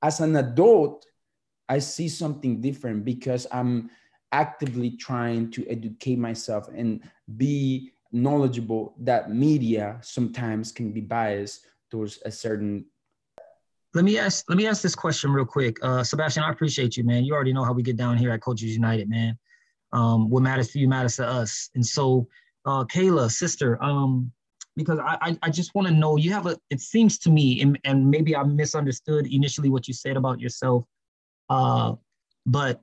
As 0.02 0.20
an 0.20 0.36
adult 0.36 1.06
I 1.70 1.80
see 1.80 2.10
something 2.10 2.60
different 2.60 3.06
because 3.06 3.48
I'm 3.52 3.92
actively 4.32 4.92
trying 4.92 5.50
to 5.52 5.68
educate 5.68 6.18
myself 6.18 6.70
and 6.76 7.02
be 7.38 7.92
knowledgeable 8.12 8.96
that 9.00 9.32
media 9.32 9.98
sometimes 10.02 10.72
can 10.72 10.92
be 10.92 11.02
biased 11.02 11.66
towards 11.92 12.20
a 12.26 12.32
certain 12.32 12.86
let 13.96 14.06
me 14.06 14.20
ask 14.20 14.46
let 14.50 14.58
me 14.58 14.68
ask 14.68 14.84
this 14.84 14.94
question 14.94 15.32
real 15.32 15.46
quick. 15.46 15.78
Uh, 15.82 16.04
sebastian 16.04 16.44
i 16.44 16.52
appreciate 16.52 16.96
you 16.96 17.04
man. 17.04 17.24
You 17.24 17.34
already 17.34 17.54
know 17.54 17.64
how 17.64 17.74
we 17.74 17.82
get 17.82 17.98
down 17.98 18.18
here 18.18 18.32
at 18.32 18.42
cultures 18.42 18.70
united 18.70 19.10
man. 19.10 19.38
Um, 19.92 20.30
what 20.30 20.44
matters 20.44 20.70
to 20.70 20.80
you 20.80 20.88
matters 20.88 21.16
to 21.16 21.28
us. 21.28 21.72
And 21.74 21.84
so 21.84 22.28
uh, 22.66 22.84
kayla 22.86 23.32
sister 23.32 23.82
um, 23.84 24.32
because 24.76 25.00
I, 25.00 25.38
I, 25.42 25.50
just 25.50 25.74
want 25.76 25.88
to 25.88 25.94
know 25.94 26.16
you 26.16 26.32
have 26.32 26.46
a 26.46 26.58
it 26.70 26.80
seems 26.80 27.18
to 27.20 27.30
me 27.30 27.62
and, 27.62 27.80
and 27.84 28.10
maybe 28.10 28.36
i 28.36 28.44
misunderstood 28.44 29.28
initially 29.28 29.70
what 29.70 29.88
you 29.88 29.94
said 29.94 30.16
about 30.18 30.40
yourself 30.40 30.86
uh, 31.50 31.94
but 32.46 32.82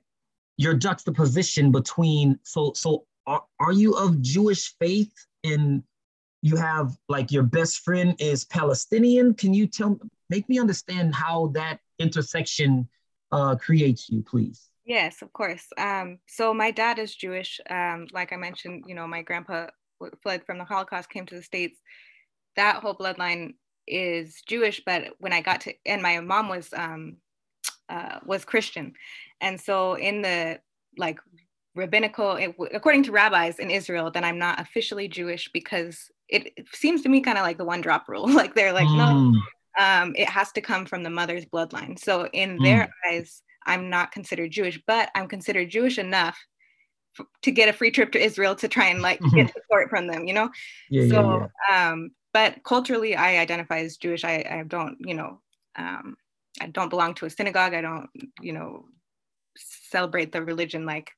your 0.57 0.73
juxtaposition 0.73 1.71
between 1.71 2.39
so 2.43 2.73
so 2.73 3.05
are, 3.25 3.43
are 3.59 3.71
you 3.71 3.93
of 3.93 4.21
Jewish 4.21 4.75
faith 4.79 5.13
and 5.43 5.83
you 6.41 6.55
have 6.55 6.97
like 7.09 7.31
your 7.31 7.43
best 7.43 7.79
friend 7.79 8.15
is 8.19 8.45
Palestinian? 8.45 9.33
Can 9.33 9.53
you 9.53 9.67
tell 9.67 9.99
make 10.29 10.47
me 10.49 10.59
understand 10.59 11.15
how 11.15 11.47
that 11.53 11.79
intersection 11.99 12.87
uh, 13.31 13.55
creates 13.55 14.09
you, 14.09 14.23
please? 14.23 14.69
Yes, 14.85 15.21
of 15.21 15.33
course. 15.33 15.67
Um, 15.77 16.19
so 16.27 16.53
my 16.53 16.71
dad 16.71 16.97
is 16.97 17.13
Jewish. 17.13 17.59
Um, 17.69 18.07
like 18.13 18.31
I 18.31 18.37
mentioned, 18.37 18.85
you 18.87 18.95
know, 18.95 19.05
my 19.05 19.21
grandpa 19.21 19.67
fled 20.23 20.45
from 20.45 20.57
the 20.57 20.63
Holocaust, 20.63 21.09
came 21.09 21.25
to 21.25 21.35
the 21.35 21.43
States. 21.43 21.77
That 22.55 22.77
whole 22.77 22.95
bloodline 22.95 23.55
is 23.85 24.41
Jewish, 24.47 24.81
but 24.85 25.09
when 25.19 25.33
I 25.33 25.41
got 25.41 25.61
to, 25.61 25.73
and 25.85 26.01
my 26.01 26.19
mom 26.21 26.47
was 26.47 26.69
um, 26.73 27.17
uh, 27.89 28.19
was 28.25 28.45
Christian. 28.45 28.93
And 29.41 29.59
so 29.59 29.95
in 29.95 30.21
the 30.21 30.59
like 30.97 31.19
rabbinical, 31.75 32.39
according 32.73 33.03
to 33.03 33.11
rabbis 33.11 33.59
in 33.59 33.69
Israel, 33.69 34.11
then 34.11 34.23
I'm 34.23 34.39
not 34.39 34.59
officially 34.59 35.07
Jewish 35.07 35.49
because 35.53 36.11
it, 36.27 36.51
it 36.57 36.67
seems 36.73 37.01
to 37.03 37.09
me 37.09 37.21
kind 37.21 37.37
of 37.37 37.43
like 37.43 37.57
the 37.57 37.65
one 37.65 37.81
drop 37.81 38.07
rule. 38.07 38.27
like 38.33 38.55
they're 38.55 38.73
like, 38.73 38.87
mm. 38.87 38.97
no, 38.97 39.41
um, 39.83 40.13
it 40.15 40.27
has 40.29 40.51
to 40.53 40.61
come 40.61 40.85
from 40.85 41.03
the 41.03 41.09
mother's 41.09 41.45
bloodline. 41.45 41.97
So 41.99 42.27
in 42.33 42.57
mm. 42.57 42.63
their 42.63 42.93
eyes, 43.09 43.41
I'm 43.65 43.89
not 43.89 44.11
considered 44.11 44.51
Jewish, 44.51 44.81
but 44.87 45.09
I'm 45.15 45.27
considered 45.27 45.69
Jewish 45.69 45.97
enough 45.97 46.37
f- 47.19 47.27
to 47.43 47.51
get 47.51 47.69
a 47.69 47.73
free 47.73 47.91
trip 47.91 48.11
to 48.13 48.23
Israel 48.23 48.55
to 48.55 48.67
try 48.67 48.87
and 48.87 49.01
like 49.01 49.19
get 49.33 49.53
support 49.53 49.89
from 49.89 50.07
them, 50.07 50.25
you 50.25 50.33
know? 50.33 50.49
Yeah, 50.89 51.07
so, 51.09 51.21
yeah, 51.21 51.47
yeah. 51.69 51.91
Um, 51.91 52.11
but 52.33 52.63
culturally, 52.63 53.15
I 53.15 53.37
identify 53.39 53.79
as 53.79 53.97
Jewish. 53.97 54.23
I, 54.23 54.45
I 54.49 54.63
don't, 54.67 54.97
you 54.99 55.13
know, 55.13 55.41
um, 55.75 56.15
I 56.59 56.67
don't 56.67 56.89
belong 56.89 57.13
to 57.15 57.25
a 57.25 57.29
synagogue. 57.29 57.73
I 57.73 57.81
don't, 57.81 58.09
you 58.41 58.53
know, 58.53 58.85
celebrate 59.57 60.31
the 60.31 60.43
religion 60.43 60.85
like 60.85 61.11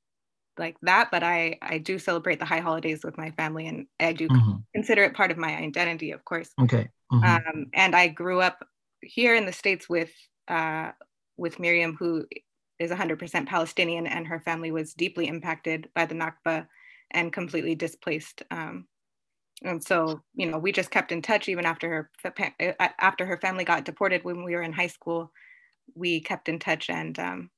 like 0.57 0.75
that, 0.81 1.09
but 1.11 1.23
I 1.23 1.57
I 1.61 1.77
do 1.77 1.99
celebrate 1.99 2.39
the 2.39 2.45
high 2.45 2.59
holidays 2.59 3.01
with 3.03 3.17
my 3.17 3.31
family, 3.31 3.67
and 3.67 3.87
I 3.99 4.13
do 4.13 4.27
mm-hmm. 4.27 4.57
consider 4.75 5.03
it 5.03 5.13
part 5.13 5.31
of 5.31 5.37
my 5.37 5.55
identity, 5.55 6.11
of 6.11 6.23
course. 6.25 6.49
Okay. 6.61 6.89
Mm-hmm. 7.11 7.23
Um, 7.23 7.65
and 7.73 7.95
I 7.95 8.07
grew 8.07 8.41
up 8.41 8.65
here 9.01 9.35
in 9.35 9.45
the 9.45 9.53
states 9.53 9.87
with 9.87 10.11
uh, 10.47 10.91
with 11.37 11.59
Miriam, 11.59 11.95
who 11.97 12.25
is 12.79 12.91
100% 12.91 13.45
Palestinian, 13.45 14.07
and 14.07 14.27
her 14.27 14.39
family 14.39 14.71
was 14.71 14.93
deeply 14.93 15.27
impacted 15.27 15.89
by 15.95 16.05
the 16.05 16.15
Nakba 16.15 16.67
and 17.11 17.33
completely 17.33 17.75
displaced 17.75 18.43
um, 18.51 18.85
and 19.63 19.83
so 19.83 20.21
you 20.35 20.49
know 20.49 20.57
we 20.57 20.71
just 20.71 20.91
kept 20.91 21.11
in 21.11 21.21
touch 21.21 21.49
even 21.49 21.65
after 21.65 21.89
her 22.23 22.33
uh, 22.69 22.87
after 22.99 23.25
her 23.25 23.37
family 23.37 23.63
got 23.63 23.85
deported 23.85 24.23
when 24.23 24.43
we 24.43 24.55
were 24.55 24.61
in 24.61 24.73
high 24.73 24.87
school 24.87 25.31
we 25.95 26.19
kept 26.19 26.49
in 26.49 26.59
touch 26.59 26.89
and 26.89 27.19
um, 27.19 27.49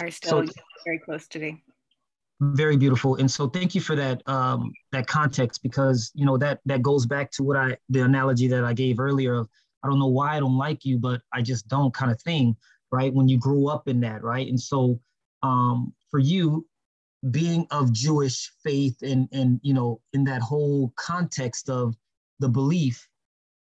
are 0.00 0.10
still 0.10 0.46
so, 0.46 0.52
very 0.84 0.98
close 0.98 1.26
today. 1.28 1.62
Very 2.40 2.76
beautiful. 2.76 3.16
And 3.16 3.30
so 3.30 3.48
thank 3.48 3.74
you 3.74 3.80
for 3.80 3.94
that 3.96 4.26
um, 4.28 4.72
that 4.90 5.06
context 5.06 5.62
because 5.62 6.10
you 6.14 6.26
know 6.26 6.36
that 6.38 6.60
that 6.66 6.82
goes 6.82 7.06
back 7.06 7.30
to 7.32 7.42
what 7.42 7.56
i 7.56 7.76
the 7.88 8.00
analogy 8.00 8.48
that 8.48 8.64
i 8.64 8.72
gave 8.72 8.98
earlier 8.98 9.34
of 9.34 9.48
i 9.84 9.88
don't 9.88 10.00
know 10.00 10.08
why 10.08 10.36
i 10.36 10.40
don't 10.40 10.58
like 10.58 10.84
you 10.84 10.98
but 10.98 11.20
i 11.32 11.40
just 11.40 11.68
don't 11.68 11.94
kind 11.94 12.10
of 12.10 12.20
thing 12.22 12.56
right? 12.92 13.12
When 13.12 13.26
you 13.26 13.38
grew 13.38 13.68
up 13.68 13.88
in 13.88 13.98
that 14.00 14.22
right? 14.22 14.46
And 14.46 14.60
so 14.60 15.00
um, 15.42 15.92
for 16.10 16.20
you 16.20 16.66
being 17.30 17.66
of 17.70 17.92
Jewish 17.92 18.52
faith 18.62 18.96
and 19.02 19.28
and 19.32 19.58
you 19.62 19.74
know 19.74 20.00
in 20.12 20.24
that 20.24 20.42
whole 20.42 20.92
context 20.96 21.68
of 21.68 21.96
the 22.38 22.48
belief, 22.48 23.08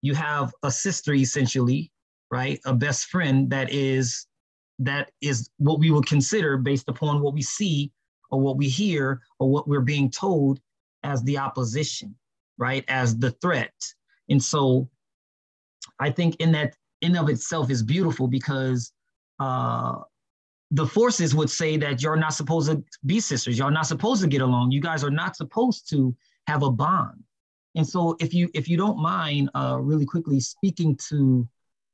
you 0.01 0.15
have 0.15 0.51
a 0.63 0.71
sister 0.71 1.13
essentially, 1.13 1.91
right? 2.31 2.59
A 2.65 2.73
best 2.73 3.07
friend 3.07 3.49
that 3.51 3.71
is 3.71 4.25
that 4.79 5.11
is 5.21 5.49
what 5.57 5.79
we 5.79 5.91
would 5.91 6.05
consider 6.05 6.57
based 6.57 6.87
upon 6.87 7.21
what 7.21 7.33
we 7.33 7.41
see 7.41 7.91
or 8.31 8.39
what 8.39 8.57
we 8.57 8.67
hear 8.67 9.21
or 9.39 9.49
what 9.49 9.67
we're 9.67 9.81
being 9.81 10.09
told 10.09 10.59
as 11.03 11.21
the 11.23 11.37
opposition, 11.37 12.15
right? 12.57 12.85
As 12.87 13.17
the 13.17 13.31
threat. 13.31 13.73
And 14.29 14.41
so 14.41 14.89
I 15.99 16.09
think 16.11 16.37
in 16.37 16.51
that 16.53 16.75
in 17.01 17.15
of 17.17 17.29
itself 17.29 17.69
is 17.69 17.83
beautiful 17.83 18.27
because 18.27 18.91
uh, 19.39 19.99
the 20.71 20.85
forces 20.85 21.33
would 21.33 21.49
say 21.49 21.77
that 21.77 22.01
you're 22.01 22.15
not 22.15 22.33
supposed 22.33 22.69
to 22.69 22.83
be 23.05 23.19
sisters. 23.19 23.57
You're 23.57 23.71
not 23.71 23.87
supposed 23.87 24.21
to 24.21 24.27
get 24.27 24.41
along. 24.41 24.71
You 24.71 24.81
guys 24.81 25.03
are 25.03 25.11
not 25.11 25.35
supposed 25.35 25.89
to 25.89 26.15
have 26.47 26.63
a 26.63 26.71
bond. 26.71 27.23
And 27.75 27.87
so, 27.87 28.15
if 28.19 28.33
you 28.33 28.49
if 28.53 28.67
you 28.67 28.77
don't 28.77 28.99
mind, 28.99 29.49
uh, 29.55 29.77
really 29.79 30.05
quickly 30.05 30.39
speaking 30.39 30.97
to 31.09 31.47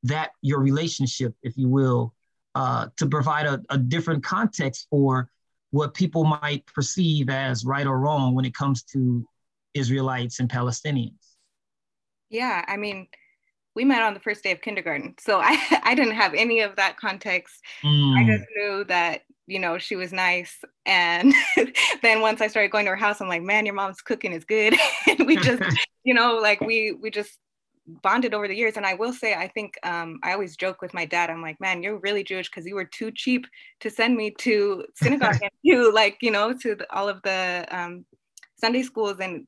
that 0.04 0.32
your 0.42 0.60
relationship, 0.60 1.36
if 1.44 1.58
you 1.58 1.68
will, 1.68 2.14
uh, 2.56 2.88
to 2.98 3.06
provide 3.06 3.46
a, 3.46 3.62
a 3.70 3.78
different 3.78 4.24
context 4.24 4.88
for 4.90 5.30
what 5.72 5.94
people 5.94 6.24
might 6.24 6.66
perceive 6.66 7.30
as 7.30 7.66
right 7.66 7.86
or 7.86 8.00
wrong 8.00 8.34
when 8.34 8.46
it 8.46 8.54
comes 8.54 8.84
to 8.84 9.28
Israelites 9.74 10.40
and 10.40 10.50
Palestinians. 10.50 11.36
Yeah, 12.30 12.64
I 12.68 12.78
mean, 12.78 13.08
we 13.76 13.84
met 13.84 14.02
on 14.02 14.14
the 14.14 14.22
first 14.22 14.42
day 14.42 14.52
of 14.52 14.62
kindergarten. 14.62 15.16
So 15.20 15.40
I, 15.44 15.58
I 15.84 15.96
didn't 15.96 16.16
have 16.16 16.34
any 16.34 16.62
of 16.62 16.78
that 16.78 16.98
context. 16.98 17.62
Mm. 17.84 18.18
I 18.18 18.26
just 18.26 18.46
knew 18.56 18.86
that, 18.86 19.24
you 19.48 19.60
know, 19.60 19.78
she 19.78 19.96
was 19.96 20.14
nice. 20.14 20.58
And 20.86 21.34
then 22.02 22.22
once 22.22 22.42
I 22.42 22.48
started 22.48 22.72
going 22.72 22.86
to 22.86 22.92
her 22.92 22.96
house, 22.96 23.20
I'm 23.22 23.28
like, 23.28 23.44
man, 23.44 23.66
your 23.66 23.76
mom's 23.76 24.02
cooking 24.02 24.32
is 24.32 24.46
good. 24.46 24.76
and 25.08 25.28
we 25.28 25.36
just, 25.36 25.62
you 26.04 26.14
know, 26.14 26.38
like 26.38 26.62
we 26.62 26.94
we 26.94 27.12
just 27.12 27.38
bonded 27.88 28.34
over 28.34 28.48
the 28.48 28.56
years. 28.56 28.78
And 28.78 28.86
I 28.86 28.94
will 28.94 29.14
say, 29.14 29.34
I 29.34 29.48
think 29.48 29.78
um, 29.84 30.20
I 30.24 30.34
always 30.34 30.56
joke 30.56 30.82
with 30.82 30.94
my 30.94 31.06
dad, 31.06 31.30
I'm 31.30 31.42
like, 31.42 31.60
man, 31.60 31.84
you're 31.84 32.00
really 32.00 32.24
Jewish 32.24 32.50
because 32.50 32.66
you 32.66 32.76
were 32.76 32.86
too 32.86 33.12
cheap 33.12 33.46
to 33.82 33.90
send 33.90 34.16
me 34.16 34.32
to 34.40 34.86
synagogue 34.96 35.40
and 35.42 35.52
to 35.66 35.92
like, 35.92 36.18
you 36.22 36.32
know, 36.32 36.54
to 36.54 36.76
the, 36.76 36.96
all 36.96 37.08
of 37.08 37.22
the 37.24 37.66
um, 37.70 38.06
Sunday 38.58 38.84
schools 38.84 39.20
and 39.20 39.46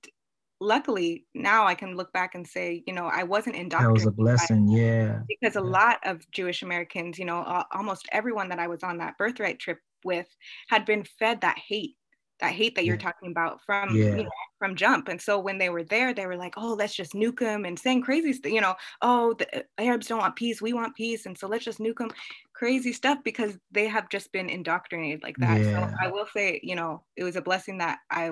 luckily 0.59 1.25
now 1.35 1.65
I 1.65 1.75
can 1.75 1.95
look 1.95 2.11
back 2.13 2.35
and 2.35 2.45
say, 2.47 2.83
you 2.87 2.93
know, 2.93 3.05
I 3.05 3.23
wasn't 3.23 3.55
indoctrinated. 3.55 4.01
That 4.01 4.05
was 4.05 4.05
a 4.07 4.11
blessing, 4.11 4.67
yeah. 4.67 5.19
Because 5.27 5.55
a 5.55 5.59
yeah. 5.59 5.71
lot 5.71 5.99
of 6.03 6.29
Jewish 6.31 6.61
Americans, 6.63 7.19
you 7.19 7.25
know, 7.25 7.63
almost 7.71 8.07
everyone 8.11 8.49
that 8.49 8.59
I 8.59 8.67
was 8.67 8.83
on 8.83 8.97
that 8.97 9.17
birthright 9.17 9.59
trip 9.59 9.79
with 10.03 10.27
had 10.69 10.85
been 10.85 11.05
fed 11.19 11.41
that 11.41 11.57
hate, 11.57 11.95
that 12.39 12.51
hate 12.51 12.75
that 12.75 12.85
you're 12.85 12.97
talking 12.97 13.31
about 13.31 13.61
from 13.65 13.95
yeah. 13.95 14.15
you 14.15 14.23
know, 14.23 14.29
from 14.59 14.75
jump. 14.75 15.07
And 15.07 15.21
so 15.21 15.39
when 15.39 15.57
they 15.57 15.69
were 15.69 15.83
there, 15.83 16.13
they 16.13 16.25
were 16.25 16.35
like, 16.35 16.55
oh, 16.57 16.73
let's 16.73 16.95
just 16.95 17.13
nuke 17.13 17.39
them 17.39 17.65
and 17.65 17.77
saying 17.77 18.01
crazy, 18.01 18.33
st- 18.33 18.53
you 18.53 18.61
know, 18.61 18.75
oh, 19.01 19.33
the 19.33 19.59
uh, 19.59 19.61
Arabs 19.77 20.07
don't 20.07 20.19
want 20.19 20.35
peace, 20.35 20.61
we 20.61 20.73
want 20.73 20.95
peace, 20.95 21.25
and 21.25 21.37
so 21.37 21.47
let's 21.47 21.65
just 21.65 21.79
nuke 21.79 21.97
them. 21.97 22.11
Crazy 22.53 22.91
stuff 22.91 23.19
because 23.23 23.57
they 23.71 23.87
have 23.87 24.09
just 24.09 24.31
been 24.31 24.49
indoctrinated 24.49 25.21
like 25.21 25.37
that. 25.37 25.63
So 25.63 25.95
I 26.01 26.07
will 26.07 26.27
say, 26.33 26.59
you 26.63 26.75
know, 26.75 27.03
it 27.15 27.23
was 27.23 27.35
a 27.35 27.41
blessing 27.41 27.77
that 27.77 27.99
I 28.09 28.31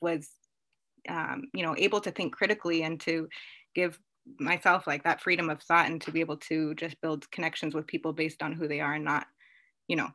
was 0.00 0.28
um, 1.08 1.44
you 1.52 1.62
know 1.62 1.74
able 1.76 2.00
to 2.00 2.10
think 2.10 2.34
critically 2.34 2.82
and 2.82 3.00
to 3.00 3.28
give 3.74 3.98
myself 4.38 4.86
like 4.86 5.04
that 5.04 5.20
freedom 5.20 5.50
of 5.50 5.62
thought 5.62 5.86
and 5.86 6.00
to 6.02 6.10
be 6.10 6.20
able 6.20 6.36
to 6.36 6.74
just 6.74 7.00
build 7.00 7.30
connections 7.30 7.74
with 7.74 7.86
people 7.86 8.12
based 8.12 8.42
on 8.42 8.52
who 8.52 8.66
they 8.66 8.80
are 8.80 8.94
and 8.94 9.04
not 9.04 9.26
you 9.86 9.96
know 9.96 10.08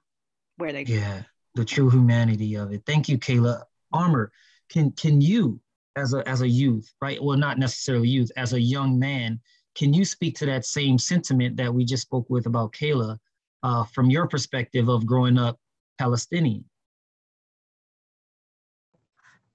where 0.58 0.74
they 0.74 0.84
yeah 0.84 1.24
the 1.56 1.64
true 1.64 1.90
humanity 1.90 2.56
of 2.56 2.72
it 2.72 2.84
thank 2.86 3.08
you 3.08 3.18
kayla 3.18 3.64
amr 3.94 4.32
can 4.72 4.92
can 4.92 5.22
you 5.22 5.60
as 5.98 6.14
a 6.14 6.28
as 6.28 6.42
a 6.42 6.48
youth 6.48 6.94
right 7.02 7.22
well 7.22 7.38
not 7.38 7.60
necessarily 7.60 8.08
youth 8.08 8.32
as 8.38 8.54
a 8.54 8.62
young 8.62 8.98
man 8.98 9.40
can 9.76 9.94
you 9.94 10.06
speak 10.06 10.36
to 10.38 10.46
that 10.46 10.66
same 10.66 10.98
sentiment 10.98 11.56
that 11.58 11.74
we 11.74 11.86
just 11.86 12.04
spoke 12.04 12.30
with 12.30 12.46
about 12.46 12.74
kayla 12.74 13.18
uh, 13.64 13.84
from 13.86 14.10
your 14.10 14.28
perspective 14.28 14.90
of 14.90 15.06
growing 15.06 15.38
up 15.38 15.58
Palestinian? 15.98 16.66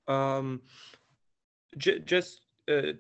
Um, 0.09 0.63
j- 1.77 1.99
just 2.01 2.43
uh, 2.69 2.93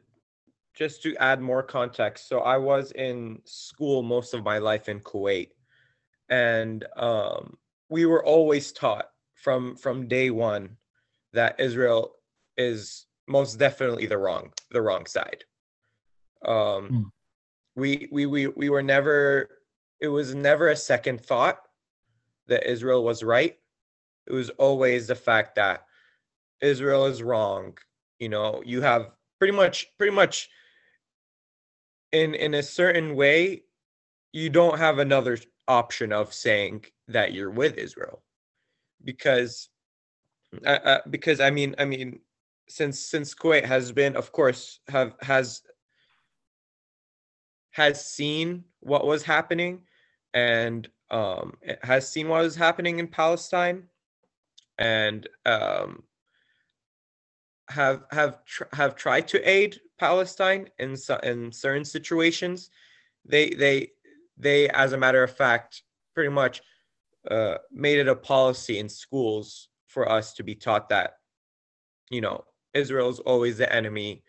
just 0.74 1.02
to 1.02 1.16
add 1.16 1.40
more 1.40 1.62
context, 1.62 2.28
so 2.28 2.40
I 2.40 2.56
was 2.58 2.92
in 2.92 3.40
school 3.44 4.02
most 4.02 4.34
of 4.34 4.44
my 4.44 4.58
life 4.58 4.88
in 4.88 5.00
Kuwait, 5.00 5.50
and 6.28 6.84
um, 6.96 7.56
we 7.88 8.06
were 8.06 8.24
always 8.24 8.72
taught 8.72 9.06
from 9.34 9.76
from 9.76 10.08
day 10.08 10.30
one 10.30 10.76
that 11.36 11.60
Israel 11.60 12.16
is 12.56 13.06
most 13.28 13.58
definitely 13.58 14.06
the 14.06 14.18
wrong 14.18 14.52
the 14.70 14.82
wrong 14.82 15.06
side. 15.06 15.44
Um, 16.44 16.90
Mm. 16.90 17.10
we, 17.76 18.08
we 18.12 18.26
we 18.26 18.46
we 18.48 18.70
were 18.70 18.82
never. 18.82 19.48
It 20.00 20.08
was 20.08 20.34
never 20.34 20.68
a 20.68 20.76
second 20.76 21.24
thought 21.24 21.58
that 22.48 22.70
Israel 22.70 23.04
was 23.04 23.22
right. 23.22 23.56
It 24.26 24.32
was 24.32 24.50
always 24.50 25.06
the 25.06 25.14
fact 25.14 25.56
that 25.56 25.86
Israel 26.60 27.06
is 27.06 27.22
wrong. 27.22 27.78
You 28.18 28.28
know, 28.28 28.62
you 28.64 28.82
have 28.82 29.10
pretty 29.38 29.56
much 29.56 29.86
pretty 29.98 30.14
much 30.14 30.48
in 32.12 32.34
in 32.34 32.54
a 32.54 32.62
certain 32.62 33.16
way, 33.16 33.64
you 34.32 34.50
don't 34.50 34.78
have 34.78 34.98
another 34.98 35.38
option 35.68 36.12
of 36.12 36.32
saying 36.32 36.84
that 37.08 37.32
you're 37.32 37.50
with 37.50 37.78
Israel 37.78 38.22
because 39.04 39.68
uh, 40.64 40.68
uh, 40.68 41.00
because 41.10 41.40
I 41.40 41.50
mean 41.50 41.74
I 41.78 41.84
mean 41.84 42.20
since 42.68 42.98
since 43.00 43.34
Kuwait 43.34 43.64
has 43.64 43.92
been 43.92 44.16
of 44.16 44.32
course 44.32 44.80
have 44.88 45.14
has 45.20 45.62
has 47.72 48.04
seen 48.04 48.64
what 48.80 49.06
was 49.06 49.22
happening 49.22 49.82
and 50.34 50.88
um 51.10 51.56
has 51.82 52.10
seen 52.10 52.28
what 52.28 52.42
was 52.42 52.56
happening 52.56 52.98
in 52.98 53.06
Palestine 53.08 53.84
and 54.78 55.28
um 55.44 56.02
have 57.68 58.04
have 58.10 58.44
tr- 58.44 58.72
have 58.72 58.94
tried 58.96 59.28
to 59.28 59.48
aid 59.48 59.80
Palestine 59.98 60.68
in 60.78 60.96
so- 60.96 61.20
in 61.22 61.52
certain 61.52 61.84
situations. 61.84 62.70
They 63.24 63.50
they 63.50 63.90
they 64.36 64.68
as 64.70 64.92
a 64.92 64.98
matter 64.98 65.22
of 65.22 65.36
fact 65.36 65.82
pretty 66.14 66.30
much 66.30 66.62
uh, 67.30 67.58
made 67.72 67.98
it 67.98 68.08
a 68.08 68.14
policy 68.14 68.78
in 68.78 68.88
schools 68.88 69.68
for 69.96 70.06
us 70.12 70.34
to 70.34 70.42
be 70.42 70.54
taught 70.54 70.90
that 70.90 71.20
you 72.10 72.20
know 72.20 72.44
Israel 72.74 73.08
is 73.08 73.18
always 73.20 73.56
the 73.56 73.72
enemy 73.74 74.22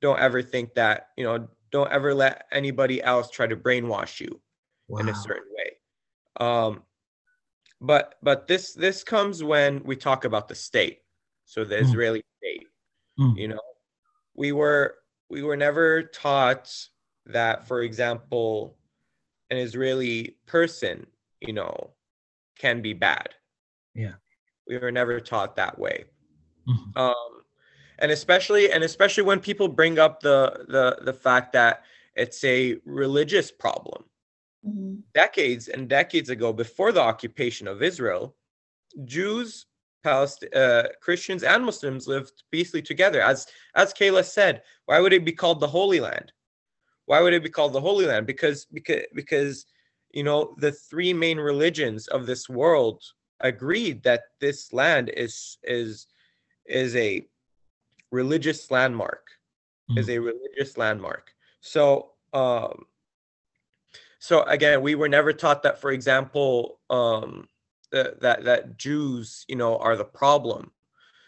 don't 0.00 0.18
ever 0.18 0.40
think 0.40 0.72
that 0.72 1.08
you 1.18 1.24
know 1.24 1.46
don't 1.70 1.92
ever 1.92 2.14
let 2.14 2.46
anybody 2.52 3.02
else 3.02 3.28
try 3.28 3.46
to 3.46 3.54
brainwash 3.54 4.18
you 4.18 4.40
in 4.98 5.10
a 5.10 5.14
certain 5.14 5.52
way 5.58 6.46
um 6.46 6.82
but 7.82 8.14
but 8.22 8.46
this 8.48 8.72
this 8.72 9.04
comes 9.04 9.44
when 9.44 9.84
we 9.84 9.94
talk 9.94 10.24
about 10.24 10.48
the 10.48 10.54
state 10.54 11.00
so 11.44 11.64
the 11.66 11.76
Mm. 11.76 11.82
israeli 11.82 12.22
state 12.38 12.66
Mm. 13.18 13.36
you 13.36 13.48
know 13.48 13.60
we 14.34 14.52
were 14.52 14.94
we 15.28 15.42
were 15.42 15.58
never 15.66 16.02
taught 16.04 16.74
that 17.26 17.68
for 17.68 17.82
example 17.82 18.78
an 19.50 19.58
israeli 19.58 20.38
person 20.46 21.06
you 21.42 21.52
know 21.52 21.90
can 22.58 22.80
be 22.80 22.94
bad 22.94 23.28
Yeah. 23.94 24.14
We 24.70 24.78
were 24.78 24.92
never 24.92 25.18
taught 25.20 25.56
that 25.56 25.76
way. 25.78 26.04
Mhm. 26.68 26.96
um 26.96 27.42
and 27.98 28.10
especially 28.12 28.70
and 28.72 28.84
especially 28.84 29.24
when 29.24 29.40
people 29.40 29.66
bring 29.68 29.98
up 29.98 30.20
the 30.20 30.64
the 30.68 30.98
the 31.04 31.12
fact 31.12 31.52
that 31.52 31.82
it's 32.14 32.42
a 32.44 32.76
religious 32.84 33.50
problem. 33.50 34.04
Decades 35.14 35.68
and 35.68 35.88
decades 35.88 36.30
ago 36.30 36.52
before 36.52 36.92
the 36.92 37.00
occupation 37.00 37.66
of 37.66 37.82
israel 37.82 38.36
jews 39.04 39.66
Palest- 40.04 40.54
uh, 40.54 40.84
christians 41.00 41.42
and 41.42 41.64
muslims 41.64 42.06
lived 42.06 42.36
peacefully 42.52 42.82
together. 42.82 43.20
As 43.32 43.46
as 43.74 43.92
kayla 43.92 44.24
said 44.24 44.62
why 44.86 45.00
would 45.00 45.12
it 45.12 45.24
be 45.24 45.32
called 45.42 45.60
the 45.60 45.74
holy 45.78 46.00
land? 46.00 46.32
Why 47.06 47.20
would 47.22 47.34
it 47.34 47.42
be 47.42 47.50
called 47.50 47.72
the 47.72 47.86
holy 47.88 48.06
land? 48.06 48.26
Because 48.26 48.66
because 48.76 49.04
because 49.20 49.66
you 50.18 50.24
know 50.28 50.54
the 50.64 50.72
three 50.72 51.12
main 51.24 51.38
religions 51.38 52.06
of 52.08 52.26
this 52.26 52.48
world 52.48 53.02
agreed 53.40 54.02
that 54.02 54.22
this 54.40 54.72
land 54.72 55.10
is 55.16 55.58
is 55.64 56.06
is 56.66 56.94
a 56.96 57.26
religious 58.10 58.70
landmark 58.70 59.26
is 59.96 60.08
a 60.08 60.18
religious 60.18 60.76
landmark 60.76 61.34
so 61.60 62.12
um 62.32 62.84
so 64.18 64.42
again 64.42 64.82
we 64.82 64.94
were 64.94 65.08
never 65.08 65.32
taught 65.32 65.62
that 65.62 65.80
for 65.80 65.90
example 65.90 66.80
um 66.90 67.48
that 67.92 68.20
that, 68.20 68.44
that 68.44 68.76
jews 68.76 69.44
you 69.48 69.56
know 69.56 69.76
are 69.78 69.96
the 69.96 70.04
problem 70.04 70.70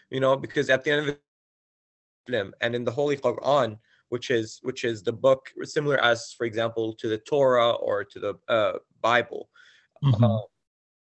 you 0.09 0.19
know 0.19 0.35
because 0.37 0.69
at 0.69 0.83
the 0.83 0.91
end 0.91 1.09
of 1.09 1.17
the 2.27 2.53
and 2.61 2.75
in 2.75 2.83
the 2.85 2.91
holy 2.91 3.17
quran 3.17 3.77
which 4.09 4.29
is 4.29 4.59
which 4.63 4.83
is 4.85 5.03
the 5.03 5.11
book 5.11 5.51
similar 5.63 5.97
as 6.01 6.33
for 6.37 6.45
example 6.45 6.93
to 6.93 7.07
the 7.09 7.17
torah 7.17 7.71
or 7.71 8.03
to 8.03 8.19
the 8.19 8.33
uh, 8.47 8.73
bible 9.01 9.49
Mhm. 10.03 10.23
uh, 10.23 10.39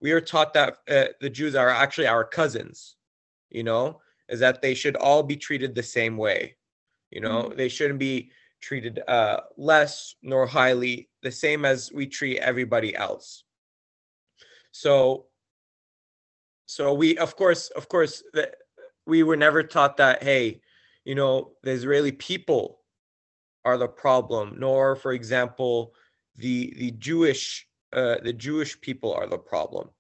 we 0.01 0.13
are 0.13 0.21
taught 0.21 0.55
that 0.55 0.79
uh, 0.89 1.05
the 1.21 1.31
Jews 1.31 1.55
are 1.55 1.69
actually 1.69 2.07
our 2.07 2.25
cousins, 2.25 2.97
you 3.51 3.63
know, 3.63 4.01
is 4.29 4.41
that 4.41 4.63
they 4.63 4.75
should 4.75 4.97
all 4.97 5.23
be 5.23 5.37
treated 5.37 5.75
the 5.75 5.83
same 5.83 6.17
way. 6.17 6.57
You 7.11 7.21
know, 7.21 7.53
they 7.55 7.69
shouldn't 7.69 7.99
be 7.99 8.31
treated 8.61 9.01
uh, 9.09 9.41
less 9.57 10.15
nor 10.23 10.47
highly, 10.47 11.09
the 11.23 11.31
same 11.31 11.65
as 11.65 11.91
we 11.93 12.07
treat 12.07 12.39
everybody 12.39 12.95
else. 12.95 13.45
So, 14.73 15.27
so 16.67 16.95
we, 16.95 17.19
of 17.19 17.37
course, 17.37 17.69
of 17.71 17.89
course, 17.89 18.23
that 18.33 18.55
we 19.07 19.23
were 19.23 19.37
never 19.37 19.63
taught 19.63 19.97
that, 19.97 20.23
hey, 20.23 20.61
you 21.05 21.15
know, 21.15 21.53
the 21.63 21.73
Israeli 21.73 22.13
people 22.13 22.81
are 23.65 23.77
the 23.77 23.89
problem, 23.89 24.57
nor, 24.59 24.95
for 24.95 25.13
example, 25.13 25.93
the 26.37 26.73
the 26.79 26.93
Jewish 26.93 27.67
uh, 27.93 28.17
the 28.23 28.33
Jewish 28.33 28.81
people 28.81 29.13
are 29.13 29.27
the 29.27 29.39
problem. 29.39 29.91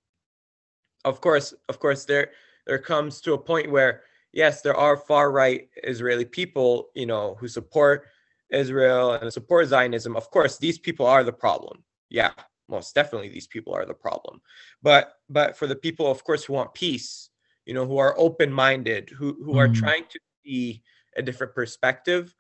Of 1.04 1.20
course, 1.20 1.54
of 1.68 1.78
course, 1.80 2.04
there 2.04 2.32
there 2.66 2.78
comes 2.78 3.20
to 3.22 3.32
a 3.34 3.38
point 3.38 3.70
where 3.70 4.02
yes, 4.32 4.62
there 4.62 4.76
are 4.76 4.96
far 4.96 5.32
right 5.32 5.68
Israeli 5.84 6.24
people, 6.24 6.90
you 6.94 7.06
know, 7.06 7.36
who 7.40 7.48
support 7.48 8.06
Israel 8.50 9.12
and 9.14 9.32
support 9.32 9.68
Zionism. 9.68 10.16
Of 10.16 10.30
course, 10.30 10.58
these 10.58 10.78
people 10.78 11.06
are 11.06 11.24
the 11.24 11.32
problem. 11.32 11.84
Yeah, 12.10 12.32
most 12.68 12.94
definitely, 12.94 13.28
these 13.30 13.46
people 13.46 13.74
are 13.74 13.86
the 13.86 13.94
problem. 13.94 14.40
But 14.82 15.14
but 15.28 15.56
for 15.56 15.66
the 15.66 15.76
people, 15.76 16.10
of 16.10 16.22
course, 16.24 16.44
who 16.44 16.52
want 16.54 16.74
peace, 16.74 17.30
you 17.66 17.74
know, 17.74 17.86
who 17.86 17.98
are 17.98 18.14
open 18.18 18.52
minded, 18.52 19.10
who 19.10 19.42
who 19.44 19.56
are 19.58 19.68
Mm. 19.68 19.74
trying 19.74 20.04
to 20.10 20.20
see 20.44 20.82
a 21.16 21.22
different 21.22 21.54
perspective, 21.54 22.34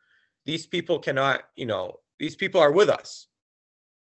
these 0.44 0.66
people 0.66 0.98
cannot, 0.98 1.44
you 1.56 1.66
know, 1.66 2.00
these 2.18 2.36
people 2.36 2.60
are 2.60 2.72
with 2.72 2.88
us 2.90 3.28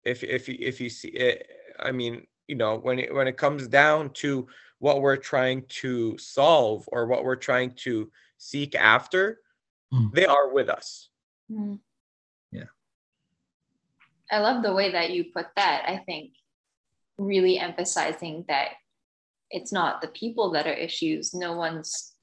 if 0.06 0.24
if 0.24 0.48
you 0.48 0.56
if 0.60 0.80
you 0.80 0.90
see 0.90 1.10
it 1.10 1.50
i 1.80 1.92
mean 1.92 2.26
you 2.48 2.56
know 2.56 2.78
when 2.78 3.00
it 3.00 3.14
when 3.14 3.28
it 3.28 3.38
comes 3.38 3.68
down 3.68 4.10
to 4.12 4.48
what 4.80 5.02
we're 5.02 5.18
trying 5.18 5.64
to 5.68 6.18
solve 6.18 6.88
or 6.92 7.08
what 7.08 7.24
we're 7.24 7.36
trying 7.36 7.72
to 7.72 8.10
seek 8.38 8.76
after 8.76 9.40
Mm. 9.94 10.12
they 10.14 10.26
are 10.26 10.50
with 10.52 10.68
us 10.70 11.10
Mhm. 11.52 11.80
Yeah. 12.52 12.64
I 14.32 14.40
love 14.40 14.64
the 14.64 14.74
way 14.74 14.92
that 14.92 15.12
you 15.12 15.26
put 15.26 15.46
that. 15.56 15.86
I 15.88 15.98
think 15.98 16.32
really 17.20 17.60
emphasizing 17.60 18.46
that 18.48 18.70
it's 19.52 19.72
not 19.72 20.02
the 20.02 20.08
people 20.08 20.50
that 20.52 20.66
are 20.66 20.74
issues. 20.74 21.36
No 21.36 21.54
one's 21.54 22.16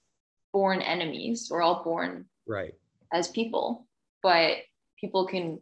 born 0.53 0.83
enemies. 0.83 1.47
We're 1.49 1.63
all 1.63 1.85
born 1.85 2.27
right 2.47 2.75
as 3.13 3.29
people, 3.29 3.87
but 4.25 4.57
people 4.99 5.27
can 5.29 5.61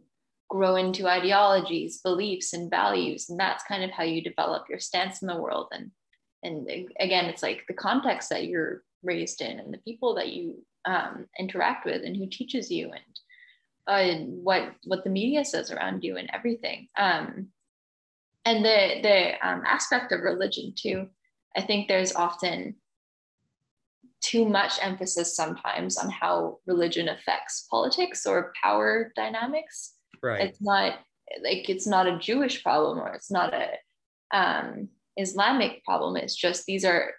grow 0.51 0.75
into 0.75 1.07
ideologies, 1.07 2.01
beliefs, 2.01 2.51
and 2.51 2.69
values, 2.69 3.29
and 3.29 3.39
that's 3.39 3.63
kind 3.63 3.85
of 3.85 3.89
how 3.89 4.03
you 4.03 4.21
develop 4.21 4.65
your 4.69 4.79
stance 4.79 5.21
in 5.21 5.29
the 5.29 5.41
world. 5.41 5.67
And 5.71 5.91
and 6.43 6.67
again, 6.99 7.25
it's 7.25 7.41
like 7.41 7.63
the 7.67 7.73
context 7.73 8.29
that 8.29 8.47
you're 8.47 8.83
raised 9.01 9.39
in, 9.41 9.59
and 9.61 9.73
the 9.73 9.77
people 9.77 10.13
that 10.15 10.27
you 10.33 10.61
um, 10.83 11.25
interact 11.39 11.85
with, 11.85 12.03
and 12.03 12.17
who 12.17 12.27
teaches 12.27 12.69
you, 12.69 12.91
and 12.91 13.15
uh, 13.87 14.25
what 14.25 14.73
what 14.83 15.05
the 15.05 15.09
media 15.09 15.45
says 15.45 15.71
around 15.71 16.03
you, 16.03 16.17
and 16.17 16.29
everything. 16.33 16.89
Um, 16.97 17.47
and 18.43 18.65
the 18.65 18.99
the 19.01 19.47
um, 19.47 19.63
aspect 19.65 20.11
of 20.11 20.19
religion 20.19 20.73
too. 20.75 21.07
I 21.55 21.61
think 21.61 21.87
there's 21.87 22.13
often 22.13 22.75
too 24.21 24.45
much 24.45 24.73
emphasis 24.81 25.35
sometimes 25.35 25.97
on 25.97 26.09
how 26.09 26.59
religion 26.67 27.07
affects 27.07 27.67
politics 27.71 28.25
or 28.25 28.53
power 28.61 29.13
dynamics. 29.15 29.93
Right 30.21 30.41
It's 30.41 30.61
not 30.61 30.99
like 31.43 31.69
it's 31.69 31.87
not 31.87 32.07
a 32.07 32.19
Jewish 32.19 32.63
problem 32.63 32.99
or 32.99 33.13
it's 33.13 33.31
not 33.31 33.53
a 33.53 33.69
um, 34.37 34.89
Islamic 35.17 35.83
problem. 35.83 36.17
It's 36.17 36.35
just 36.35 36.65
these 36.65 36.85
are 36.85 37.11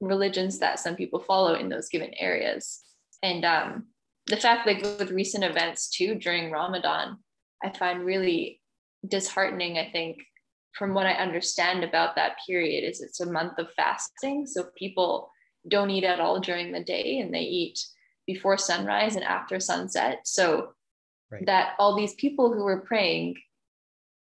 religions 0.00 0.58
that 0.58 0.78
some 0.78 0.96
people 0.96 1.20
follow 1.20 1.54
in 1.54 1.68
those 1.68 1.88
given 1.88 2.12
areas. 2.14 2.80
And 3.22 3.44
um, 3.44 3.86
the 4.26 4.36
fact, 4.36 4.66
like 4.66 4.82
with 4.82 5.10
recent 5.10 5.44
events 5.44 5.88
too 5.88 6.14
during 6.14 6.50
Ramadan, 6.50 7.18
I 7.64 7.70
find 7.76 8.04
really 8.04 8.60
disheartening. 9.06 9.78
I 9.78 9.90
think 9.90 10.18
from 10.74 10.94
what 10.94 11.06
I 11.06 11.12
understand 11.12 11.82
about 11.82 12.14
that 12.16 12.36
period, 12.46 12.88
is 12.88 13.00
it's 13.00 13.20
a 13.20 13.30
month 13.30 13.58
of 13.58 13.72
fasting. 13.74 14.46
So 14.46 14.66
people 14.76 15.30
don't 15.66 15.90
eat 15.90 16.04
at 16.04 16.20
all 16.20 16.38
during 16.38 16.70
the 16.70 16.84
day 16.84 17.18
and 17.18 17.34
they 17.34 17.40
eat 17.40 17.80
before 18.26 18.56
sunrise 18.56 19.16
and 19.16 19.24
after 19.24 19.58
sunset. 19.58 20.20
So 20.24 20.74
right. 21.30 21.46
that 21.46 21.74
all 21.78 21.96
these 21.96 22.14
people 22.14 22.52
who 22.52 22.64
were 22.64 22.80
praying, 22.80 23.36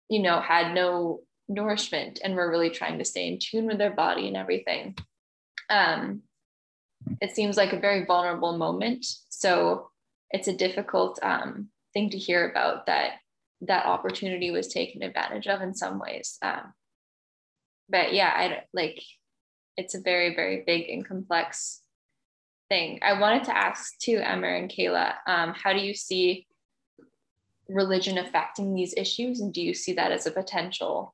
you 0.10 0.22
know, 0.22 0.40
had 0.40 0.74
no 0.74 1.22
nourishment 1.50 2.20
and 2.24 2.36
were 2.36 2.50
really 2.50 2.70
trying 2.70 2.98
to 3.00 3.06
stay 3.06 3.28
in 3.28 3.40
tune 3.40 3.68
with 3.68 3.78
their 3.78 3.94
body 3.94 4.28
and 4.28 4.38
everything. 4.38 4.96
Um, 5.70 6.24
it 7.22 7.36
seems 7.36 7.58
like 7.58 7.74
a 7.74 7.80
very 7.80 8.06
vulnerable 8.06 8.58
moment. 8.58 9.06
So 9.30 9.92
it's 10.32 10.48
a 10.48 10.56
difficult 10.56 11.20
um, 11.24 11.70
thing 11.94 12.10
to 12.10 12.18
hear 12.18 12.50
about 12.50 12.86
that 12.88 13.14
that 13.62 13.88
opportunity 13.88 14.52
was 14.52 14.68
taken 14.68 15.02
advantage 15.02 15.48
of 15.48 15.62
in 15.62 15.74
some 15.74 16.00
ways. 16.00 16.38
Um, 16.44 16.74
but 17.90 18.14
yeah, 18.14 18.32
I 18.36 18.64
like 18.74 19.02
it's 19.78 19.96
a 19.96 20.02
very 20.02 20.36
very 20.36 20.64
big 20.66 20.90
and 20.90 21.08
complex 21.08 21.82
thing. 22.70 23.00
I 23.02 23.20
wanted 23.20 23.46
to 23.46 23.58
ask 23.58 23.98
too, 24.00 24.18
Emma 24.18 24.48
and 24.48 24.70
Kayla, 24.70 25.14
um, 25.26 25.54
how 25.54 25.74
do 25.74 25.80
you 25.80 25.94
see 25.94 26.47
religion 27.70 28.18
affecting 28.18 28.74
these 28.74 28.94
issues, 28.98 29.40
and 29.42 29.54
do 29.54 29.62
you 29.62 29.74
see 29.74 29.94
that 29.94 30.12
as 30.12 30.26
a 30.26 30.32
potential 30.32 31.14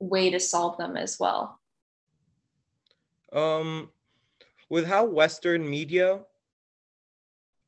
way 0.00 0.30
to 0.30 0.40
solve 0.40 0.76
them 0.78 0.96
as 0.96 1.18
well? 1.18 1.60
Um, 3.32 3.90
with 4.68 4.86
how 4.86 5.04
Western 5.04 5.68
media 5.68 6.20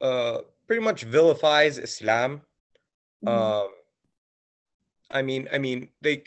uh, 0.01 0.39
pretty 0.67 0.83
much 0.83 1.05
vilifies 1.05 1.79
Islam. 1.79 2.43
Mm-hmm. 3.25 3.29
Um, 3.29 3.69
I 5.11 5.23
mean, 5.23 5.49
I 5.53 5.59
mean, 5.59 5.89
they 6.01 6.25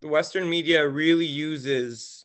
the 0.00 0.08
Western 0.08 0.48
media 0.48 0.86
really 0.88 1.26
uses 1.26 2.24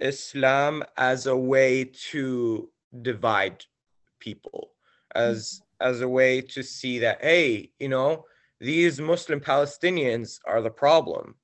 Islam 0.00 0.82
as 0.96 1.26
a 1.26 1.36
way 1.36 1.84
to 2.10 2.70
divide 3.02 3.64
people, 4.20 4.70
as 5.14 5.60
mm-hmm. 5.60 5.65
As 5.80 6.00
a 6.00 6.08
way 6.08 6.40
to 6.40 6.62
see 6.62 6.98
that 7.00 7.22
hey, 7.22 7.70
you 7.78 7.88
know, 7.88 8.24
these 8.60 9.00
Muslim 9.00 9.40
Palestinians 9.40 10.38
are 10.46 10.62
the 10.62 10.70
problem, 10.70 11.34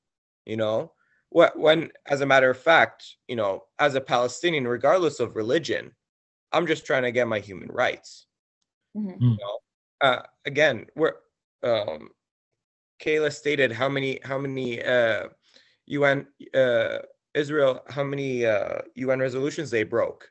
you 0.46 0.56
know. 0.56 0.92
When, 1.30 1.90
as 2.06 2.20
a 2.20 2.26
matter 2.26 2.50
of 2.50 2.58
fact, 2.58 3.16
you 3.26 3.36
know, 3.36 3.64
as 3.78 3.94
a 3.94 4.02
Palestinian, 4.02 4.68
regardless 4.68 5.18
of 5.18 5.34
religion, 5.34 5.92
I'm 6.52 6.66
just 6.66 6.84
trying 6.84 7.04
to 7.04 7.12
get 7.12 7.26
my 7.26 7.38
human 7.38 7.68
rights. 7.68 8.26
Mm-hmm. 8.94 9.24
You 9.24 9.38
know? 9.40 9.58
uh, 10.02 10.22
again, 10.44 10.86
we're 10.96 11.14
um, 11.62 12.10
Kayla 13.02 13.32
stated 13.32 13.72
how 13.72 13.88
many 13.88 14.18
how 14.24 14.36
many 14.36 14.82
uh, 14.82 15.28
UN 15.86 16.26
uh, 16.54 16.98
Israel 17.34 17.82
how 17.88 18.04
many 18.04 18.44
uh, 18.44 18.82
UN 18.96 19.20
resolutions 19.20 19.70
they 19.70 19.84
broke. 19.84 20.30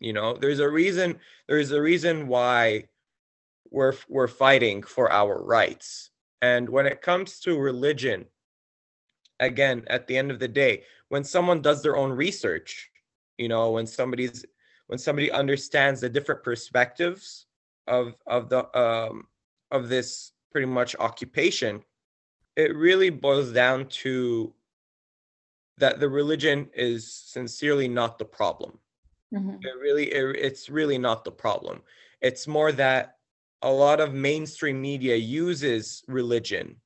You 0.00 0.12
know, 0.12 0.36
there's 0.36 0.60
a 0.60 0.68
reason. 0.68 1.18
There's 1.48 1.72
a 1.72 1.80
reason 1.80 2.28
why 2.28 2.84
we're 3.70 3.94
we're 4.08 4.28
fighting 4.28 4.82
for 4.82 5.10
our 5.10 5.42
rights. 5.42 6.10
And 6.42 6.68
when 6.68 6.86
it 6.86 7.02
comes 7.02 7.40
to 7.40 7.58
religion, 7.58 8.26
again, 9.40 9.84
at 9.88 10.06
the 10.06 10.16
end 10.16 10.30
of 10.30 10.38
the 10.38 10.48
day, 10.48 10.84
when 11.08 11.24
someone 11.24 11.62
does 11.62 11.82
their 11.82 11.96
own 11.96 12.10
research, 12.10 12.90
you 13.38 13.48
know, 13.48 13.70
when 13.70 13.86
somebody's 13.86 14.44
when 14.86 14.98
somebody 14.98 15.30
understands 15.30 16.00
the 16.00 16.08
different 16.08 16.42
perspectives 16.42 17.46
of 17.86 18.14
of 18.26 18.48
the 18.48 18.78
um, 18.78 19.26
of 19.70 19.88
this 19.88 20.32
pretty 20.52 20.66
much 20.66 20.94
occupation, 20.98 21.82
it 22.56 22.74
really 22.76 23.10
boils 23.10 23.52
down 23.52 23.86
to 23.86 24.52
that 25.78 26.00
the 26.00 26.08
religion 26.08 26.68
is 26.74 27.12
sincerely 27.12 27.88
not 27.88 28.18
the 28.18 28.24
problem. 28.24 28.78
Mm-hmm. 29.34 29.56
It 29.62 29.80
really, 29.80 30.12
it, 30.12 30.36
it's 30.36 30.68
really 30.68 30.98
not 30.98 31.24
the 31.24 31.32
problem. 31.32 31.82
It's 32.20 32.46
more 32.46 32.72
that 32.72 33.16
a 33.62 33.70
lot 33.70 34.00
of 34.00 34.14
mainstream 34.14 34.80
media 34.80 35.16
uses 35.16 36.04
religion 36.08 36.76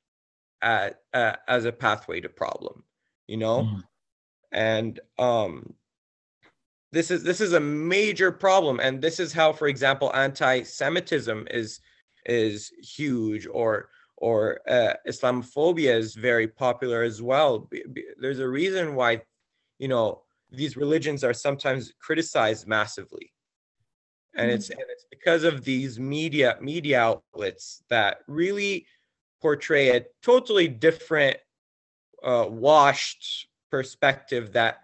at, 0.62 1.00
uh, 1.12 1.36
as 1.48 1.64
a 1.64 1.72
pathway 1.72 2.20
to 2.20 2.28
problem. 2.28 2.84
You 3.26 3.36
know, 3.36 3.62
mm-hmm. 3.62 3.80
and 4.52 5.00
um, 5.18 5.74
this 6.92 7.10
is 7.10 7.22
this 7.22 7.40
is 7.40 7.52
a 7.52 7.60
major 7.60 8.32
problem 8.32 8.80
and 8.80 9.00
this 9.00 9.20
is 9.20 9.32
how 9.32 9.52
for 9.52 9.68
example 9.68 10.10
anti-semitism 10.14 11.46
is 11.50 11.80
is 12.26 12.72
huge 12.82 13.46
or 13.46 13.88
or 14.16 14.60
uh, 14.68 14.94
islamophobia 15.06 15.96
is 15.96 16.14
very 16.14 16.46
popular 16.46 17.02
as 17.02 17.22
well 17.22 17.68
there's 18.18 18.40
a 18.40 18.48
reason 18.48 18.94
why 18.94 19.20
you 19.78 19.88
know 19.88 20.22
these 20.50 20.76
religions 20.76 21.22
are 21.24 21.34
sometimes 21.34 21.92
criticized 22.00 22.66
massively 22.66 23.32
and 24.34 24.48
mm-hmm. 24.48 24.54
it's 24.56 24.70
and 24.70 24.80
it's 24.90 25.06
because 25.10 25.44
of 25.44 25.64
these 25.64 25.98
media 25.98 26.56
media 26.60 27.00
outlets 27.00 27.82
that 27.88 28.18
really 28.26 28.86
portray 29.40 29.96
a 29.96 30.04
totally 30.22 30.68
different 30.68 31.36
uh, 32.22 32.46
washed 32.48 33.48
perspective 33.70 34.52
that 34.52 34.78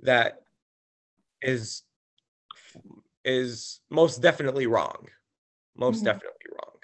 that 0.00 0.42
is 1.40 1.82
is 3.24 3.80
most 3.90 4.20
definitely 4.20 4.66
wrong 4.66 5.06
most 5.76 5.96
mm-hmm. 5.96 6.06
definitely 6.06 6.46
wrong 6.52 6.76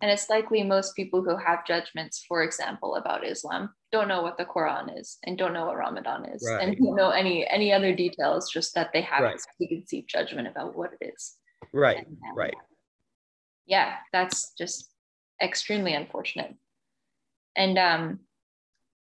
and 0.00 0.10
it's 0.10 0.30
likely 0.30 0.62
most 0.62 0.94
people 0.96 1.22
who 1.22 1.36
have 1.36 1.66
judgments 1.66 2.24
for 2.26 2.42
example 2.42 2.96
about 2.96 3.26
islam 3.26 3.70
don't 3.90 4.08
know 4.08 4.22
what 4.22 4.36
the 4.36 4.44
quran 4.44 4.98
is 4.98 5.18
and 5.24 5.38
don't 5.38 5.52
know 5.52 5.66
what 5.66 5.76
ramadan 5.76 6.24
is. 6.26 6.46
Right. 6.46 6.62
and 6.62 6.76
don't 6.76 6.96
know 6.96 7.10
any 7.10 7.48
any 7.48 7.72
other 7.72 7.94
details 7.94 8.50
just 8.50 8.74
that 8.74 8.90
they 8.92 9.02
have 9.02 9.22
right. 9.22 9.36
a 9.36 9.56
preconceived 9.56 10.08
judgment 10.08 10.48
about 10.48 10.76
what 10.76 10.90
it 11.00 11.12
is. 11.14 11.36
Right 11.72 11.98
and, 11.98 12.16
um, 12.30 12.36
right. 12.36 12.54
yeah 13.66 13.96
that's 14.12 14.52
just 14.58 14.90
extremely 15.42 15.94
unfortunate. 15.94 16.54
And 17.56 17.78
um 17.78 18.20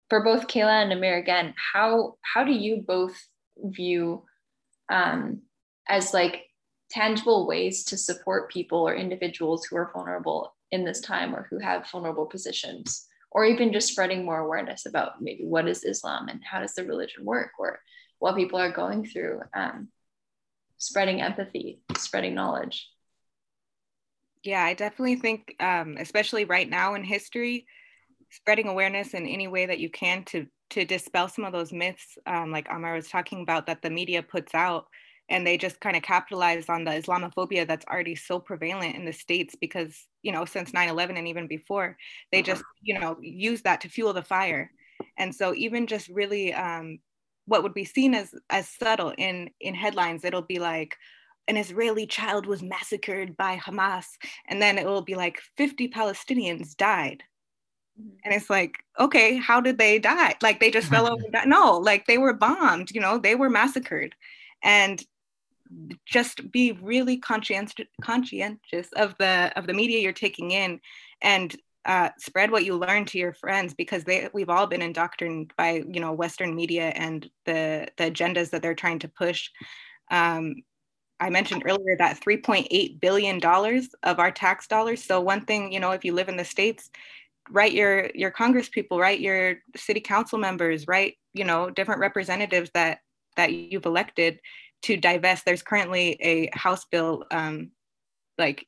for 0.08 0.22
both 0.22 0.46
kayla 0.46 0.82
and 0.82 0.92
amr 0.92 1.16
again 1.16 1.54
how 1.72 2.16
how 2.20 2.44
do 2.44 2.52
you 2.52 2.84
both 2.86 3.16
view 3.58 4.24
um, 4.90 5.40
as 5.88 6.12
like 6.12 6.44
tangible 6.90 7.46
ways 7.46 7.84
to 7.84 7.96
support 7.96 8.50
people 8.50 8.86
or 8.86 8.94
individuals 8.94 9.64
who 9.64 9.76
are 9.76 9.90
vulnerable 9.92 10.54
in 10.70 10.84
this 10.84 11.00
time 11.00 11.34
or 11.34 11.46
who 11.50 11.58
have 11.58 11.90
vulnerable 11.90 12.26
positions 12.26 13.06
or 13.32 13.44
even 13.44 13.72
just 13.72 13.88
spreading 13.88 14.24
more 14.24 14.38
awareness 14.38 14.86
about 14.86 15.20
maybe 15.20 15.44
what 15.44 15.68
is 15.68 15.84
islam 15.84 16.28
and 16.28 16.40
how 16.44 16.60
does 16.60 16.74
the 16.74 16.84
religion 16.84 17.24
work 17.24 17.50
or 17.58 17.80
what 18.18 18.36
people 18.36 18.58
are 18.58 18.72
going 18.72 19.04
through 19.04 19.40
um, 19.54 19.88
spreading 20.78 21.20
empathy 21.20 21.80
spreading 21.96 22.34
knowledge. 22.34 22.88
Yeah 24.42 24.62
i 24.62 24.74
definitely 24.74 25.16
think 25.16 25.56
um, 25.60 25.96
especially 25.98 26.44
right 26.44 26.68
now 26.68 26.94
in 26.94 27.04
history 27.04 27.66
spreading 28.30 28.68
awareness 28.68 29.14
in 29.14 29.26
any 29.26 29.46
way 29.46 29.66
that 29.66 29.78
you 29.78 29.90
can 29.90 30.24
to 30.24 30.46
to 30.72 30.86
dispel 30.86 31.28
some 31.28 31.44
of 31.44 31.52
those 31.52 31.70
myths, 31.70 32.16
um, 32.26 32.50
like 32.50 32.66
Amr 32.70 32.94
was 32.94 33.08
talking 33.08 33.42
about, 33.42 33.66
that 33.66 33.82
the 33.82 33.90
media 33.90 34.22
puts 34.22 34.54
out, 34.54 34.86
and 35.32 35.46
they 35.46 35.56
just 35.56 35.80
kind 35.80 35.96
of 35.96 36.02
capitalize 36.02 36.68
on 36.68 36.84
the 36.84 36.90
Islamophobia 36.90 37.66
that's 37.66 37.86
already 37.86 38.14
so 38.14 38.38
prevalent 38.38 38.94
in 38.94 39.04
the 39.04 39.12
states 39.12 39.56
because 39.60 40.06
you 40.22 40.30
know 40.30 40.44
since 40.44 40.72
9/11 40.72 41.18
and 41.18 41.26
even 41.26 41.46
before, 41.46 41.96
they 42.30 42.38
uh-huh. 42.38 42.52
just 42.52 42.64
you 42.82 42.98
know 42.98 43.16
use 43.20 43.62
that 43.62 43.80
to 43.80 43.88
fuel 43.88 44.12
the 44.12 44.22
fire, 44.22 44.70
and 45.16 45.34
so 45.34 45.54
even 45.54 45.86
just 45.86 46.08
really 46.08 46.52
um, 46.52 46.98
what 47.46 47.62
would 47.62 47.74
be 47.74 47.84
seen 47.84 48.14
as 48.14 48.34
as 48.50 48.68
subtle 48.68 49.14
in 49.18 49.50
in 49.60 49.74
headlines, 49.74 50.24
it'll 50.24 50.42
be 50.42 50.58
like 50.58 50.96
an 51.48 51.56
Israeli 51.56 52.06
child 52.06 52.46
was 52.46 52.62
massacred 52.62 53.36
by 53.36 53.56
Hamas, 53.56 54.06
and 54.48 54.62
then 54.62 54.78
it 54.78 54.86
will 54.86 55.02
be 55.02 55.16
like 55.16 55.40
50 55.56 55.88
Palestinians 55.88 56.76
died 56.76 57.24
Mm-hmm. 58.00 58.16
And 58.24 58.34
it's 58.34 58.48
like, 58.48 58.76
okay, 58.98 59.36
how 59.36 59.60
did 59.60 59.78
they 59.78 59.98
die? 59.98 60.34
Like 60.42 60.60
they 60.60 60.70
just 60.70 60.88
fell 60.88 61.06
over. 61.12 61.22
No, 61.46 61.78
like 61.78 62.06
they 62.06 62.18
were 62.18 62.32
bombed, 62.32 62.90
you 62.90 63.00
know, 63.00 63.18
they 63.18 63.34
were 63.34 63.50
massacred. 63.50 64.14
And 64.62 65.02
just 66.06 66.50
be 66.50 66.72
really 66.72 67.16
conscientious 67.16 67.86
conscientious 68.02 68.88
of 68.96 69.14
the 69.18 69.52
of 69.56 69.66
the 69.66 69.72
media 69.72 70.00
you're 70.00 70.12
taking 70.12 70.50
in 70.50 70.80
and 71.22 71.56
uh, 71.84 72.10
spread 72.16 72.50
what 72.50 72.64
you 72.64 72.76
learn 72.76 73.04
to 73.04 73.18
your 73.18 73.32
friends 73.32 73.74
because 73.74 74.04
they 74.04 74.28
we've 74.32 74.50
all 74.50 74.66
been 74.66 74.82
indoctrinated 74.82 75.52
by 75.56 75.82
you 75.88 76.00
know 76.00 76.12
western 76.12 76.54
media 76.54 76.92
and 76.94 77.28
the 77.44 77.88
the 77.96 78.04
agendas 78.04 78.50
that 78.50 78.62
they're 78.62 78.74
trying 78.74 78.98
to 78.98 79.08
push. 79.08 79.50
Um, 80.10 80.62
i 81.20 81.30
mentioned 81.30 81.62
earlier 81.66 81.96
that 81.96 82.20
3.8 82.20 83.00
billion 83.00 83.38
dollars 83.38 83.88
of 84.02 84.18
our 84.18 84.30
tax 84.30 84.66
dollars. 84.66 85.02
So 85.02 85.20
one 85.20 85.44
thing 85.44 85.72
you 85.72 85.80
know 85.80 85.90
if 85.90 86.04
you 86.04 86.14
live 86.14 86.28
in 86.28 86.36
the 86.36 86.44
states 86.44 86.90
write 87.50 87.72
your 87.72 88.10
your 88.14 88.30
congress 88.30 88.68
people 88.68 89.00
write 89.00 89.20
your 89.20 89.56
city 89.76 90.00
council 90.00 90.38
members 90.38 90.86
write 90.86 91.16
you 91.34 91.44
know 91.44 91.70
different 91.70 92.00
representatives 92.00 92.70
that 92.74 93.00
that 93.36 93.52
you've 93.52 93.86
elected 93.86 94.38
to 94.82 94.96
divest 94.96 95.44
there's 95.44 95.62
currently 95.62 96.16
a 96.20 96.50
house 96.56 96.84
bill 96.84 97.24
um, 97.30 97.70
like 98.38 98.66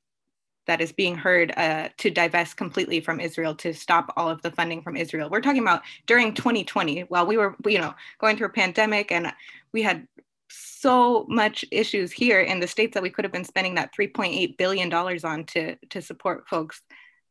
that 0.67 0.81
is 0.81 0.93
being 0.93 1.15
heard 1.15 1.53
uh, 1.57 1.89
to 1.99 2.11
divest 2.11 2.57
completely 2.57 3.01
from 3.01 3.21
Israel 3.21 3.55
to 3.57 3.75
stop 3.75 4.13
all 4.17 4.31
of 4.31 4.41
the 4.43 4.51
funding 4.51 4.83
from 4.83 4.97
Israel. 4.97 5.29
We're 5.29 5.41
talking 5.41 5.63
about 5.63 5.83
during 6.07 6.35
2020, 6.35 7.03
while 7.03 7.27
we 7.27 7.37
were, 7.37 7.55
you 7.67 7.79
know, 7.79 7.95
going 8.19 8.37
through 8.37 8.47
a 8.47 8.51
pandemic 8.51 9.13
and 9.13 9.33
we 9.73 9.83
had 9.83 10.07
so 10.49 11.27
much 11.29 11.65
issues 11.71 12.13
here 12.13 12.41
in 12.41 12.61
the 12.61 12.67
states 12.67 12.95
that 12.95 13.03
we 13.03 13.11
could 13.11 13.25
have 13.25 13.33
been 13.33 13.45
spending 13.45 13.75
that 13.75 13.95
3.8 13.95 14.57
billion 14.57 14.89
dollars 14.89 15.25
on 15.25 15.45
to 15.45 15.77
to 15.91 16.01
support 16.01 16.49
folks. 16.49 16.81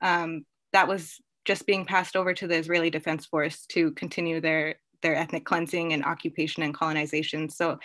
Um, 0.02 0.46
that 0.74 0.88
was 0.88 1.20
just 1.46 1.66
being 1.66 1.86
passed 1.86 2.16
over 2.16 2.34
to 2.34 2.48
the 2.48 2.56
Israeli 2.56 2.90
Defense 2.90 3.26
Force 3.26 3.66
to 3.68 3.92
continue 3.92 4.42
their 4.42 4.76
their 5.04 5.16
ethnic 5.16 5.46
cleansing 5.46 5.94
and 5.94 6.04
occupation 6.04 6.64
and 6.64 6.74
colonization. 6.74 7.50
So 7.50 7.78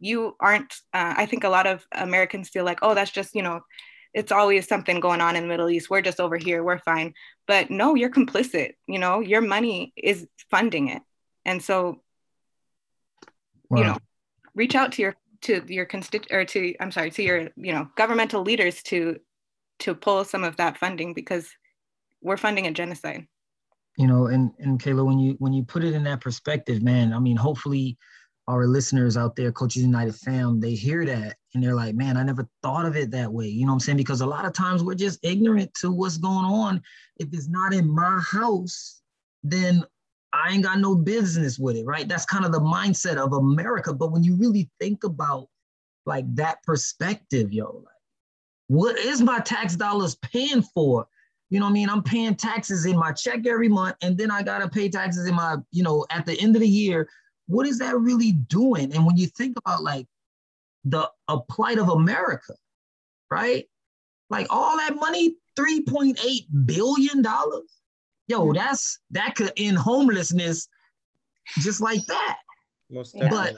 you 0.00 0.34
aren't. 0.40 0.74
Uh, 0.92 1.14
I 1.16 1.26
think 1.26 1.44
a 1.44 1.48
lot 1.48 1.68
of 1.68 1.86
Americans 1.92 2.48
feel 2.48 2.64
like, 2.64 2.80
oh, 2.82 2.94
that's 2.94 3.12
just 3.12 3.36
you 3.36 3.42
know 3.42 3.60
it's 4.14 4.32
always 4.32 4.68
something 4.68 5.00
going 5.00 5.20
on 5.20 5.36
in 5.36 5.42
the 5.42 5.48
Middle 5.48 5.70
East. 5.70 5.88
We're 5.88 6.02
just 6.02 6.20
over 6.20 6.36
here, 6.36 6.62
we're 6.62 6.78
fine. 6.78 7.14
But 7.46 7.70
no, 7.70 7.94
you're 7.94 8.10
complicit. 8.10 8.72
You 8.86 8.98
know, 8.98 9.20
your 9.20 9.40
money 9.40 9.92
is 9.96 10.26
funding 10.50 10.88
it. 10.88 11.02
And 11.44 11.62
so, 11.62 12.02
wow. 13.70 13.78
you 13.78 13.84
know, 13.84 13.98
reach 14.54 14.74
out 14.74 14.92
to 14.92 15.02
your 15.02 15.16
to 15.42 15.62
your 15.66 15.86
constitu 15.86 16.30
or 16.30 16.44
to 16.44 16.74
I'm 16.78 16.92
sorry, 16.92 17.10
to 17.10 17.22
your, 17.22 17.48
you 17.56 17.72
know, 17.72 17.88
governmental 17.96 18.42
leaders 18.42 18.82
to 18.84 19.18
to 19.80 19.94
pull 19.94 20.24
some 20.24 20.44
of 20.44 20.56
that 20.56 20.78
funding 20.78 21.14
because 21.14 21.48
we're 22.20 22.36
funding 22.36 22.66
a 22.66 22.70
genocide. 22.70 23.26
You 23.96 24.06
know, 24.06 24.26
and 24.26 24.52
and 24.58 24.80
Kayla, 24.82 25.04
when 25.04 25.18
you 25.18 25.36
when 25.38 25.52
you 25.52 25.64
put 25.64 25.84
it 25.84 25.94
in 25.94 26.04
that 26.04 26.20
perspective, 26.20 26.82
man, 26.82 27.12
I 27.12 27.18
mean, 27.18 27.36
hopefully 27.36 27.98
our 28.48 28.66
listeners 28.66 29.16
out 29.16 29.36
there, 29.36 29.52
Cultures 29.52 29.82
United 29.82 30.14
fam, 30.16 30.60
they 30.60 30.74
hear 30.74 31.04
that 31.06 31.36
and 31.54 31.62
they're 31.62 31.74
like, 31.74 31.94
man, 31.94 32.16
I 32.16 32.22
never 32.22 32.48
thought 32.62 32.86
of 32.86 32.96
it 32.96 33.10
that 33.12 33.32
way. 33.32 33.46
You 33.46 33.66
know 33.66 33.72
what 33.72 33.76
I'm 33.76 33.80
saying? 33.80 33.98
Because 33.98 34.20
a 34.20 34.26
lot 34.26 34.44
of 34.44 34.52
times 34.52 34.82
we're 34.82 34.94
just 34.94 35.20
ignorant 35.22 35.72
to 35.74 35.92
what's 35.92 36.16
going 36.16 36.44
on. 36.44 36.82
If 37.18 37.28
it's 37.32 37.48
not 37.48 37.72
in 37.72 37.88
my 37.88 38.20
house, 38.20 39.00
then 39.44 39.84
I 40.32 40.52
ain't 40.52 40.64
got 40.64 40.80
no 40.80 40.94
business 40.94 41.58
with 41.58 41.76
it, 41.76 41.84
right? 41.84 42.08
That's 42.08 42.24
kind 42.24 42.44
of 42.44 42.52
the 42.52 42.60
mindset 42.60 43.16
of 43.16 43.32
America. 43.32 43.92
But 43.92 44.12
when 44.12 44.24
you 44.24 44.36
really 44.36 44.70
think 44.80 45.04
about 45.04 45.48
like 46.04 46.24
that 46.34 46.62
perspective, 46.64 47.52
yo, 47.52 47.82
like, 47.84 47.86
what 48.66 48.98
is 48.98 49.20
my 49.20 49.38
tax 49.40 49.76
dollars 49.76 50.16
paying 50.16 50.62
for? 50.62 51.06
You 51.52 51.60
know 51.60 51.66
what 51.66 51.70
I 51.70 51.74
mean? 51.74 51.90
I'm 51.90 52.02
paying 52.02 52.34
taxes 52.34 52.86
in 52.86 52.96
my 52.96 53.12
check 53.12 53.46
every 53.46 53.68
month, 53.68 53.96
and 54.02 54.16
then 54.16 54.30
I 54.30 54.42
gotta 54.42 54.68
pay 54.68 54.88
taxes 54.88 55.26
in 55.26 55.34
my, 55.34 55.56
you 55.70 55.82
know, 55.82 56.06
at 56.10 56.26
the 56.26 56.38
end 56.40 56.56
of 56.56 56.62
the 56.62 56.68
year 56.68 57.08
what 57.46 57.66
is 57.66 57.78
that 57.78 57.98
really 57.98 58.32
doing? 58.32 58.94
And 58.94 59.04
when 59.04 59.16
you 59.16 59.26
think 59.26 59.56
about 59.58 59.82
like 59.82 60.06
the 60.84 61.08
a 61.28 61.38
plight 61.40 61.78
of 61.78 61.88
America, 61.88 62.54
right? 63.30 63.66
Like 64.30 64.46
all 64.50 64.76
that 64.78 64.96
money, 64.96 65.36
$3.8 65.58 66.16
billion. 66.64 67.22
Yo, 67.22 68.40
mm-hmm. 68.40 68.52
that's 68.52 68.98
that 69.10 69.34
could 69.34 69.52
end 69.56 69.76
homelessness 69.76 70.68
just 71.58 71.80
like 71.80 72.04
that. 72.06 72.38
Most 72.90 73.16
But 73.18 73.56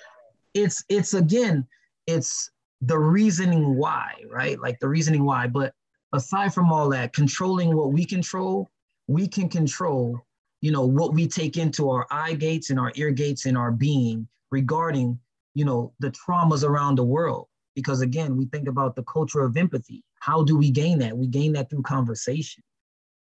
it's 0.54 0.84
it's 0.88 1.14
again, 1.14 1.66
it's 2.06 2.50
the 2.80 2.98
reasoning 2.98 3.76
why, 3.76 4.14
right? 4.28 4.60
Like 4.60 4.78
the 4.80 4.88
reasoning 4.88 5.24
why. 5.24 5.46
But 5.46 5.72
aside 6.14 6.54
from 6.54 6.72
all 6.72 6.88
that, 6.88 7.12
controlling 7.12 7.76
what 7.76 7.92
we 7.92 8.06
control, 8.06 8.70
we 9.06 9.28
can 9.28 9.48
control 9.48 10.24
you 10.64 10.70
know, 10.70 10.86
what 10.86 11.12
we 11.12 11.28
take 11.28 11.58
into 11.58 11.90
our 11.90 12.06
eye 12.10 12.32
gates 12.32 12.70
and 12.70 12.80
our 12.80 12.90
ear 12.94 13.10
gates 13.10 13.44
and 13.44 13.54
our 13.54 13.70
being 13.70 14.26
regarding, 14.50 15.18
you 15.52 15.62
know, 15.62 15.92
the 16.00 16.10
traumas 16.12 16.64
around 16.64 16.96
the 16.96 17.04
world. 17.04 17.48
Because 17.74 18.00
again, 18.00 18.34
we 18.34 18.46
think 18.46 18.66
about 18.66 18.96
the 18.96 19.02
culture 19.02 19.42
of 19.42 19.58
empathy. 19.58 20.02
How 20.20 20.42
do 20.42 20.56
we 20.56 20.70
gain 20.70 20.98
that? 21.00 21.14
We 21.14 21.26
gain 21.26 21.52
that 21.52 21.68
through 21.68 21.82
conversation. 21.82 22.62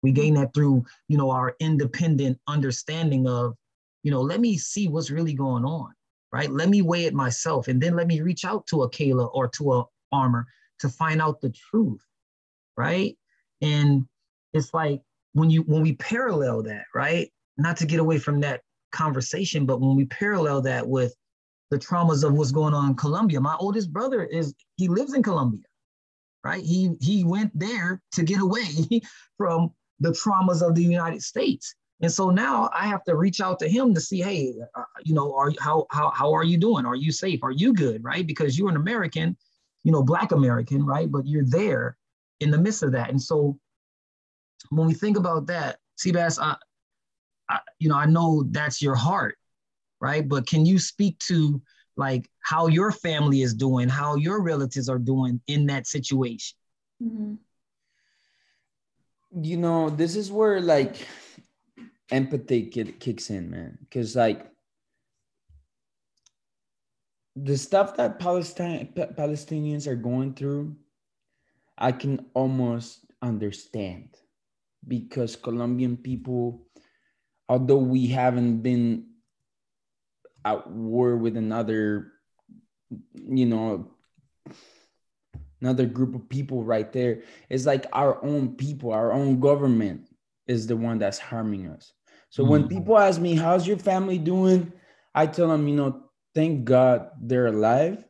We 0.02 0.12
gain 0.12 0.34
that 0.34 0.52
through, 0.52 0.84
you 1.08 1.16
know, 1.16 1.30
our 1.30 1.56
independent 1.60 2.38
understanding 2.46 3.26
of, 3.26 3.54
you 4.02 4.10
know, 4.10 4.20
let 4.20 4.40
me 4.40 4.58
see 4.58 4.88
what's 4.88 5.10
really 5.10 5.32
going 5.32 5.64
on, 5.64 5.94
right? 6.32 6.50
Let 6.50 6.68
me 6.68 6.82
weigh 6.82 7.06
it 7.06 7.14
myself, 7.14 7.68
and 7.68 7.80
then 7.80 7.96
let 7.96 8.06
me 8.06 8.20
reach 8.20 8.44
out 8.44 8.66
to 8.66 8.82
a 8.82 8.90
Kayla 8.90 9.30
or 9.32 9.48
to 9.48 9.72
a 9.72 9.84
Amr 10.12 10.46
to 10.80 10.90
find 10.90 11.22
out 11.22 11.40
the 11.40 11.54
truth, 11.70 12.04
right? 12.80 13.16
And 13.60 14.06
it's 14.52 14.72
like 14.72 15.02
when 15.32 15.50
you 15.50 15.62
when 15.62 15.82
we 15.82 15.94
parallel 15.96 16.62
that, 16.64 16.84
right? 16.94 17.30
Not 17.58 17.76
to 17.78 17.86
get 17.86 18.00
away 18.00 18.18
from 18.18 18.40
that 18.40 18.62
conversation, 18.90 19.66
but 19.66 19.80
when 19.80 19.96
we 19.96 20.06
parallel 20.06 20.62
that 20.62 20.88
with 20.88 21.14
the 21.70 21.78
traumas 21.78 22.24
of 22.24 22.32
what's 22.32 22.50
going 22.50 22.74
on 22.74 22.90
in 22.90 22.96
Colombia, 22.96 23.40
my 23.40 23.56
oldest 23.60 23.92
brother 23.92 24.24
is 24.24 24.54
he 24.76 24.88
lives 24.88 25.14
in 25.14 25.22
Colombia, 25.22 25.64
right? 26.42 26.64
He 26.64 26.96
he 27.00 27.24
went 27.24 27.56
there 27.58 28.00
to 28.14 28.22
get 28.22 28.40
away 28.40 28.66
from 29.36 29.72
the 30.00 30.10
traumas 30.10 30.66
of 30.66 30.74
the 30.74 30.82
United 30.82 31.22
States. 31.22 31.74
And 32.02 32.10
so 32.10 32.30
now 32.30 32.70
I 32.74 32.86
have 32.86 33.04
to 33.04 33.14
reach 33.14 33.42
out 33.42 33.58
to 33.58 33.68
him 33.68 33.92
to 33.92 34.00
see, 34.00 34.22
hey, 34.22 34.54
uh, 34.74 34.84
you 35.04 35.14
know, 35.14 35.34
are 35.34 35.52
how 35.60 35.86
how 35.90 36.10
how 36.10 36.32
are 36.32 36.44
you 36.44 36.56
doing? 36.56 36.86
Are 36.86 36.96
you 36.96 37.12
safe? 37.12 37.40
Are 37.42 37.50
you 37.50 37.74
good? 37.74 38.02
Right? 38.02 38.26
Because 38.26 38.58
you're 38.58 38.70
an 38.70 38.76
American, 38.76 39.36
you 39.84 39.92
know, 39.92 40.02
Black 40.02 40.32
American, 40.32 40.84
right? 40.86 41.10
But 41.10 41.26
you're 41.26 41.44
there 41.44 41.98
in 42.40 42.50
the 42.50 42.58
midst 42.58 42.82
of 42.82 42.92
that. 42.92 43.10
And 43.10 43.20
so 43.20 43.58
when 44.70 44.86
we 44.86 44.94
think 44.94 45.16
about 45.16 45.46
that, 45.46 45.78
Seabass, 45.98 46.40
I, 46.40 46.56
I, 47.48 47.60
you 47.78 47.88
know, 47.88 47.96
I 47.96 48.06
know 48.06 48.44
that's 48.50 48.80
your 48.82 48.94
heart, 48.94 49.36
right? 50.00 50.26
But 50.26 50.46
can 50.46 50.64
you 50.66 50.78
speak 50.78 51.18
to 51.28 51.60
like 51.96 52.30
how 52.40 52.66
your 52.68 52.90
family 52.92 53.42
is 53.42 53.54
doing, 53.54 53.88
how 53.88 54.16
your 54.16 54.40
relatives 54.40 54.88
are 54.88 54.98
doing 54.98 55.40
in 55.46 55.66
that 55.66 55.86
situation? 55.86 56.56
Mm-hmm. 57.02 57.34
You 59.42 59.56
know, 59.56 59.90
this 59.90 60.16
is 60.16 60.32
where 60.32 60.60
like 60.60 61.06
empathy 62.10 62.66
kicks 62.66 63.30
in, 63.30 63.50
man. 63.50 63.78
Because 63.80 64.16
like 64.16 64.46
the 67.36 67.56
stuff 67.56 67.96
that 67.96 68.18
Palestine 68.18 68.92
Palestinians 68.94 69.86
are 69.86 69.96
going 69.96 70.34
through, 70.34 70.76
I 71.80 71.92
can 71.92 72.26
almost 72.34 73.06
understand 73.22 74.10
because 74.86 75.34
Colombian 75.36 75.96
people, 75.96 76.66
although 77.48 77.78
we 77.78 78.06
haven't 78.06 78.60
been 78.60 79.06
at 80.44 80.70
war 80.70 81.16
with 81.16 81.36
another, 81.36 82.12
you 83.14 83.46
know, 83.46 83.90
another 85.60 85.86
group 85.86 86.14
of 86.14 86.28
people 86.28 86.64
right 86.64 86.92
there, 86.92 87.22
it's 87.48 87.66
like 87.66 87.86
our 87.92 88.22
own 88.24 88.56
people, 88.56 88.92
our 88.92 89.12
own 89.12 89.40
government 89.40 90.06
is 90.46 90.66
the 90.66 90.76
one 90.76 90.98
that's 90.98 91.18
harming 91.18 91.68
us. 91.68 91.92
So 92.30 92.42
mm-hmm. 92.42 92.52
when 92.52 92.68
people 92.68 92.98
ask 92.98 93.20
me, 93.20 93.34
How's 93.34 93.66
your 93.66 93.78
family 93.78 94.18
doing? 94.18 94.72
I 95.14 95.26
tell 95.26 95.48
them, 95.48 95.66
you 95.66 95.76
know, 95.76 96.04
thank 96.34 96.64
God 96.64 97.10
they're 97.20 97.48
alive 97.48 98.04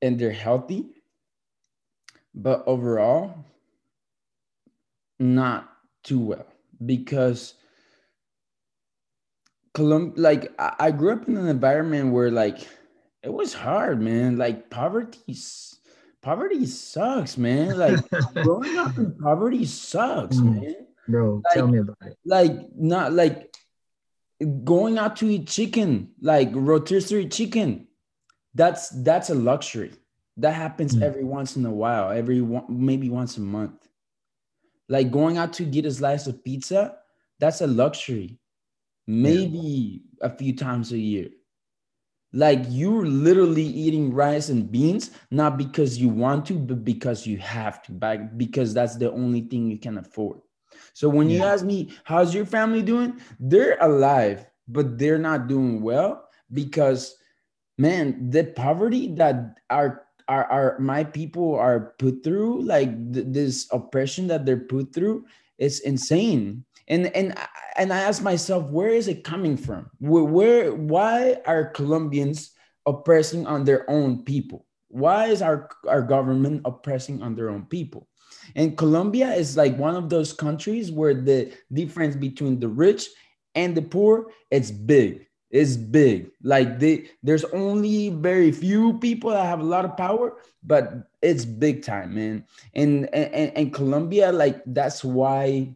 and 0.00 0.18
they're 0.18 0.30
healthy. 0.30 0.95
But 2.36 2.64
overall, 2.66 3.46
not 5.18 5.72
too 6.04 6.20
well 6.20 6.46
because 6.84 7.54
Colum 9.72 10.12
like 10.16 10.52
I 10.58 10.90
grew 10.90 11.12
up 11.12 11.28
in 11.28 11.36
an 11.36 11.48
environment 11.48 12.12
where 12.12 12.30
like 12.30 12.58
it 13.22 13.32
was 13.32 13.52
hard, 13.52 14.00
man. 14.00 14.38
Like 14.38 14.70
poverty, 14.70 15.36
poverty 16.22 16.64
sucks, 16.66 17.36
man. 17.36 17.76
Like 17.76 17.98
growing 18.34 18.76
up 18.78 18.96
in 18.96 19.14
poverty 19.18 19.64
sucks, 19.66 20.36
mm, 20.36 20.62
man. 20.62 20.86
Bro, 21.08 21.42
like, 21.44 21.54
tell 21.54 21.68
me 21.68 21.78
about 21.78 21.96
it. 22.06 22.16
Like 22.24 22.52
not 22.74 23.12
like 23.12 23.54
going 24.64 24.98
out 24.98 25.16
to 25.16 25.28
eat 25.28 25.48
chicken, 25.48 26.12
like 26.20 26.50
rotisserie 26.52 27.28
chicken. 27.28 27.86
That's 28.54 28.88
that's 28.90 29.28
a 29.28 29.34
luxury. 29.34 29.92
That 30.36 30.54
happens 30.54 30.94
mm. 30.94 31.02
every 31.02 31.24
once 31.24 31.56
in 31.56 31.64
a 31.64 31.70
while, 31.70 32.10
every 32.10 32.40
one, 32.40 32.66
maybe 32.68 33.08
once 33.08 33.36
a 33.36 33.40
month. 33.40 33.88
Like 34.88 35.10
going 35.10 35.38
out 35.38 35.52
to 35.54 35.64
get 35.64 35.86
a 35.86 35.90
slice 35.90 36.26
of 36.26 36.44
pizza, 36.44 36.96
that's 37.40 37.60
a 37.60 37.66
luxury. 37.66 38.38
Maybe 39.06 40.02
yeah. 40.20 40.26
a 40.26 40.36
few 40.36 40.54
times 40.54 40.92
a 40.92 40.98
year. 40.98 41.28
Like 42.32 42.60
you're 42.68 43.06
literally 43.06 43.62
eating 43.62 44.12
rice 44.12 44.50
and 44.50 44.70
beans, 44.70 45.10
not 45.30 45.56
because 45.56 45.96
you 45.96 46.08
want 46.08 46.44
to, 46.46 46.58
but 46.58 46.84
because 46.84 47.26
you 47.26 47.38
have 47.38 47.82
to, 47.84 47.92
back 47.92 48.36
because 48.36 48.74
that's 48.74 48.96
the 48.96 49.10
only 49.10 49.42
thing 49.42 49.70
you 49.70 49.78
can 49.78 49.96
afford. 49.98 50.40
So 50.92 51.08
when 51.08 51.30
yeah. 51.30 51.38
you 51.38 51.44
ask 51.44 51.64
me, 51.64 51.92
how's 52.04 52.34
your 52.34 52.44
family 52.44 52.82
doing? 52.82 53.20
They're 53.40 53.78
alive, 53.80 54.46
but 54.68 54.98
they're 54.98 55.18
not 55.18 55.46
doing 55.46 55.80
well 55.80 56.28
because, 56.52 57.16
man, 57.78 58.30
the 58.30 58.44
poverty 58.44 59.14
that 59.14 59.58
our 59.70 60.05
are, 60.28 60.44
are 60.44 60.78
my 60.78 61.04
people 61.04 61.54
are 61.54 61.94
put 61.98 62.22
through 62.24 62.62
like 62.62 62.90
th- 63.12 63.26
this 63.28 63.66
oppression 63.72 64.26
that 64.26 64.44
they're 64.44 64.66
put 64.68 64.92
through 64.92 65.24
is 65.58 65.80
insane 65.80 66.64
and 66.88 67.06
and 67.14 67.36
and 67.76 67.92
i 67.92 68.00
ask 68.00 68.22
myself 68.22 68.68
where 68.70 68.90
is 68.90 69.08
it 69.08 69.24
coming 69.24 69.56
from 69.56 69.90
where, 69.98 70.24
where 70.24 70.74
why 70.74 71.36
are 71.46 71.70
colombians 71.70 72.50
oppressing 72.86 73.46
on 73.46 73.64
their 73.64 73.88
own 73.90 74.22
people 74.24 74.66
Why 74.88 75.26
is 75.26 75.42
our, 75.42 75.68
our 75.88 76.02
government 76.02 76.62
oppressing 76.64 77.22
on 77.22 77.34
their 77.34 77.50
own 77.50 77.66
people? 77.66 78.08
And 78.54 78.78
Colombia 78.78 79.34
is 79.34 79.56
like 79.56 79.76
one 79.76 79.96
of 79.96 80.08
those 80.08 80.32
countries 80.32 80.92
where 80.92 81.14
the 81.14 81.52
difference 81.72 82.16
between 82.16 82.60
the 82.60 82.68
rich 82.68 83.08
and 83.54 83.74
the 83.74 83.82
poor 83.82 84.30
it's 84.50 84.70
big. 84.70 85.26
It's 85.56 85.74
big. 85.74 86.32
Like 86.42 86.78
they, 86.78 87.08
there's 87.22 87.44
only 87.44 88.10
very 88.10 88.52
few 88.52 88.98
people 88.98 89.30
that 89.30 89.46
have 89.46 89.60
a 89.60 89.64
lot 89.64 89.86
of 89.86 89.96
power, 89.96 90.36
but 90.62 91.08
it's 91.22 91.46
big 91.46 91.82
time, 91.82 92.14
man. 92.14 92.44
And 92.74 93.08
and, 93.14 93.56
and 93.56 93.72
Colombia, 93.72 94.32
like 94.32 94.60
that's 94.66 95.02
why 95.02 95.74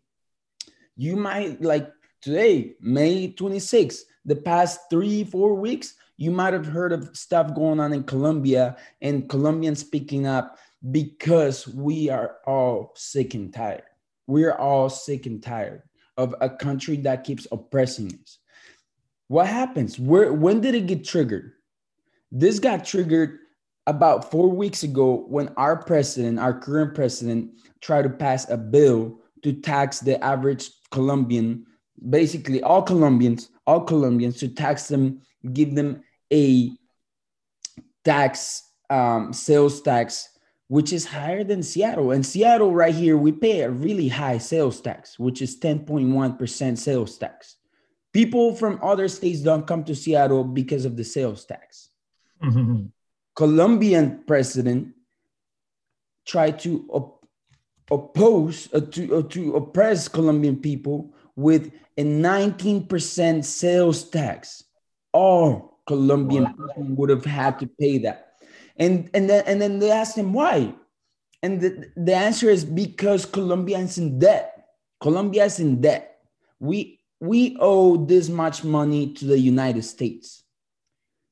you 0.99 1.17
might 1.17 1.63
like 1.63 1.91
today, 2.21 2.75
May 2.83 3.33
26th, 3.33 4.01
the 4.27 4.37
past 4.37 4.81
three, 4.91 5.25
four 5.25 5.55
weeks, 5.55 5.95
you 6.19 6.31
might 6.31 6.53
have 6.53 6.67
heard 6.67 6.93
of 6.93 7.17
stuff 7.17 7.55
going 7.55 7.81
on 7.81 7.95
in 7.95 8.05
Colombia 8.05 8.77
and 9.01 9.31
Colombians 9.31 9.81
speaking 9.81 10.27
up 10.27 10.59
because 10.91 11.67
we 11.67 12.11
are 12.11 12.37
all 12.47 12.93
sick 12.97 13.33
and 13.33 13.51
tired. 13.51 13.85
We're 14.27 14.53
all 14.53 14.91
sick 14.91 15.25
and 15.25 15.43
tired 15.43 15.85
of 16.19 16.35
a 16.43 16.51
country 16.51 16.99
that 16.99 17.25
keeps 17.25 17.47
oppressing 17.51 18.13
us. 18.23 18.40
What 19.31 19.47
happens? 19.47 19.97
Where 19.97 20.33
when 20.33 20.61
did 20.61 20.75
it 20.75 20.89
get 20.89 21.05
triggered? 21.05 21.53
This 22.33 22.59
got 22.59 22.85
triggered 22.85 23.39
about 23.87 24.29
four 24.29 24.49
weeks 24.49 24.83
ago 24.83 25.25
when 25.29 25.55
our 25.57 25.77
president, 25.85 26.41
our 26.41 26.59
current 26.59 26.97
president, 26.97 27.53
tried 27.81 28.03
to 28.03 28.11
pass 28.11 28.51
a 28.51 28.57
bill 28.57 29.21
to 29.45 29.53
tax 29.53 30.01
the 30.01 30.21
average 30.23 30.69
Colombian, 30.91 31.65
basically 32.09 32.61
all 32.65 32.83
Colombians, 32.83 33.51
all 33.69 33.83
Colombians 33.83 34.39
to 34.39 34.49
tax 34.49 34.89
them, 34.89 35.21
give 35.53 35.77
them 35.77 36.03
a 36.33 36.73
tax, 38.05 38.65
um, 38.91 39.33
sales 39.33 39.81
tax, 39.81 40.29
which 40.67 40.93
is 40.93 41.05
higher 41.05 41.45
than 41.45 41.63
Seattle. 41.63 42.11
And 42.11 42.27
Seattle, 42.27 42.75
right 42.75 42.93
here, 42.93 43.17
we 43.17 43.31
pay 43.31 43.61
a 43.61 43.71
really 43.71 44.09
high 44.09 44.39
sales 44.39 44.81
tax, 44.81 45.21
which 45.21 45.41
is 45.41 45.61
10.1% 45.61 46.77
sales 46.77 47.17
tax. 47.17 47.59
People 48.13 48.55
from 48.57 48.81
other 48.83 49.09
states 49.09 49.41
don't 49.41 49.67
come 49.67 49.85
to 49.85 49.95
Seattle 49.95 50.45
because 50.45 50.85
of 50.85 50.97
the 50.97 51.05
sales 51.05 51.45
tax. 51.45 51.91
Mm-hmm. 52.43 52.87
Colombian 53.37 54.25
president 54.27 54.95
tried 56.27 56.59
to 56.61 56.87
op- 56.91 57.27
oppose 57.91 58.69
uh, 58.73 58.81
to, 58.81 59.17
uh, 59.17 59.23
to 59.23 59.57
oppress 59.57 60.09
Colombian 60.09 60.57
people 60.57 61.15
with 61.37 61.73
a 61.97 62.05
19% 62.05 63.45
sales 63.45 64.05
tax. 64.11 64.65
All 65.13 65.81
Colombian 65.87 66.45
wow. 66.45 66.53
person 66.53 66.97
would 66.97 67.11
have 67.11 67.25
had 67.25 67.59
to 67.59 67.67
pay 67.67 67.99
that. 67.99 68.35
And 68.77 69.11
and 69.13 69.29
then 69.29 69.45
and 69.47 69.61
then 69.61 69.79
they 69.79 69.91
asked 69.91 70.17
him 70.17 70.33
why. 70.33 70.73
And 71.43 71.61
the, 71.61 71.91
the 71.97 72.15
answer 72.15 72.49
is 72.49 72.65
because 72.65 73.27
Colombia 73.27 73.79
is 73.79 73.99
in 73.99 74.19
debt. 74.19 74.69
Colombia 75.01 75.47
is 75.47 75.59
in 75.59 75.81
debt. 75.81 76.19
We 76.61 77.00
we 77.21 77.57
owe 77.61 77.97
this 77.97 78.29
much 78.29 78.65
money 78.65 79.13
to 79.13 79.27
the 79.27 79.39
United 79.39 79.83
States. 79.83 80.43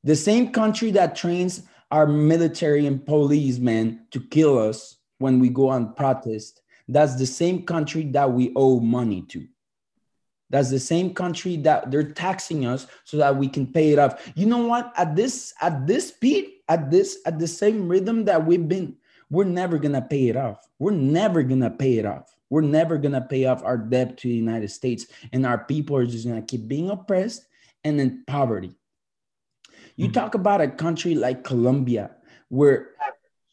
The 0.05 0.14
same 0.14 0.53
country 0.53 0.91
that 0.93 1.16
trains 1.16 1.62
our 1.91 2.07
military 2.07 2.86
and 2.86 3.05
policemen 3.05 4.07
to 4.11 4.20
kill 4.20 4.59
us 4.59 4.99
when 5.18 5.41
we 5.41 5.49
go 5.49 5.68
on 5.68 5.95
protest, 5.95 6.61
that's 6.86 7.16
the 7.16 7.26
same 7.26 7.64
country 7.64 8.05
that 8.05 8.30
we 8.30 8.53
owe 8.55 8.80
money 8.80 9.22
to. 9.28 9.47
That's 10.51 10.70
the 10.70 10.78
same 10.78 11.12
country 11.12 11.57
that 11.59 11.91
they're 11.91 12.12
taxing 12.12 12.64
us 12.64 12.86
so 13.05 13.18
that 13.18 13.36
we 13.36 13.49
can 13.49 13.66
pay 13.66 13.93
it 13.93 13.99
off. 13.99 14.30
You 14.34 14.47
know 14.47 14.66
what? 14.66 14.93
At 14.97 15.14
this 15.14 15.53
at 15.61 15.86
this 15.86 16.09
speed, 16.09 16.53
at 16.68 16.91
this 16.91 17.18
at 17.26 17.39
the 17.39 17.47
same 17.47 17.89
rhythm 17.89 18.24
that 18.24 18.47
we've 18.47 18.66
been, 18.66 18.97
we're 19.28 19.45
never 19.45 19.78
gonna 19.78 20.01
pay 20.01 20.28
it 20.28 20.36
off. 20.36 20.66
We're 20.78 20.93
never 20.93 21.43
gonna 21.43 21.70
pay 21.70 21.99
it 21.99 22.07
off. 22.07 22.34
We're 22.51 22.62
never 22.62 22.99
gonna 22.99 23.20
pay 23.20 23.44
off 23.44 23.62
our 23.62 23.78
debt 23.78 24.16
to 24.18 24.28
the 24.28 24.34
United 24.34 24.70
States, 24.70 25.07
and 25.32 25.44
our 25.44 25.64
people 25.64 25.96
are 25.96 26.07
just 26.07 26.26
gonna 26.26 26.42
keep 26.42 26.68
being 26.68 26.90
oppressed 26.90 27.46
and 27.84 28.01
in 28.01 28.24
poverty. 28.26 28.74
You 29.96 30.07
mm-hmm. 30.07 30.12
talk 30.12 30.34
about 30.34 30.61
a 30.61 30.68
country 30.68 31.14
like 31.14 31.44
Colombia, 31.44 32.12
where 32.49 32.90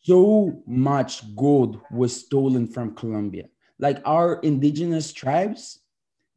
so 0.04 0.62
much 0.68 1.36
gold 1.36 1.82
was 1.92 2.16
stolen 2.16 2.68
from 2.68 2.96
Colombia. 2.96 3.50
Like 3.80 4.00
our 4.06 4.36
indigenous 4.42 5.12
tribes, 5.12 5.80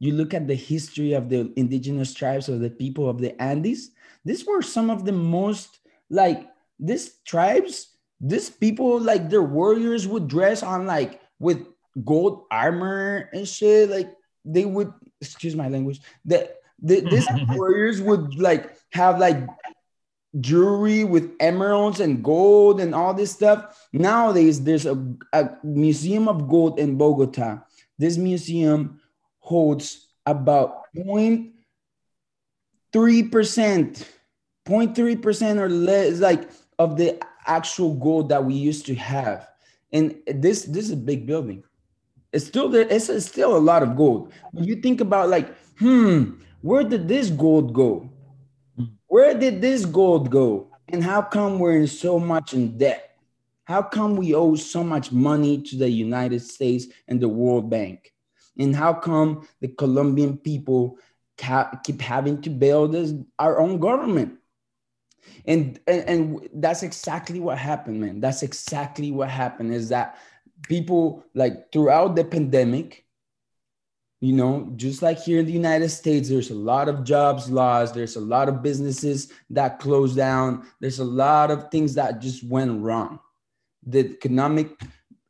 you 0.00 0.14
look 0.14 0.32
at 0.32 0.48
the 0.48 0.54
history 0.54 1.12
of 1.12 1.28
the 1.28 1.52
indigenous 1.56 2.14
tribes 2.14 2.48
of 2.48 2.60
the 2.60 2.70
people 2.70 3.08
of 3.08 3.20
the 3.20 3.40
Andes, 3.40 3.90
these 4.24 4.46
were 4.46 4.62
some 4.62 4.90
of 4.90 5.04
the 5.04 5.12
most 5.12 5.80
like 6.10 6.48
these 6.80 7.18
tribes, 7.24 7.96
these 8.20 8.50
people 8.50 8.98
like 9.00 9.28
their 9.28 9.42
warriors 9.42 10.06
would 10.06 10.28
dress 10.28 10.62
on 10.62 10.86
like 10.86 11.20
with 11.38 11.66
gold 12.04 12.44
armor 12.50 13.28
and 13.32 13.46
shit. 13.46 13.90
Like 13.90 14.10
they 14.44 14.64
would 14.64 14.92
excuse 15.20 15.54
my 15.54 15.68
language. 15.68 16.00
That 16.24 16.56
the, 16.80 17.00
these 17.00 17.28
warriors 17.50 18.00
would 18.00 18.38
like 18.38 18.76
have 18.92 19.18
like 19.18 19.36
jewelry 20.40 21.04
with 21.04 21.32
emeralds 21.40 22.00
and 22.00 22.22
gold 22.22 22.80
and 22.80 22.94
all 22.94 23.14
this 23.14 23.32
stuff. 23.32 23.88
Nowadays, 23.92 24.62
there's 24.62 24.86
a, 24.86 25.02
a 25.32 25.50
museum 25.64 26.28
of 26.28 26.48
gold 26.48 26.78
in 26.78 26.96
Bogota. 26.96 27.58
This 27.98 28.16
museum 28.16 29.00
holds 29.40 30.06
about 30.26 30.84
0.3%, 30.96 31.52
0.3% 32.94 35.58
or 35.58 35.68
less 35.68 36.20
like 36.20 36.48
of 36.78 36.96
the 36.96 37.20
actual 37.46 37.94
gold 37.94 38.28
that 38.28 38.44
we 38.44 38.54
used 38.54 38.86
to 38.86 38.94
have. 38.94 39.48
And 39.92 40.14
this 40.26 40.62
this 40.64 40.84
is 40.84 40.92
a 40.92 40.96
big 40.96 41.26
building. 41.26 41.64
It's 42.32 42.46
still 42.46 42.68
there, 42.68 42.86
it's, 42.88 43.08
it's 43.08 43.26
still 43.26 43.56
a 43.56 43.58
lot 43.58 43.82
of 43.82 43.96
gold. 43.96 44.32
When 44.52 44.64
you 44.64 44.76
think 44.76 45.00
about 45.00 45.28
like, 45.28 45.54
hmm, 45.78 46.32
where 46.60 46.84
did 46.84 47.08
this 47.08 47.30
gold 47.30 47.72
go? 47.72 48.10
Where 49.06 49.34
did 49.34 49.60
this 49.60 49.86
gold 49.86 50.30
go? 50.30 50.68
And 50.88 51.02
how 51.02 51.22
come 51.22 51.58
we're 51.58 51.76
in 51.76 51.86
so 51.86 52.18
much 52.18 52.54
in 52.54 52.76
debt? 52.76 53.18
How 53.64 53.82
come 53.82 54.16
we 54.16 54.34
owe 54.34 54.54
so 54.54 54.82
much 54.82 55.12
money 55.12 55.60
to 55.62 55.76
the 55.76 55.90
United 55.90 56.40
States 56.40 56.86
and 57.06 57.20
the 57.20 57.28
World 57.28 57.68
Bank? 57.68 58.12
And 58.58 58.74
how 58.74 58.94
come 58.94 59.46
the 59.60 59.68
Colombian 59.68 60.38
people 60.38 60.98
ca- 61.36 61.78
keep 61.84 62.00
having 62.00 62.40
to 62.42 62.50
bail 62.50 62.88
this, 62.88 63.12
our 63.38 63.60
own 63.60 63.78
government? 63.78 64.38
And, 65.46 65.78
and, 65.86 66.04
and 66.08 66.48
that's 66.54 66.82
exactly 66.82 67.40
what 67.40 67.58
happened, 67.58 68.00
man. 68.00 68.20
That's 68.20 68.42
exactly 68.42 69.12
what 69.12 69.28
happened 69.28 69.72
is 69.72 69.90
that 69.90 70.18
people 70.66 71.24
like 71.34 71.72
throughout 71.72 72.16
the 72.16 72.24
pandemic, 72.24 73.04
you 74.20 74.32
know, 74.32 74.72
just 74.76 75.00
like 75.00 75.20
here 75.20 75.38
in 75.38 75.46
the 75.46 75.52
United 75.52 75.90
States, 75.90 76.28
there's 76.28 76.50
a 76.50 76.54
lot 76.54 76.88
of 76.88 77.04
jobs 77.04 77.50
lost. 77.50 77.94
There's 77.94 78.16
a 78.16 78.20
lot 78.20 78.48
of 78.48 78.62
businesses 78.62 79.32
that 79.50 79.78
closed 79.78 80.16
down. 80.16 80.66
There's 80.80 80.98
a 80.98 81.04
lot 81.04 81.50
of 81.50 81.70
things 81.70 81.94
that 81.94 82.20
just 82.20 82.42
went 82.42 82.82
wrong. 82.82 83.20
The 83.86 84.00
economic 84.00 84.70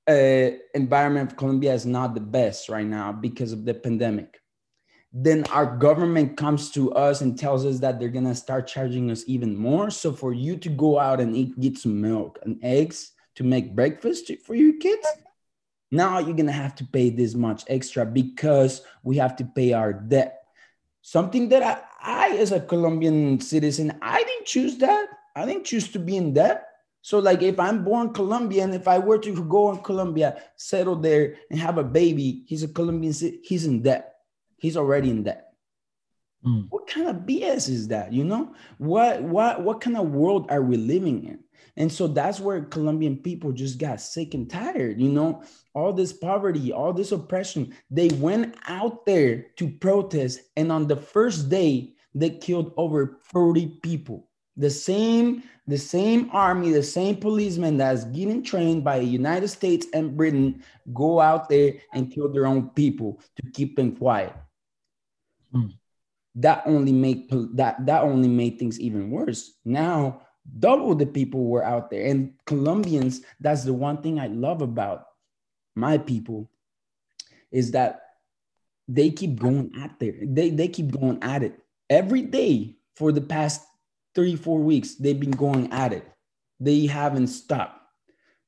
uh, 0.08 0.50
environment 0.74 1.32
of 1.32 1.36
Colombia 1.36 1.74
is 1.74 1.84
not 1.84 2.14
the 2.14 2.20
best 2.20 2.70
right 2.70 2.86
now 2.86 3.12
because 3.12 3.52
of 3.52 3.66
the 3.66 3.74
pandemic. 3.74 4.40
Then 5.12 5.44
our 5.52 5.76
government 5.76 6.36
comes 6.36 6.70
to 6.72 6.92
us 6.92 7.20
and 7.20 7.38
tells 7.38 7.66
us 7.66 7.78
that 7.80 7.98
they're 7.98 8.08
gonna 8.08 8.34
start 8.34 8.66
charging 8.66 9.10
us 9.10 9.24
even 9.26 9.56
more. 9.56 9.90
So 9.90 10.12
for 10.12 10.32
you 10.32 10.56
to 10.58 10.68
go 10.70 10.98
out 10.98 11.20
and 11.20 11.36
eat, 11.36 11.58
get 11.60 11.76
some 11.76 12.00
milk 12.00 12.38
and 12.42 12.58
eggs 12.62 13.12
to 13.38 13.44
make 13.44 13.74
breakfast 13.74 14.30
for 14.44 14.56
your 14.56 14.74
kids, 14.78 15.06
now 15.92 16.18
you're 16.18 16.36
gonna 16.36 16.50
have 16.50 16.74
to 16.74 16.84
pay 16.84 17.08
this 17.08 17.34
much 17.34 17.62
extra 17.68 18.04
because 18.04 18.82
we 19.04 19.16
have 19.16 19.36
to 19.36 19.44
pay 19.44 19.72
our 19.72 19.92
debt. 19.92 20.42
Something 21.02 21.48
that 21.50 21.62
I, 21.62 21.78
I 22.02 22.36
as 22.36 22.50
a 22.50 22.58
Colombian 22.58 23.40
citizen, 23.40 23.96
I 24.02 24.18
didn't 24.18 24.46
choose 24.46 24.76
that. 24.78 25.06
I 25.36 25.46
didn't 25.46 25.64
choose 25.64 25.86
to 25.92 26.00
be 26.00 26.16
in 26.16 26.34
debt. 26.34 26.66
So, 27.00 27.20
like, 27.20 27.42
if 27.42 27.60
I'm 27.60 27.84
born 27.84 28.12
Colombian, 28.12 28.74
if 28.74 28.88
I 28.88 28.98
were 28.98 29.18
to 29.18 29.44
go 29.44 29.70
in 29.70 29.78
Colombia, 29.78 30.42
settle 30.56 30.96
there, 30.96 31.36
and 31.48 31.60
have 31.60 31.78
a 31.78 31.84
baby, 31.84 32.42
he's 32.48 32.64
a 32.64 32.68
Colombian. 32.68 33.14
He's 33.44 33.64
in 33.64 33.82
debt. 33.82 34.16
He's 34.56 34.76
already 34.76 35.10
in 35.10 35.22
debt. 35.22 35.47
Mm. 36.46 36.66
What 36.70 36.86
kind 36.86 37.08
of 37.08 37.16
BS 37.26 37.68
is 37.68 37.88
that? 37.88 38.12
You 38.12 38.24
know 38.24 38.54
what? 38.78 39.22
What? 39.22 39.62
What 39.62 39.80
kind 39.80 39.96
of 39.96 40.10
world 40.10 40.50
are 40.50 40.62
we 40.62 40.76
living 40.76 41.24
in? 41.24 41.40
And 41.76 41.90
so 41.92 42.06
that's 42.08 42.40
where 42.40 42.62
Colombian 42.62 43.18
people 43.18 43.52
just 43.52 43.78
got 43.78 44.00
sick 44.00 44.34
and 44.34 44.50
tired. 44.50 45.00
You 45.00 45.10
know, 45.10 45.42
all 45.74 45.92
this 45.92 46.12
poverty, 46.12 46.72
all 46.72 46.92
this 46.92 47.12
oppression. 47.12 47.74
They 47.90 48.08
went 48.08 48.56
out 48.66 49.06
there 49.06 49.46
to 49.56 49.68
protest, 49.68 50.40
and 50.56 50.70
on 50.70 50.86
the 50.86 50.96
first 50.96 51.48
day, 51.48 51.94
they 52.14 52.30
killed 52.30 52.72
over 52.76 53.18
40 53.22 53.78
people 53.82 54.28
the 54.58 54.68
same 54.68 55.42
the 55.66 55.78
same 55.78 56.28
army 56.32 56.70
the 56.70 56.82
same 56.82 57.16
policemen 57.16 57.76
that's 57.76 58.04
getting 58.04 58.42
trained 58.42 58.82
by 58.82 58.98
the 58.98 59.04
united 59.04 59.48
states 59.48 59.86
and 59.94 60.16
britain 60.16 60.62
go 60.92 61.20
out 61.20 61.48
there 61.48 61.74
and 61.94 62.10
kill 62.10 62.30
their 62.30 62.46
own 62.46 62.68
people 62.70 63.20
to 63.36 63.50
keep 63.52 63.76
them 63.76 63.94
quiet 63.96 64.34
mm. 65.54 65.72
That 66.38 66.62
only 66.66 66.92
make 66.92 67.28
that 67.54 67.84
that 67.86 68.02
only 68.02 68.28
made 68.28 68.58
things 68.58 68.80
even 68.80 69.10
worse 69.10 69.54
now 69.64 70.20
double 70.58 70.94
the 70.94 71.06
people 71.06 71.44
were 71.44 71.64
out 71.64 71.90
there. 71.90 72.06
And 72.06 72.32
Colombians, 72.46 73.22
that's 73.40 73.64
the 73.64 73.74
one 73.74 74.02
thing 74.02 74.18
I 74.18 74.28
love 74.28 74.62
about 74.62 75.06
my 75.74 75.98
people 75.98 76.50
is 77.50 77.72
that 77.72 78.02
they 78.86 79.10
keep 79.10 79.38
going 79.38 79.72
at 79.80 79.98
there. 79.98 80.14
They, 80.22 80.50
they 80.50 80.68
keep 80.68 80.90
going 80.90 81.22
at 81.22 81.42
it 81.42 81.58
every 81.90 82.22
day 82.22 82.76
for 82.96 83.12
the 83.12 83.20
past 83.20 83.62
three, 84.14 84.36
four 84.36 84.60
weeks. 84.60 84.94
They've 84.94 85.18
been 85.18 85.30
going 85.30 85.72
at 85.72 85.92
it. 85.92 86.10
They 86.60 86.86
haven't 86.86 87.28
stopped. 87.28 87.80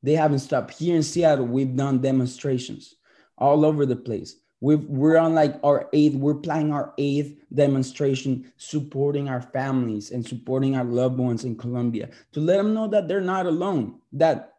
They 0.03 0.15
haven't 0.15 0.39
stopped. 0.41 0.75
Here 0.75 0.97
in 0.97 1.03
Seattle, 1.03 1.47
we've 1.47 1.77
done 1.77 2.01
demonstrations 2.01 2.95
all 3.37 3.65
over 3.65 3.85
the 3.85 3.97
place. 3.97 4.37
We've, 4.61 4.85
we're 4.85 5.17
on 5.17 5.35
like 5.35 5.59
our 5.65 5.89
eighth, 5.93 6.17
we're 6.17 6.35
planning 6.35 6.73
our 6.73 6.93
eighth 6.99 7.41
demonstration, 7.53 8.53
supporting 8.59 9.29
our 9.29 9.41
families 9.41 10.11
and 10.11 10.27
supporting 10.27 10.77
our 10.77 10.85
loved 10.85 11.19
ones 11.19 11.45
in 11.45 11.57
Colombia 11.57 12.11
to 12.33 12.41
let 12.41 12.59
them 12.59 12.75
know 12.75 12.87
that 12.89 13.09
they're 13.09 13.23
not 13.23 13.47
alone, 13.47 14.01
that 14.13 14.55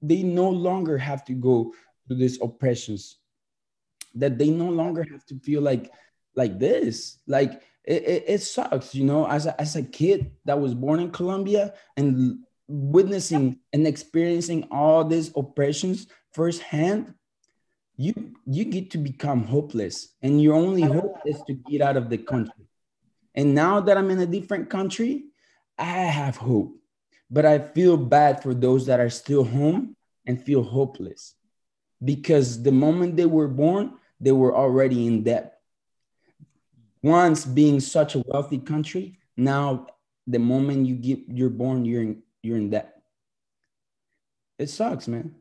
they 0.00 0.22
no 0.22 0.48
longer 0.48 0.96
have 0.96 1.24
to 1.26 1.34
go 1.34 1.74
through 2.06 2.16
these 2.16 2.40
oppressions, 2.40 3.18
that 4.14 4.38
they 4.38 4.48
no 4.48 4.70
longer 4.70 5.04
have 5.10 5.26
to 5.26 5.38
feel 5.40 5.60
like 5.60 5.92
like 6.36 6.58
this. 6.58 7.18
Like 7.26 7.62
it, 7.84 8.02
it, 8.02 8.24
it 8.26 8.38
sucks, 8.38 8.94
you 8.94 9.04
know, 9.04 9.26
as 9.28 9.46
a, 9.46 9.60
as 9.60 9.76
a 9.76 9.82
kid 9.82 10.32
that 10.46 10.58
was 10.58 10.74
born 10.74 11.00
in 11.00 11.10
Colombia 11.10 11.74
and 11.96 12.38
witnessing 12.66 13.58
and 13.72 13.86
experiencing 13.86 14.68
all 14.70 15.04
these 15.04 15.30
oppressions 15.36 16.06
firsthand 16.32 17.14
you 17.96 18.34
you 18.46 18.64
get 18.64 18.90
to 18.90 18.98
become 18.98 19.44
hopeless 19.44 20.08
and 20.22 20.42
your 20.42 20.54
only 20.54 20.82
hope 20.82 21.18
is 21.24 21.40
to 21.46 21.54
get 21.54 21.80
out 21.80 21.96
of 21.96 22.10
the 22.10 22.18
country. 22.18 22.66
And 23.34 23.54
now 23.54 23.80
that 23.80 23.96
i'm 23.96 24.10
in 24.10 24.20
a 24.20 24.26
different 24.26 24.68
country 24.68 25.24
i 25.78 25.84
have 25.84 26.36
hope. 26.36 26.76
But 27.30 27.46
i 27.46 27.58
feel 27.58 27.96
bad 27.96 28.42
for 28.42 28.54
those 28.54 28.86
that 28.86 29.00
are 29.00 29.10
still 29.10 29.44
home 29.44 29.96
and 30.26 30.42
feel 30.42 30.62
hopeless. 30.62 31.34
Because 32.04 32.62
the 32.62 32.72
moment 32.72 33.16
they 33.16 33.26
were 33.26 33.48
born 33.48 33.94
they 34.20 34.32
were 34.32 34.54
already 34.54 35.06
in 35.06 35.22
debt. 35.22 35.58
Once 37.02 37.44
being 37.44 37.80
such 37.80 38.14
a 38.14 38.24
wealthy 38.26 38.58
country 38.58 39.18
now 39.36 39.86
the 40.26 40.38
moment 40.38 40.86
you 40.86 40.96
get 40.96 41.20
you're 41.28 41.50
born 41.50 41.84
you're 41.84 42.02
in 42.02 42.22
you're 42.42 42.56
in 42.56 42.70
debt. 42.70 43.02
It 44.58 44.68
sucks 44.68 45.06
man. 45.06 45.34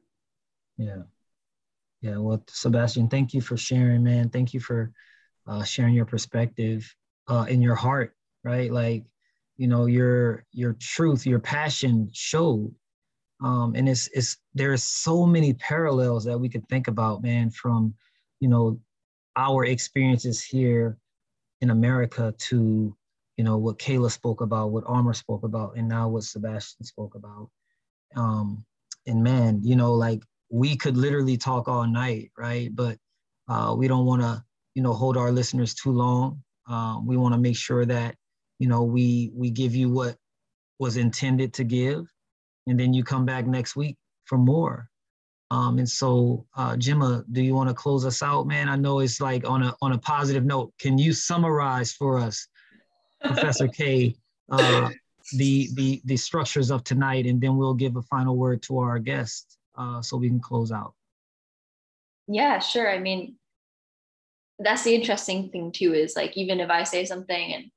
Yeah 0.77 1.03
yeah, 2.03 2.17
well, 2.17 2.43
Sebastian, 2.49 3.07
thank 3.07 3.33
you 3.33 3.39
for 3.39 3.55
sharing, 3.55 4.03
man. 4.03 4.29
Thank 4.29 4.53
you 4.53 4.59
for 4.59 4.91
uh, 5.47 5.63
sharing 5.63 5.93
your 5.93 6.05
perspective 6.05 6.93
uh, 7.29 7.45
in 7.47 7.61
your 7.61 7.75
heart, 7.75 8.13
right? 8.43 8.69
Like, 8.69 9.05
you 9.55 9.69
know, 9.69 9.85
your 9.85 10.43
your 10.51 10.73
truth, 10.81 11.25
your 11.25 11.39
passion 11.39 12.09
showed, 12.11 12.75
um, 13.41 13.73
and 13.77 13.87
it's 13.87 14.09
it's 14.13 14.37
there's 14.53 14.83
so 14.83 15.25
many 15.25 15.53
parallels 15.53 16.25
that 16.25 16.37
we 16.37 16.49
could 16.49 16.67
think 16.67 16.89
about, 16.89 17.23
man, 17.23 17.49
from 17.49 17.93
you 18.41 18.49
know 18.49 18.77
our 19.37 19.63
experiences 19.63 20.43
here 20.43 20.97
in 21.61 21.69
America 21.69 22.35
to 22.37 22.93
you 23.37 23.43
know 23.45 23.57
what 23.57 23.79
Kayla 23.79 24.11
spoke 24.11 24.41
about, 24.41 24.71
what 24.71 24.83
Amr 24.87 25.13
spoke 25.13 25.43
about, 25.43 25.77
and 25.77 25.87
now 25.87 26.09
what 26.09 26.23
Sebastian 26.25 26.83
spoke 26.85 27.15
about. 27.15 27.49
Um, 28.17 28.65
and 29.07 29.23
man, 29.23 29.61
you 29.63 29.77
know, 29.77 29.93
like 29.93 30.21
we 30.53 30.77
could 30.77 30.95
literally 30.95 31.35
talk 31.35 31.67
all 31.67 31.87
night, 31.87 32.31
right? 32.37 32.69
But 32.73 32.99
uh, 33.49 33.73
we 33.75 33.87
don't 33.87 34.05
want 34.05 34.21
to, 34.21 34.43
you 34.75 34.83
know, 34.83 34.93
hold 34.93 35.17
our 35.17 35.31
listeners 35.31 35.73
too 35.73 35.91
long. 35.91 36.43
Um, 36.69 37.07
we 37.07 37.17
want 37.17 37.33
to 37.33 37.39
make 37.39 37.57
sure 37.57 37.85
that, 37.87 38.15
you 38.59 38.67
know, 38.67 38.83
we 38.83 39.31
we 39.33 39.49
give 39.49 39.73
you 39.73 39.89
what 39.89 40.15
was 40.77 40.97
intended 40.97 41.55
to 41.55 41.63
give, 41.63 42.05
and 42.67 42.79
then 42.79 42.93
you 42.93 43.03
come 43.03 43.25
back 43.25 43.47
next 43.47 43.75
week 43.75 43.97
for 44.25 44.37
more. 44.37 44.87
Um, 45.49 45.79
and 45.79 45.89
so, 45.89 46.45
uh, 46.55 46.75
Jimma, 46.75 47.25
do 47.31 47.41
you 47.41 47.55
want 47.55 47.69
to 47.69 47.75
close 47.75 48.05
us 48.05 48.21
out, 48.21 48.45
man? 48.45 48.69
I 48.69 48.75
know 48.75 48.99
it's 48.99 49.19
like 49.19 49.49
on 49.49 49.63
a 49.63 49.75
on 49.81 49.93
a 49.93 49.97
positive 49.97 50.45
note. 50.45 50.71
Can 50.79 50.99
you 50.99 51.13
summarize 51.13 51.93
for 51.93 52.19
us, 52.19 52.47
Professor 53.25 53.67
K, 53.67 54.15
uh, 54.51 54.91
the 55.35 55.69
the 55.73 55.99
the 56.05 56.15
structures 56.15 56.69
of 56.69 56.83
tonight, 56.83 57.25
and 57.25 57.41
then 57.41 57.57
we'll 57.57 57.73
give 57.73 57.95
a 57.95 58.03
final 58.03 58.37
word 58.37 58.61
to 58.63 58.77
our 58.77 58.99
guests 58.99 59.57
uh, 59.75 60.01
so 60.01 60.17
we 60.17 60.29
can 60.29 60.39
close 60.39 60.71
out? 60.71 60.93
Yeah, 62.27 62.59
sure. 62.59 62.89
I 62.89 62.99
mean, 62.99 63.35
that's 64.59 64.83
the 64.83 64.95
interesting 64.95 65.49
thing 65.49 65.71
too 65.71 65.93
is 65.93 66.15
like 66.15 66.37
even 66.37 66.59
if 66.59 66.69
I 66.69 66.83
say 66.83 67.05
something 67.05 67.53
and 67.53 67.71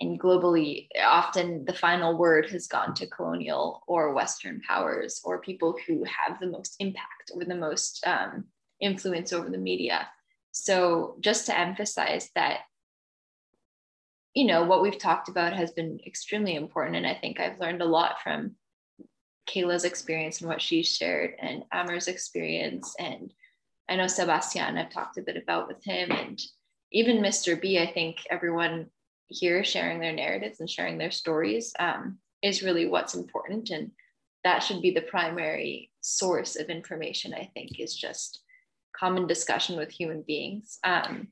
and 0.00 0.18
globally 0.18 0.88
often 1.00 1.64
the 1.64 1.72
final 1.72 2.16
word 2.16 2.50
has 2.50 2.66
gone 2.66 2.94
to 2.94 3.06
colonial 3.06 3.82
or 3.86 4.14
western 4.14 4.60
powers 4.66 5.20
or 5.24 5.40
people 5.40 5.76
who 5.86 6.04
have 6.04 6.40
the 6.40 6.46
most 6.46 6.76
impact 6.80 7.30
or 7.34 7.44
the 7.44 7.54
most 7.54 8.04
um, 8.06 8.44
influence 8.80 9.32
over 9.32 9.48
the 9.48 9.58
media 9.58 10.08
so 10.50 11.16
just 11.20 11.46
to 11.46 11.58
emphasize 11.58 12.30
that 12.34 12.60
you 14.34 14.44
know 14.44 14.64
what 14.64 14.82
we've 14.82 14.98
talked 14.98 15.28
about 15.28 15.52
has 15.52 15.70
been 15.70 16.00
extremely 16.06 16.56
important 16.56 16.96
and 16.96 17.06
i 17.06 17.14
think 17.14 17.38
i've 17.38 17.60
learned 17.60 17.82
a 17.82 17.86
lot 17.86 18.16
from 18.22 18.56
Kayla's 19.46 19.84
experience 19.84 20.40
and 20.40 20.48
what 20.48 20.62
she 20.62 20.82
shared, 20.82 21.34
and 21.40 21.64
Amr's 21.72 22.08
experience, 22.08 22.94
and 22.98 23.32
I 23.88 23.96
know 23.96 24.06
Sebastian. 24.06 24.78
I've 24.78 24.90
talked 24.90 25.18
a 25.18 25.22
bit 25.22 25.36
about 25.36 25.68
with 25.68 25.82
him, 25.84 26.10
and 26.10 26.40
even 26.92 27.18
Mr. 27.18 27.60
B. 27.60 27.78
I 27.78 27.92
think 27.92 28.18
everyone 28.30 28.86
here 29.26 29.64
sharing 29.64 29.98
their 29.98 30.12
narratives 30.12 30.60
and 30.60 30.70
sharing 30.70 30.98
their 30.98 31.10
stories 31.10 31.72
um, 31.78 32.18
is 32.42 32.62
really 32.62 32.86
what's 32.86 33.14
important, 33.14 33.70
and 33.70 33.90
that 34.44 34.60
should 34.60 34.80
be 34.80 34.92
the 34.92 35.02
primary 35.02 35.90
source 36.00 36.56
of 36.56 36.70
information. 36.70 37.34
I 37.34 37.50
think 37.54 37.80
is 37.80 37.94
just 37.94 38.42
common 38.96 39.26
discussion 39.26 39.76
with 39.76 39.90
human 39.90 40.22
beings. 40.22 40.78
Um, 40.84 41.28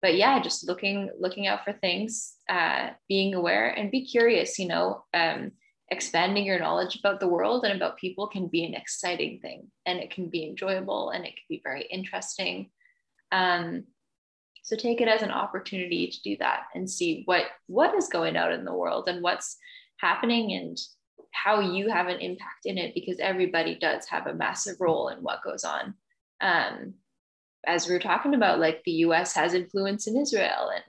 but 0.00 0.14
yeah, 0.14 0.40
just 0.40 0.68
looking 0.68 1.10
looking 1.18 1.48
out 1.48 1.64
for 1.64 1.72
things, 1.72 2.34
uh, 2.48 2.90
being 3.08 3.34
aware, 3.34 3.70
and 3.70 3.90
be 3.90 4.06
curious. 4.06 4.58
You 4.60 4.68
know. 4.68 5.04
Um, 5.12 5.52
expanding 5.90 6.44
your 6.44 6.58
knowledge 6.58 6.96
about 6.96 7.20
the 7.20 7.28
world 7.28 7.64
and 7.64 7.74
about 7.74 7.96
people 7.96 8.26
can 8.26 8.46
be 8.46 8.64
an 8.64 8.74
exciting 8.74 9.40
thing 9.40 9.70
and 9.86 9.98
it 9.98 10.10
can 10.10 10.28
be 10.28 10.44
enjoyable 10.44 11.10
and 11.10 11.24
it 11.24 11.30
can 11.30 11.44
be 11.48 11.60
very 11.64 11.82
interesting. 11.90 12.70
Um, 13.32 13.84
so 14.62 14.76
take 14.76 15.00
it 15.00 15.08
as 15.08 15.22
an 15.22 15.30
opportunity 15.30 16.08
to 16.08 16.22
do 16.22 16.36
that 16.40 16.64
and 16.74 16.90
see 16.90 17.22
what 17.24 17.44
what 17.68 17.94
is 17.94 18.08
going 18.08 18.36
out 18.36 18.52
in 18.52 18.66
the 18.66 18.74
world 18.74 19.08
and 19.08 19.22
what's 19.22 19.56
happening 19.96 20.52
and 20.52 20.78
how 21.32 21.60
you 21.60 21.88
have 21.88 22.08
an 22.08 22.20
impact 22.20 22.66
in 22.66 22.76
it 22.76 22.94
because 22.94 23.18
everybody 23.18 23.74
does 23.74 24.06
have 24.08 24.26
a 24.26 24.34
massive 24.34 24.76
role 24.80 25.08
in 25.08 25.18
what 25.18 25.42
goes 25.42 25.64
on. 25.64 25.94
Um, 26.40 26.94
as 27.66 27.86
we 27.86 27.94
were 27.94 28.00
talking 28.00 28.34
about 28.34 28.60
like 28.60 28.82
the 28.84 28.92
us 28.92 29.34
has 29.34 29.54
influence 29.54 30.06
in 30.06 30.16
israel 30.16 30.70
and 30.74 30.84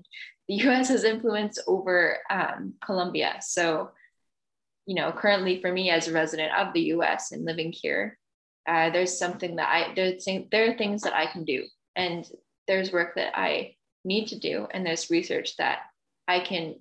the 0.50 0.56
us 0.70 0.90
has 0.90 1.04
influence 1.04 1.58
over 1.68 2.18
um, 2.30 2.74
colombia. 2.84 3.38
So 3.42 3.92
you 4.90 4.96
know, 4.96 5.12
currently 5.12 5.62
for 5.62 5.72
me 5.72 5.92
as 5.92 6.08
a 6.08 6.12
resident 6.12 6.52
of 6.58 6.74
the 6.74 6.82
US 6.96 7.32
and 7.32 7.46
living 7.46 7.72
here, 7.72 8.18
uh, 8.68 8.90
there's 8.90 9.20
something 9.20 9.58
that 9.58 9.70
I, 9.70 9.94
there's, 9.94 10.26
there 10.26 10.72
are 10.72 10.78
things 10.80 11.04
that 11.04 11.14
I 11.14 11.28
can 11.28 11.46
do. 11.46 11.66
And 11.96 12.28
there's 12.68 12.92
work 12.92 13.14
that 13.14 13.38
I 13.38 13.76
need 14.04 14.30
to 14.30 14.40
do. 14.40 14.66
And 14.72 14.84
there's 14.84 15.12
research 15.12 15.58
that 15.58 15.82
I 16.28 16.40
can 16.40 16.74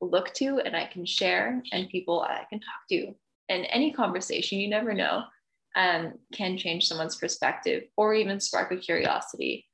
look 0.00 0.34
to 0.34 0.58
and 0.58 0.74
I 0.74 0.86
can 0.86 1.06
share 1.06 1.62
and 1.70 1.88
people 1.88 2.22
I 2.22 2.44
can 2.50 2.58
talk 2.58 2.88
to. 2.88 3.14
And 3.48 3.68
any 3.70 3.92
conversation, 3.92 4.58
you 4.58 4.68
never 4.68 4.92
know, 4.92 5.22
um, 5.76 6.14
can 6.32 6.58
change 6.58 6.88
someone's 6.88 7.18
perspective 7.18 7.84
or 7.96 8.14
even 8.14 8.40
spark 8.40 8.72
a 8.72 8.76
curiosity. 8.76 9.68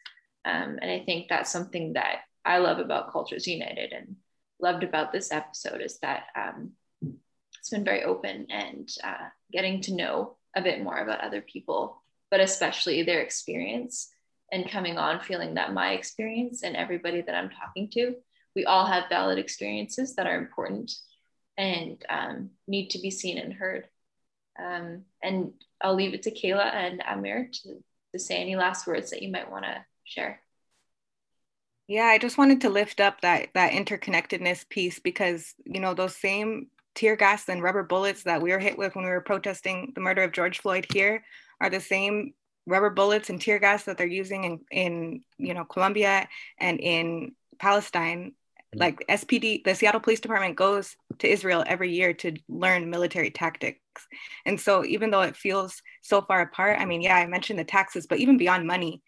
Um, 0.45 0.79
and 0.83 0.91
I 0.91 1.03
think 1.07 1.29
that's 1.31 1.51
something 1.51 1.95
that 1.95 2.19
I 2.45 2.59
love 2.59 2.79
about 2.79 3.11
Cultures 3.11 3.47
United 3.47 3.95
and 3.95 4.17
loved 4.61 4.85
about 4.85 5.13
this 5.13 5.33
episode 5.33 5.81
is 5.81 5.99
that 6.01 6.25
um, 6.37 6.73
it's 7.59 7.71
been 7.71 7.85
very 7.85 8.05
open 8.05 8.47
and 8.51 8.89
uh, 9.05 9.29
getting 9.53 9.81
to 9.83 9.95
know 9.95 10.37
a 10.57 10.63
bit 10.63 10.83
more 10.83 10.99
about 10.99 11.21
other 11.21 11.41
people, 11.41 12.03
but 12.31 12.41
especially 12.41 13.03
their 13.03 13.21
experience 13.21 14.11
and 14.51 14.71
coming 14.71 14.99
on 14.99 15.21
feeling 15.21 15.55
that 15.55 15.73
my 15.73 15.93
experience 15.93 16.63
and 16.63 16.77
everybody 16.77 17.21
that 17.21 17.35
I'm 17.35 17.51
talking 17.51 17.91
to, 17.91 18.15
we 18.57 18.65
all 18.65 18.87
have 18.87 19.09
valid 19.09 19.39
experiences 19.39 20.17
that 20.17 20.27
are 20.27 20.39
important 20.39 20.93
and 21.57 22.03
um, 22.09 22.51
need 22.67 22.91
to 22.91 23.01
be 23.01 23.11
seen 23.11 23.39
and 23.39 23.53
heard. 23.53 23.87
Um, 24.59 25.03
and 25.23 25.53
I'll 25.81 25.95
leave 25.95 26.15
it 26.15 26.23
to 26.23 26.31
Kayla 26.31 26.73
and 26.73 27.03
Amr 27.03 27.49
to, 27.53 27.85
to 28.13 28.19
say 28.19 28.37
any 28.37 28.57
last 28.57 28.87
words 28.87 29.11
that 29.11 29.23
you 29.23 29.31
might 29.31 29.51
want 29.51 29.65
to 29.65 29.85
share. 30.05 30.41
Yeah, 31.87 32.05
I 32.05 32.19
just 32.19 32.37
wanted 32.37 32.61
to 32.63 32.69
lift 32.69 33.01
up 33.01 33.23
that 33.23 33.49
that 33.55 33.73
interconnectedness 33.73 34.69
piece 34.69 34.99
because 34.99 35.55
you 35.65 35.81
know 35.81 35.95
those 35.95 36.15
same 36.15 36.69
tear 36.99 37.15
gas 37.15 37.49
and 37.49 37.63
rubber 37.63 37.85
bullets 37.85 38.25
that 38.25 38.43
we 38.43 38.51
were 38.51 38.59
hit 38.59 38.77
with 38.77 38.97
when 38.97 39.05
we 39.05 39.11
were 39.11 39.21
protesting 39.21 39.93
the 39.95 40.01
murder 40.01 40.25
of 40.25 40.33
George 40.33 40.59
Floyd 40.59 40.85
here 40.93 41.23
are 41.61 41.71
the 41.71 41.81
same 41.81 42.35
rubber 42.67 42.91
bullets 42.91 43.31
and 43.31 43.41
tear 43.41 43.61
gas 43.61 43.85
that 43.85 43.97
they're 43.97 44.07
using 44.07 44.43
in, 44.43 44.61
in 44.73 45.23
you 45.39 45.55
know 45.55 45.65
Colombia 45.65 46.29
and 46.59 46.81
in 46.81 47.33
Palestine 47.61 48.33
like 48.75 48.99
SPD, 49.09 49.65
the 49.65 49.75
Seattle 49.75 50.01
Police 50.01 50.21
Department 50.21 50.57
goes 50.57 50.97
to 51.21 51.29
Israel 51.29 51.65
every 51.67 51.91
year 51.91 52.13
to 52.15 52.35
learn 52.49 52.91
military 52.91 53.31
tactics. 53.31 53.81
And 54.45 54.61
so 54.61 54.85
even 54.85 55.11
though 55.11 55.23
it 55.23 55.37
feels 55.37 55.81
so 56.03 56.21
far 56.21 56.43
apart, 56.43 56.79
I 56.79 56.85
mean, 56.85 57.01
yeah, 57.01 57.17
I 57.17 57.27
mentioned 57.27 57.59
the 57.59 57.65
taxes, 57.65 58.07
but 58.07 58.19
even 58.19 58.37
beyond 58.37 58.67
money, 58.67 59.03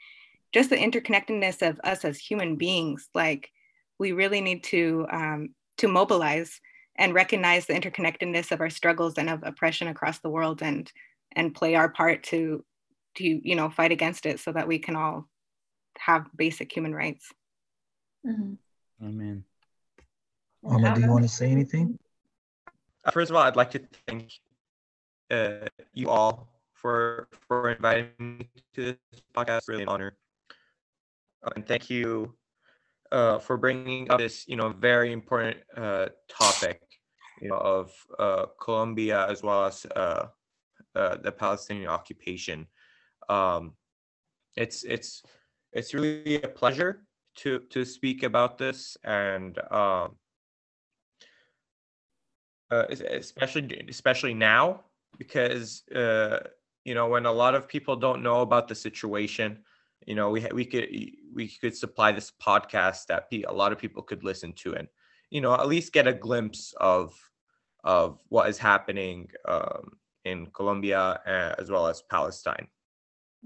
just 0.53 0.71
the 0.71 0.77
interconnectedness 0.77 1.61
of 1.69 1.79
us 1.85 2.07
as 2.07 2.19
human 2.19 2.57
beings, 2.57 3.11
like 3.15 3.51
we 3.99 4.13
really 4.13 4.41
need 4.41 4.65
to 4.65 5.07
um, 5.11 5.55
to 5.77 5.89
mobilize 5.89 6.61
and 7.01 7.15
recognize 7.15 7.67
the 7.67 7.73
interconnectedness 7.73 8.53
of 8.53 8.61
our 8.61 8.71
struggles 8.71 9.15
and 9.17 9.29
of 9.29 9.43
oppression 9.43 9.89
across 9.89 10.19
the 10.21 10.29
world 10.29 10.63
and 10.63 10.93
and 11.35 11.55
play 11.55 11.75
our 11.75 11.89
part 11.89 12.23
to 12.25 12.65
to 13.17 13.25
you 13.25 13.57
know 13.57 13.71
fight 13.71 13.91
against 13.91 14.27
it 14.27 14.39
so 14.39 14.53
that 14.53 14.69
we 14.69 14.79
can 14.79 14.95
all 14.95 15.27
have 15.99 16.27
basic 16.37 16.71
human 16.71 16.95
rights. 16.95 17.33
Mm-hmm. 18.25 18.55
Amen. 19.05 19.45
Amr, 20.63 20.95
do 20.95 21.01
you 21.01 21.11
want 21.11 21.23
to 21.23 21.29
say 21.29 21.51
anything? 21.51 21.99
Uh, 23.05 23.11
first 23.11 23.31
of 23.31 23.37
all, 23.37 23.43
I'd 23.43 23.57
like 23.57 23.71
to 23.71 23.81
thank 24.07 24.31
uh, 25.31 25.67
you 25.95 26.11
all 26.11 26.49
for 26.75 27.29
for 27.49 27.71
inviting 27.71 28.11
me 28.19 28.51
to 28.75 28.85
this 28.85 29.23
podcast. 29.35 29.69
Really 29.69 29.85
an 29.85 29.89
honor, 29.89 30.19
uh, 31.43 31.51
and 31.57 31.67
thank 31.67 31.89
you 31.89 32.35
uh, 33.13 33.39
for 33.39 33.57
bringing 33.57 34.11
up 34.11 34.19
this, 34.19 34.47
you 34.47 34.57
know, 34.57 34.71
very 34.71 35.13
important 35.13 35.57
uh, 35.77 36.07
topic, 36.29 36.83
of 37.51 37.93
uh, 38.19 38.47
Colombia 38.61 39.27
as 39.29 39.43
well 39.43 39.65
as 39.65 39.87
uh, 39.97 40.27
uh, 40.95 41.17
the 41.17 41.33
Palestinian 41.33 41.89
occupation. 41.89 42.67
Um, 43.29 43.75
it's 44.57 44.83
it's 44.85 45.23
it's 45.73 45.95
really 45.95 46.43
a 46.43 46.49
pleasure 46.49 47.07
to 47.37 47.61
to 47.71 47.85
speak 47.85 48.23
about 48.23 48.59
this 48.59 48.97
and 49.05 49.59
um, 49.71 50.17
uh, 52.71 52.85
especially 52.91 53.85
especially 53.89 54.35
now 54.35 54.85
because 55.19 55.83
uh, 55.95 56.41
you 56.85 56.95
know 56.95 57.09
when 57.09 57.27
a 57.27 57.33
lot 57.33 57.55
of 57.55 57.69
people 57.69 57.97
don't 57.97 58.23
know 58.23 58.41
about 58.41 58.69
the 58.69 58.75
situation 58.75 59.59
you 60.07 60.15
know 60.15 60.31
we 60.31 60.47
we 60.53 60.65
could 60.65 60.89
we 61.35 61.49
could 61.49 61.77
supply 61.77 62.11
this 62.11 62.33
podcast 62.43 63.07
that 63.07 63.27
a 63.33 63.53
lot 63.53 63.73
of 63.73 63.79
people 63.79 64.03
could 64.03 64.25
listen 64.25 64.53
to 64.53 64.75
and 64.75 64.89
you 65.31 65.41
know 65.41 65.55
at 65.55 65.69
least 65.69 65.93
get 65.93 66.07
a 66.07 66.13
glimpse 66.13 66.75
of 66.81 67.15
of 67.85 68.19
what 68.29 68.49
is 68.49 68.59
happening 68.59 69.29
um, 69.47 69.93
in 70.25 70.47
Colombia 70.47 71.21
uh, 71.27 71.55
as 71.59 71.71
well 71.71 71.87
as 71.87 72.03
Palestine. 72.03 72.67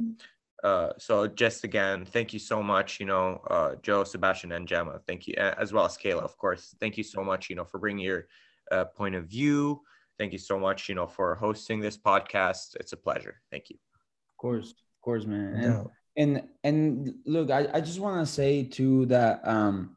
Mm. 0.00 0.14
Uh, 0.62 0.92
so 0.96 1.26
just 1.26 1.62
again, 1.62 2.06
thank 2.06 2.32
you 2.32 2.38
so 2.38 2.62
much, 2.62 2.98
you 2.98 3.04
know, 3.04 3.38
uh, 3.50 3.74
Joe, 3.82 4.02
Sebastian, 4.02 4.52
and 4.52 4.66
Gemma. 4.66 4.98
Thank 5.06 5.26
you, 5.26 5.34
as 5.34 5.74
well 5.74 5.84
as 5.84 5.98
Kayla, 5.98 6.22
of 6.22 6.38
course. 6.38 6.74
Thank 6.80 6.96
you 6.96 7.04
so 7.04 7.22
much, 7.22 7.50
you 7.50 7.56
know, 7.56 7.66
for 7.66 7.78
bringing 7.78 8.02
your 8.02 8.26
uh, 8.72 8.86
point 8.86 9.14
of 9.14 9.26
view. 9.26 9.82
Thank 10.18 10.32
you 10.32 10.38
so 10.38 10.58
much, 10.58 10.88
you 10.88 10.94
know, 10.94 11.06
for 11.06 11.34
hosting 11.34 11.80
this 11.80 11.98
podcast. 11.98 12.76
It's 12.80 12.94
a 12.94 12.96
pleasure. 12.96 13.42
Thank 13.50 13.68
you. 13.68 13.76
Of 13.76 14.38
course, 14.38 14.70
of 14.70 15.02
course, 15.02 15.26
man. 15.26 15.54
And 15.54 15.88
and, 16.16 16.48
and 16.62 17.14
look, 17.26 17.50
I, 17.50 17.68
I 17.74 17.80
just 17.82 18.00
want 18.00 18.26
to 18.26 18.32
say 18.32 18.64
too 18.64 19.04
that 19.06 19.46
um, 19.46 19.96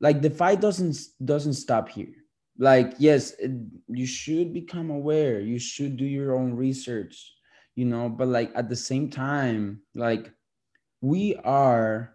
like 0.00 0.20
the 0.20 0.28
fight 0.28 0.60
doesn't 0.60 0.98
doesn't 1.24 1.54
stop 1.54 1.88
here. 1.88 2.12
Like 2.58 2.94
yes, 2.98 3.32
it, 3.38 3.50
you 3.88 4.06
should 4.06 4.52
become 4.52 4.90
aware. 4.90 5.40
You 5.40 5.58
should 5.58 5.96
do 5.96 6.04
your 6.04 6.36
own 6.36 6.54
research, 6.54 7.32
you 7.74 7.84
know. 7.84 8.08
But 8.08 8.28
like 8.28 8.52
at 8.54 8.68
the 8.68 8.76
same 8.76 9.10
time, 9.10 9.80
like 9.94 10.32
we 11.00 11.34
are 11.36 12.14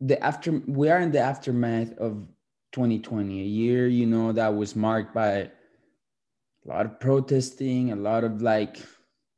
the 0.00 0.22
after 0.22 0.62
we 0.66 0.90
are 0.90 1.00
in 1.00 1.10
the 1.10 1.20
aftermath 1.20 1.96
of 1.98 2.28
2020, 2.72 3.40
a 3.40 3.44
year, 3.44 3.88
you 3.88 4.04
know, 4.04 4.32
that 4.32 4.54
was 4.54 4.76
marked 4.76 5.14
by 5.14 5.28
a 5.28 5.48
lot 6.66 6.84
of 6.84 7.00
protesting, 7.00 7.92
a 7.92 7.96
lot 7.96 8.24
of 8.24 8.42
like 8.42 8.76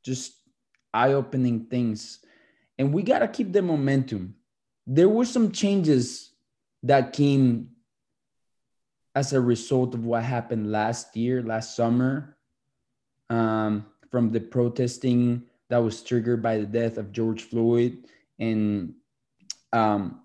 just 0.04 0.32
eye-opening 0.92 1.66
things. 1.66 2.18
And 2.78 2.92
we 2.92 3.02
gotta 3.02 3.28
keep 3.28 3.52
the 3.52 3.62
momentum. 3.62 4.34
There 4.86 5.08
were 5.08 5.24
some 5.24 5.52
changes 5.52 6.32
that 6.82 7.12
came 7.12 7.68
as 9.18 9.32
a 9.32 9.40
result 9.40 9.94
of 9.94 10.04
what 10.04 10.22
happened 10.22 10.70
last 10.70 11.16
year, 11.16 11.42
last 11.42 11.74
summer, 11.74 12.36
um, 13.30 13.84
from 14.12 14.30
the 14.30 14.38
protesting 14.38 15.42
that 15.68 15.78
was 15.78 16.04
triggered 16.04 16.40
by 16.40 16.58
the 16.58 16.66
death 16.66 16.98
of 16.98 17.10
George 17.10 17.42
Floyd, 17.42 18.06
and 18.38 18.94
um, 19.72 20.22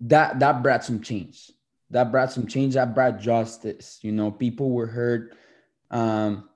that 0.00 0.38
that 0.38 0.62
brought 0.62 0.84
some 0.84 1.00
change. 1.00 1.50
That 1.88 2.12
brought 2.12 2.30
some 2.30 2.46
change. 2.46 2.74
That 2.74 2.94
brought 2.94 3.18
justice. 3.18 3.98
You 4.02 4.12
know 4.12 4.30
people 4.30 4.70
were 4.70 4.86
hurt. 4.86 5.34
Um, 5.90 6.48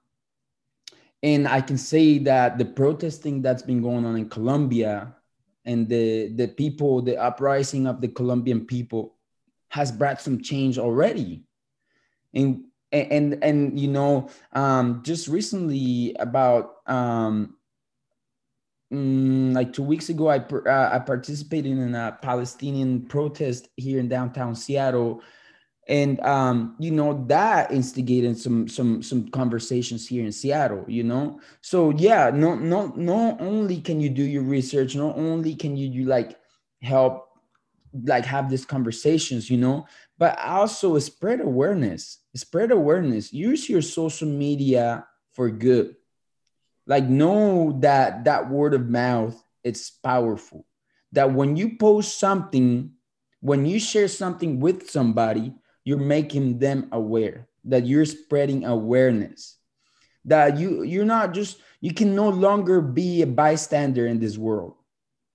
and 1.22 1.48
i 1.48 1.62
can 1.62 1.78
say 1.78 2.18
that 2.18 2.58
the 2.58 2.64
protesting 2.64 3.40
that's 3.40 3.62
been 3.62 3.80
going 3.80 4.04
on 4.04 4.16
in 4.16 4.28
colombia 4.28 5.14
and 5.64 5.88
the 5.88 6.28
the 6.36 6.46
people 6.46 7.00
the 7.00 7.16
uprising 7.16 7.86
of 7.86 8.02
the 8.02 8.08
colombian 8.08 8.66
people 8.66 9.15
has 9.68 9.92
brought 9.92 10.20
some 10.20 10.40
change 10.40 10.78
already 10.78 11.44
and 12.34 12.64
and 12.92 13.42
and 13.42 13.78
you 13.78 13.88
know 13.88 14.28
um, 14.52 15.02
just 15.02 15.28
recently 15.28 16.14
about 16.18 16.76
um, 16.86 17.56
mm, 18.92 19.54
like 19.54 19.72
two 19.72 19.82
weeks 19.82 20.08
ago, 20.08 20.28
I 20.28 20.38
uh, 20.38 20.90
I 20.92 20.98
participated 21.00 21.72
in 21.72 21.94
a 21.94 22.18
Palestinian 22.22 23.02
protest 23.02 23.68
here 23.76 23.98
in 23.98 24.08
downtown 24.08 24.54
Seattle, 24.54 25.22
and 25.88 26.20
um, 26.20 26.76
you 26.78 26.90
know 26.90 27.24
that 27.26 27.72
instigated 27.72 28.38
some 28.38 28.68
some 28.68 29.02
some 29.02 29.28
conversations 29.28 30.06
here 30.06 30.24
in 30.24 30.32
Seattle. 30.32 30.84
You 30.86 31.02
know, 31.02 31.40
so 31.60 31.90
yeah, 31.90 32.30
no 32.32 32.54
no 32.54 32.92
not 32.96 33.40
only 33.40 33.80
can 33.80 34.00
you 34.00 34.10
do 34.10 34.22
your 34.22 34.42
research, 34.42 34.94
not 34.94 35.16
only 35.16 35.54
can 35.54 35.76
you, 35.76 35.88
you 35.88 36.04
like 36.04 36.38
help 36.82 37.25
like 38.04 38.24
have 38.24 38.50
these 38.50 38.64
conversations, 38.64 39.50
you 39.50 39.56
know, 39.56 39.86
but 40.18 40.38
also 40.38 40.98
spread 40.98 41.40
awareness. 41.40 42.18
Spread 42.34 42.70
awareness. 42.70 43.32
Use 43.32 43.68
your 43.68 43.82
social 43.82 44.28
media 44.28 45.06
for 45.32 45.50
good. 45.50 45.96
Like 46.86 47.04
know 47.04 47.76
that 47.80 48.24
that 48.24 48.50
word 48.50 48.74
of 48.74 48.88
mouth 48.88 49.42
it's 49.64 49.90
powerful. 49.90 50.64
That 51.12 51.32
when 51.32 51.56
you 51.56 51.76
post 51.76 52.20
something 52.20 52.92
when 53.40 53.66
you 53.66 53.78
share 53.78 54.08
something 54.08 54.60
with 54.60 54.90
somebody 54.90 55.52
you're 55.86 55.98
making 55.98 56.58
them 56.58 56.88
aware. 56.92 57.48
That 57.64 57.86
you're 57.86 58.04
spreading 58.04 58.64
awareness. 58.64 59.56
That 60.24 60.58
you 60.58 60.82
you're 60.82 61.06
not 61.06 61.32
just 61.32 61.58
you 61.80 61.94
can 61.94 62.14
no 62.14 62.28
longer 62.28 62.80
be 62.80 63.22
a 63.22 63.26
bystander 63.26 64.06
in 64.06 64.18
this 64.18 64.36
world. 64.36 64.74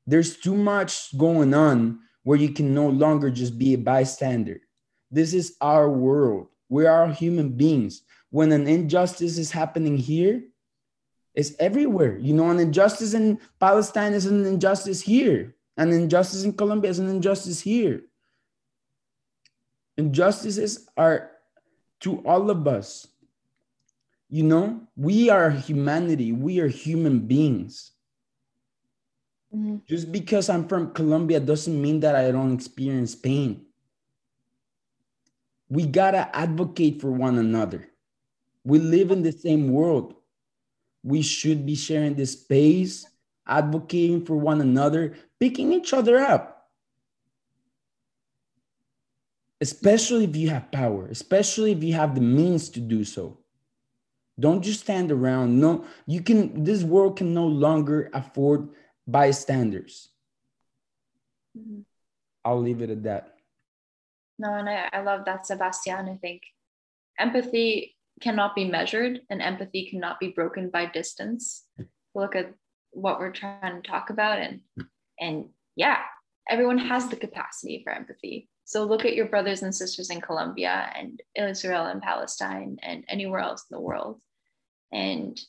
There's 0.05 0.37
too 0.37 0.55
much 0.55 1.17
going 1.17 1.53
on 1.53 1.99
where 2.23 2.37
you 2.37 2.49
can 2.49 2.73
no 2.73 2.87
longer 2.87 3.29
just 3.29 3.57
be 3.57 3.73
a 3.73 3.77
bystander 3.77 4.61
this 5.09 5.33
is 5.33 5.55
our 5.61 5.89
world 5.89 6.47
we 6.69 6.85
are 6.85 7.07
human 7.07 7.49
beings 7.49 8.03
when 8.29 8.51
an 8.51 8.67
injustice 8.67 9.37
is 9.37 9.51
happening 9.51 9.97
here 9.97 10.43
it's 11.33 11.53
everywhere. 11.59 12.17
You 12.17 12.33
know, 12.33 12.49
an 12.49 12.59
injustice 12.59 13.13
in 13.13 13.39
Palestine 13.59 14.13
is 14.13 14.25
an 14.25 14.45
injustice 14.45 15.01
here. 15.01 15.55
An 15.77 15.91
injustice 15.91 16.43
in 16.43 16.53
Colombia 16.53 16.91
is 16.91 16.99
an 16.99 17.09
injustice 17.09 17.61
here. 17.61 18.03
Injustices 19.97 20.89
are 20.97 21.31
to 22.01 22.17
all 22.25 22.49
of 22.49 22.67
us. 22.67 23.07
You 24.29 24.43
know, 24.43 24.87
we 24.95 25.29
are 25.29 25.49
humanity, 25.49 26.31
we 26.31 26.59
are 26.59 26.67
human 26.67 27.19
beings. 27.19 27.91
Mm-hmm. 29.55 29.77
Just 29.87 30.11
because 30.11 30.49
I'm 30.49 30.67
from 30.67 30.93
Colombia 30.93 31.39
doesn't 31.39 31.81
mean 31.81 31.99
that 32.01 32.15
I 32.15 32.31
don't 32.31 32.53
experience 32.53 33.15
pain. 33.15 33.65
We 35.69 35.85
gotta 35.85 36.33
advocate 36.35 37.01
for 37.01 37.11
one 37.11 37.37
another. 37.37 37.89
We 38.63 38.79
live 38.79 39.11
in 39.11 39.23
the 39.23 39.31
same 39.31 39.71
world 39.71 40.15
we 41.03 41.21
should 41.21 41.65
be 41.65 41.75
sharing 41.75 42.15
the 42.15 42.25
space, 42.25 43.07
advocating 43.47 44.25
for 44.25 44.35
one 44.35 44.61
another, 44.61 45.15
picking 45.39 45.73
each 45.73 45.93
other 45.93 46.17
up. 46.19 46.69
Especially 49.59 50.23
if 50.23 50.35
you 50.35 50.49
have 50.49 50.71
power, 50.71 51.07
especially 51.07 51.71
if 51.71 51.83
you 51.83 51.93
have 51.93 52.15
the 52.15 52.21
means 52.21 52.69
to 52.69 52.79
do 52.79 53.03
so. 53.03 53.37
Don't 54.39 54.63
just 54.63 54.81
stand 54.81 55.11
around. 55.11 55.59
No, 55.59 55.85
you 56.07 56.21
can, 56.21 56.63
this 56.63 56.83
world 56.83 57.17
can 57.17 57.33
no 57.33 57.45
longer 57.45 58.09
afford 58.13 58.69
bystanders. 59.07 60.09
Mm-hmm. 61.57 61.81
I'll 62.43 62.61
leave 62.61 62.81
it 62.81 62.89
at 62.89 63.03
that. 63.03 63.35
No, 64.39 64.53
and 64.55 64.67
I, 64.67 64.89
I 64.91 65.01
love 65.01 65.25
that, 65.25 65.45
Sebastian. 65.45 66.09
I 66.09 66.15
think 66.15 66.41
empathy 67.19 67.95
cannot 68.21 68.55
be 68.55 68.65
measured 68.65 69.21
and 69.29 69.41
empathy 69.41 69.89
cannot 69.89 70.19
be 70.19 70.29
broken 70.29 70.69
by 70.69 70.85
distance 70.85 71.63
look 72.13 72.35
at 72.35 72.53
what 72.91 73.19
we're 73.19 73.31
trying 73.31 73.81
to 73.81 73.89
talk 73.89 74.09
about 74.09 74.37
and 74.37 74.59
and 75.19 75.45
yeah 75.75 75.99
everyone 76.49 76.77
has 76.77 77.07
the 77.07 77.15
capacity 77.15 77.81
for 77.83 77.91
empathy. 77.91 78.49
So 78.65 78.83
look 78.83 79.05
at 79.05 79.15
your 79.15 79.27
brothers 79.27 79.63
and 79.63 79.73
sisters 79.73 80.09
in 80.09 80.21
Colombia 80.21 80.91
and 80.95 81.21
Israel 81.35 81.85
and 81.85 82.01
Palestine 82.01 82.77
and 82.81 83.03
anywhere 83.07 83.39
else 83.39 83.65
in 83.69 83.75
the 83.75 83.81
world 83.81 84.19
and 84.91 85.39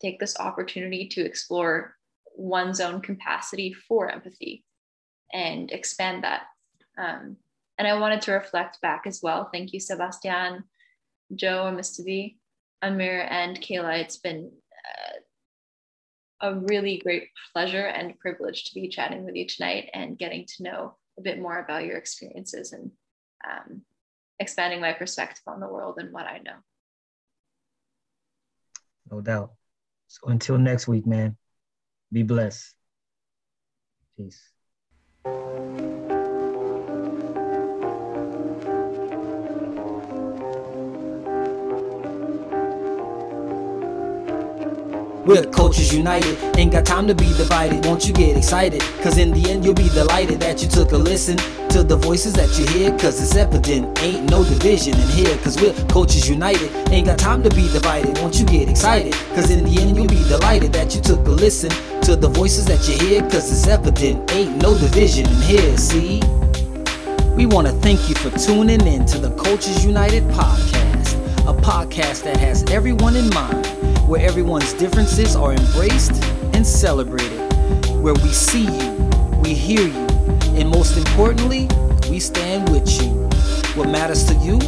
take 0.00 0.18
this 0.18 0.38
opportunity 0.38 1.08
to 1.08 1.24
explore 1.24 1.96
one's 2.36 2.80
own 2.80 3.00
capacity 3.00 3.72
for 3.72 4.10
empathy 4.10 4.64
and 5.32 5.70
expand 5.70 6.24
that. 6.24 6.42
Um, 6.98 7.36
and 7.78 7.88
I 7.88 7.98
wanted 7.98 8.22
to 8.22 8.32
reflect 8.32 8.80
back 8.80 9.02
as 9.06 9.20
well. 9.22 9.48
Thank 9.52 9.72
you, 9.72 9.80
Sebastian, 9.80 10.64
Joe, 11.34 11.66
and 11.66 11.78
Mr. 11.78 12.04
B, 12.04 12.36
Amr, 12.82 13.22
and 13.22 13.60
Kayla. 13.60 13.98
It's 14.00 14.18
been 14.18 14.50
uh, 16.42 16.48
a 16.48 16.54
really 16.60 16.98
great 16.98 17.28
pleasure 17.52 17.86
and 17.86 18.18
privilege 18.18 18.64
to 18.64 18.74
be 18.74 18.88
chatting 18.88 19.24
with 19.24 19.34
you 19.34 19.46
tonight 19.46 19.90
and 19.94 20.18
getting 20.18 20.46
to 20.46 20.62
know 20.62 20.96
a 21.18 21.22
bit 21.22 21.40
more 21.40 21.58
about 21.58 21.84
your 21.84 21.96
experiences 21.96 22.72
and 22.72 22.90
um, 23.48 23.82
expanding 24.38 24.80
my 24.80 24.92
perspective 24.92 25.42
on 25.46 25.60
the 25.60 25.68
world 25.68 25.96
and 25.98 26.12
what 26.12 26.26
I 26.26 26.38
know. 26.38 26.56
No 29.10 29.20
doubt. 29.20 29.52
So 30.08 30.28
until 30.28 30.58
next 30.58 30.88
week, 30.88 31.06
man, 31.06 31.36
be 32.12 32.22
blessed. 32.22 32.74
Peace. 34.16 34.52
We're 45.24 45.44
Cultures 45.44 45.94
United, 45.94 46.36
ain't 46.58 46.72
got 46.72 46.84
time 46.84 47.06
to 47.06 47.14
be 47.14 47.26
divided. 47.34 47.86
Won't 47.86 48.08
you 48.08 48.12
get 48.12 48.36
excited? 48.36 48.80
Cause 49.02 49.18
in 49.18 49.30
the 49.30 49.50
end, 49.50 49.64
you'll 49.64 49.72
be 49.72 49.88
delighted 49.90 50.40
that 50.40 50.60
you 50.60 50.68
took 50.68 50.90
a 50.90 50.96
listen 50.96 51.36
to 51.68 51.84
the 51.84 51.94
voices 51.96 52.32
that 52.32 52.58
you 52.58 52.66
hear. 52.66 52.90
Cause 52.98 53.22
it's 53.22 53.36
evident, 53.36 54.02
ain't 54.02 54.28
no 54.28 54.42
division 54.42 54.94
in 54.94 55.08
here. 55.10 55.38
Cause 55.38 55.62
we're 55.62 55.74
Cultures 55.86 56.28
United, 56.28 56.72
ain't 56.90 57.06
got 57.06 57.20
time 57.20 57.40
to 57.44 57.50
be 57.50 57.68
divided. 57.68 58.18
Won't 58.18 58.40
you 58.40 58.44
get 58.46 58.68
excited? 58.68 59.12
Cause 59.32 59.50
in 59.50 59.62
the 59.62 59.80
end, 59.80 59.96
you'll 59.96 60.08
be 60.08 60.24
delighted 60.26 60.72
that 60.72 60.92
you 60.92 61.00
took 61.00 61.24
a 61.28 61.30
listen 61.30 61.70
to 62.00 62.16
the 62.16 62.28
voices 62.28 62.64
that 62.66 62.88
you 62.88 62.98
hear. 63.06 63.22
Cause 63.22 63.48
it's 63.48 63.68
evident, 63.68 64.28
ain't 64.32 64.60
no 64.60 64.76
division 64.76 65.24
in 65.26 65.42
here. 65.42 65.76
See? 65.78 66.20
We 67.36 67.46
want 67.46 67.68
to 67.68 67.72
thank 67.74 68.08
you 68.08 68.16
for 68.16 68.36
tuning 68.36 68.84
in 68.88 69.06
to 69.06 69.18
the 69.18 69.30
Cultures 69.36 69.86
United 69.86 70.24
podcast, 70.24 71.14
a 71.48 71.54
podcast 71.62 72.24
that 72.24 72.38
has 72.38 72.64
everyone 72.72 73.14
in 73.14 73.30
mind 73.30 73.81
where 74.12 74.26
everyone's 74.26 74.74
differences 74.74 75.34
are 75.34 75.54
embraced 75.54 76.22
and 76.52 76.66
celebrated, 76.66 77.40
where 78.02 78.12
we 78.12 78.28
see 78.28 78.66
you, 78.66 78.92
we 79.42 79.54
hear 79.54 79.80
you, 79.80 80.06
and 80.54 80.68
most 80.68 80.98
importantly, 80.98 81.66
we 82.10 82.20
stand 82.20 82.68
with 82.68 82.86
you. 83.00 83.08
What 83.74 83.88
matters 83.88 84.24
to 84.24 84.34
you 84.34 84.58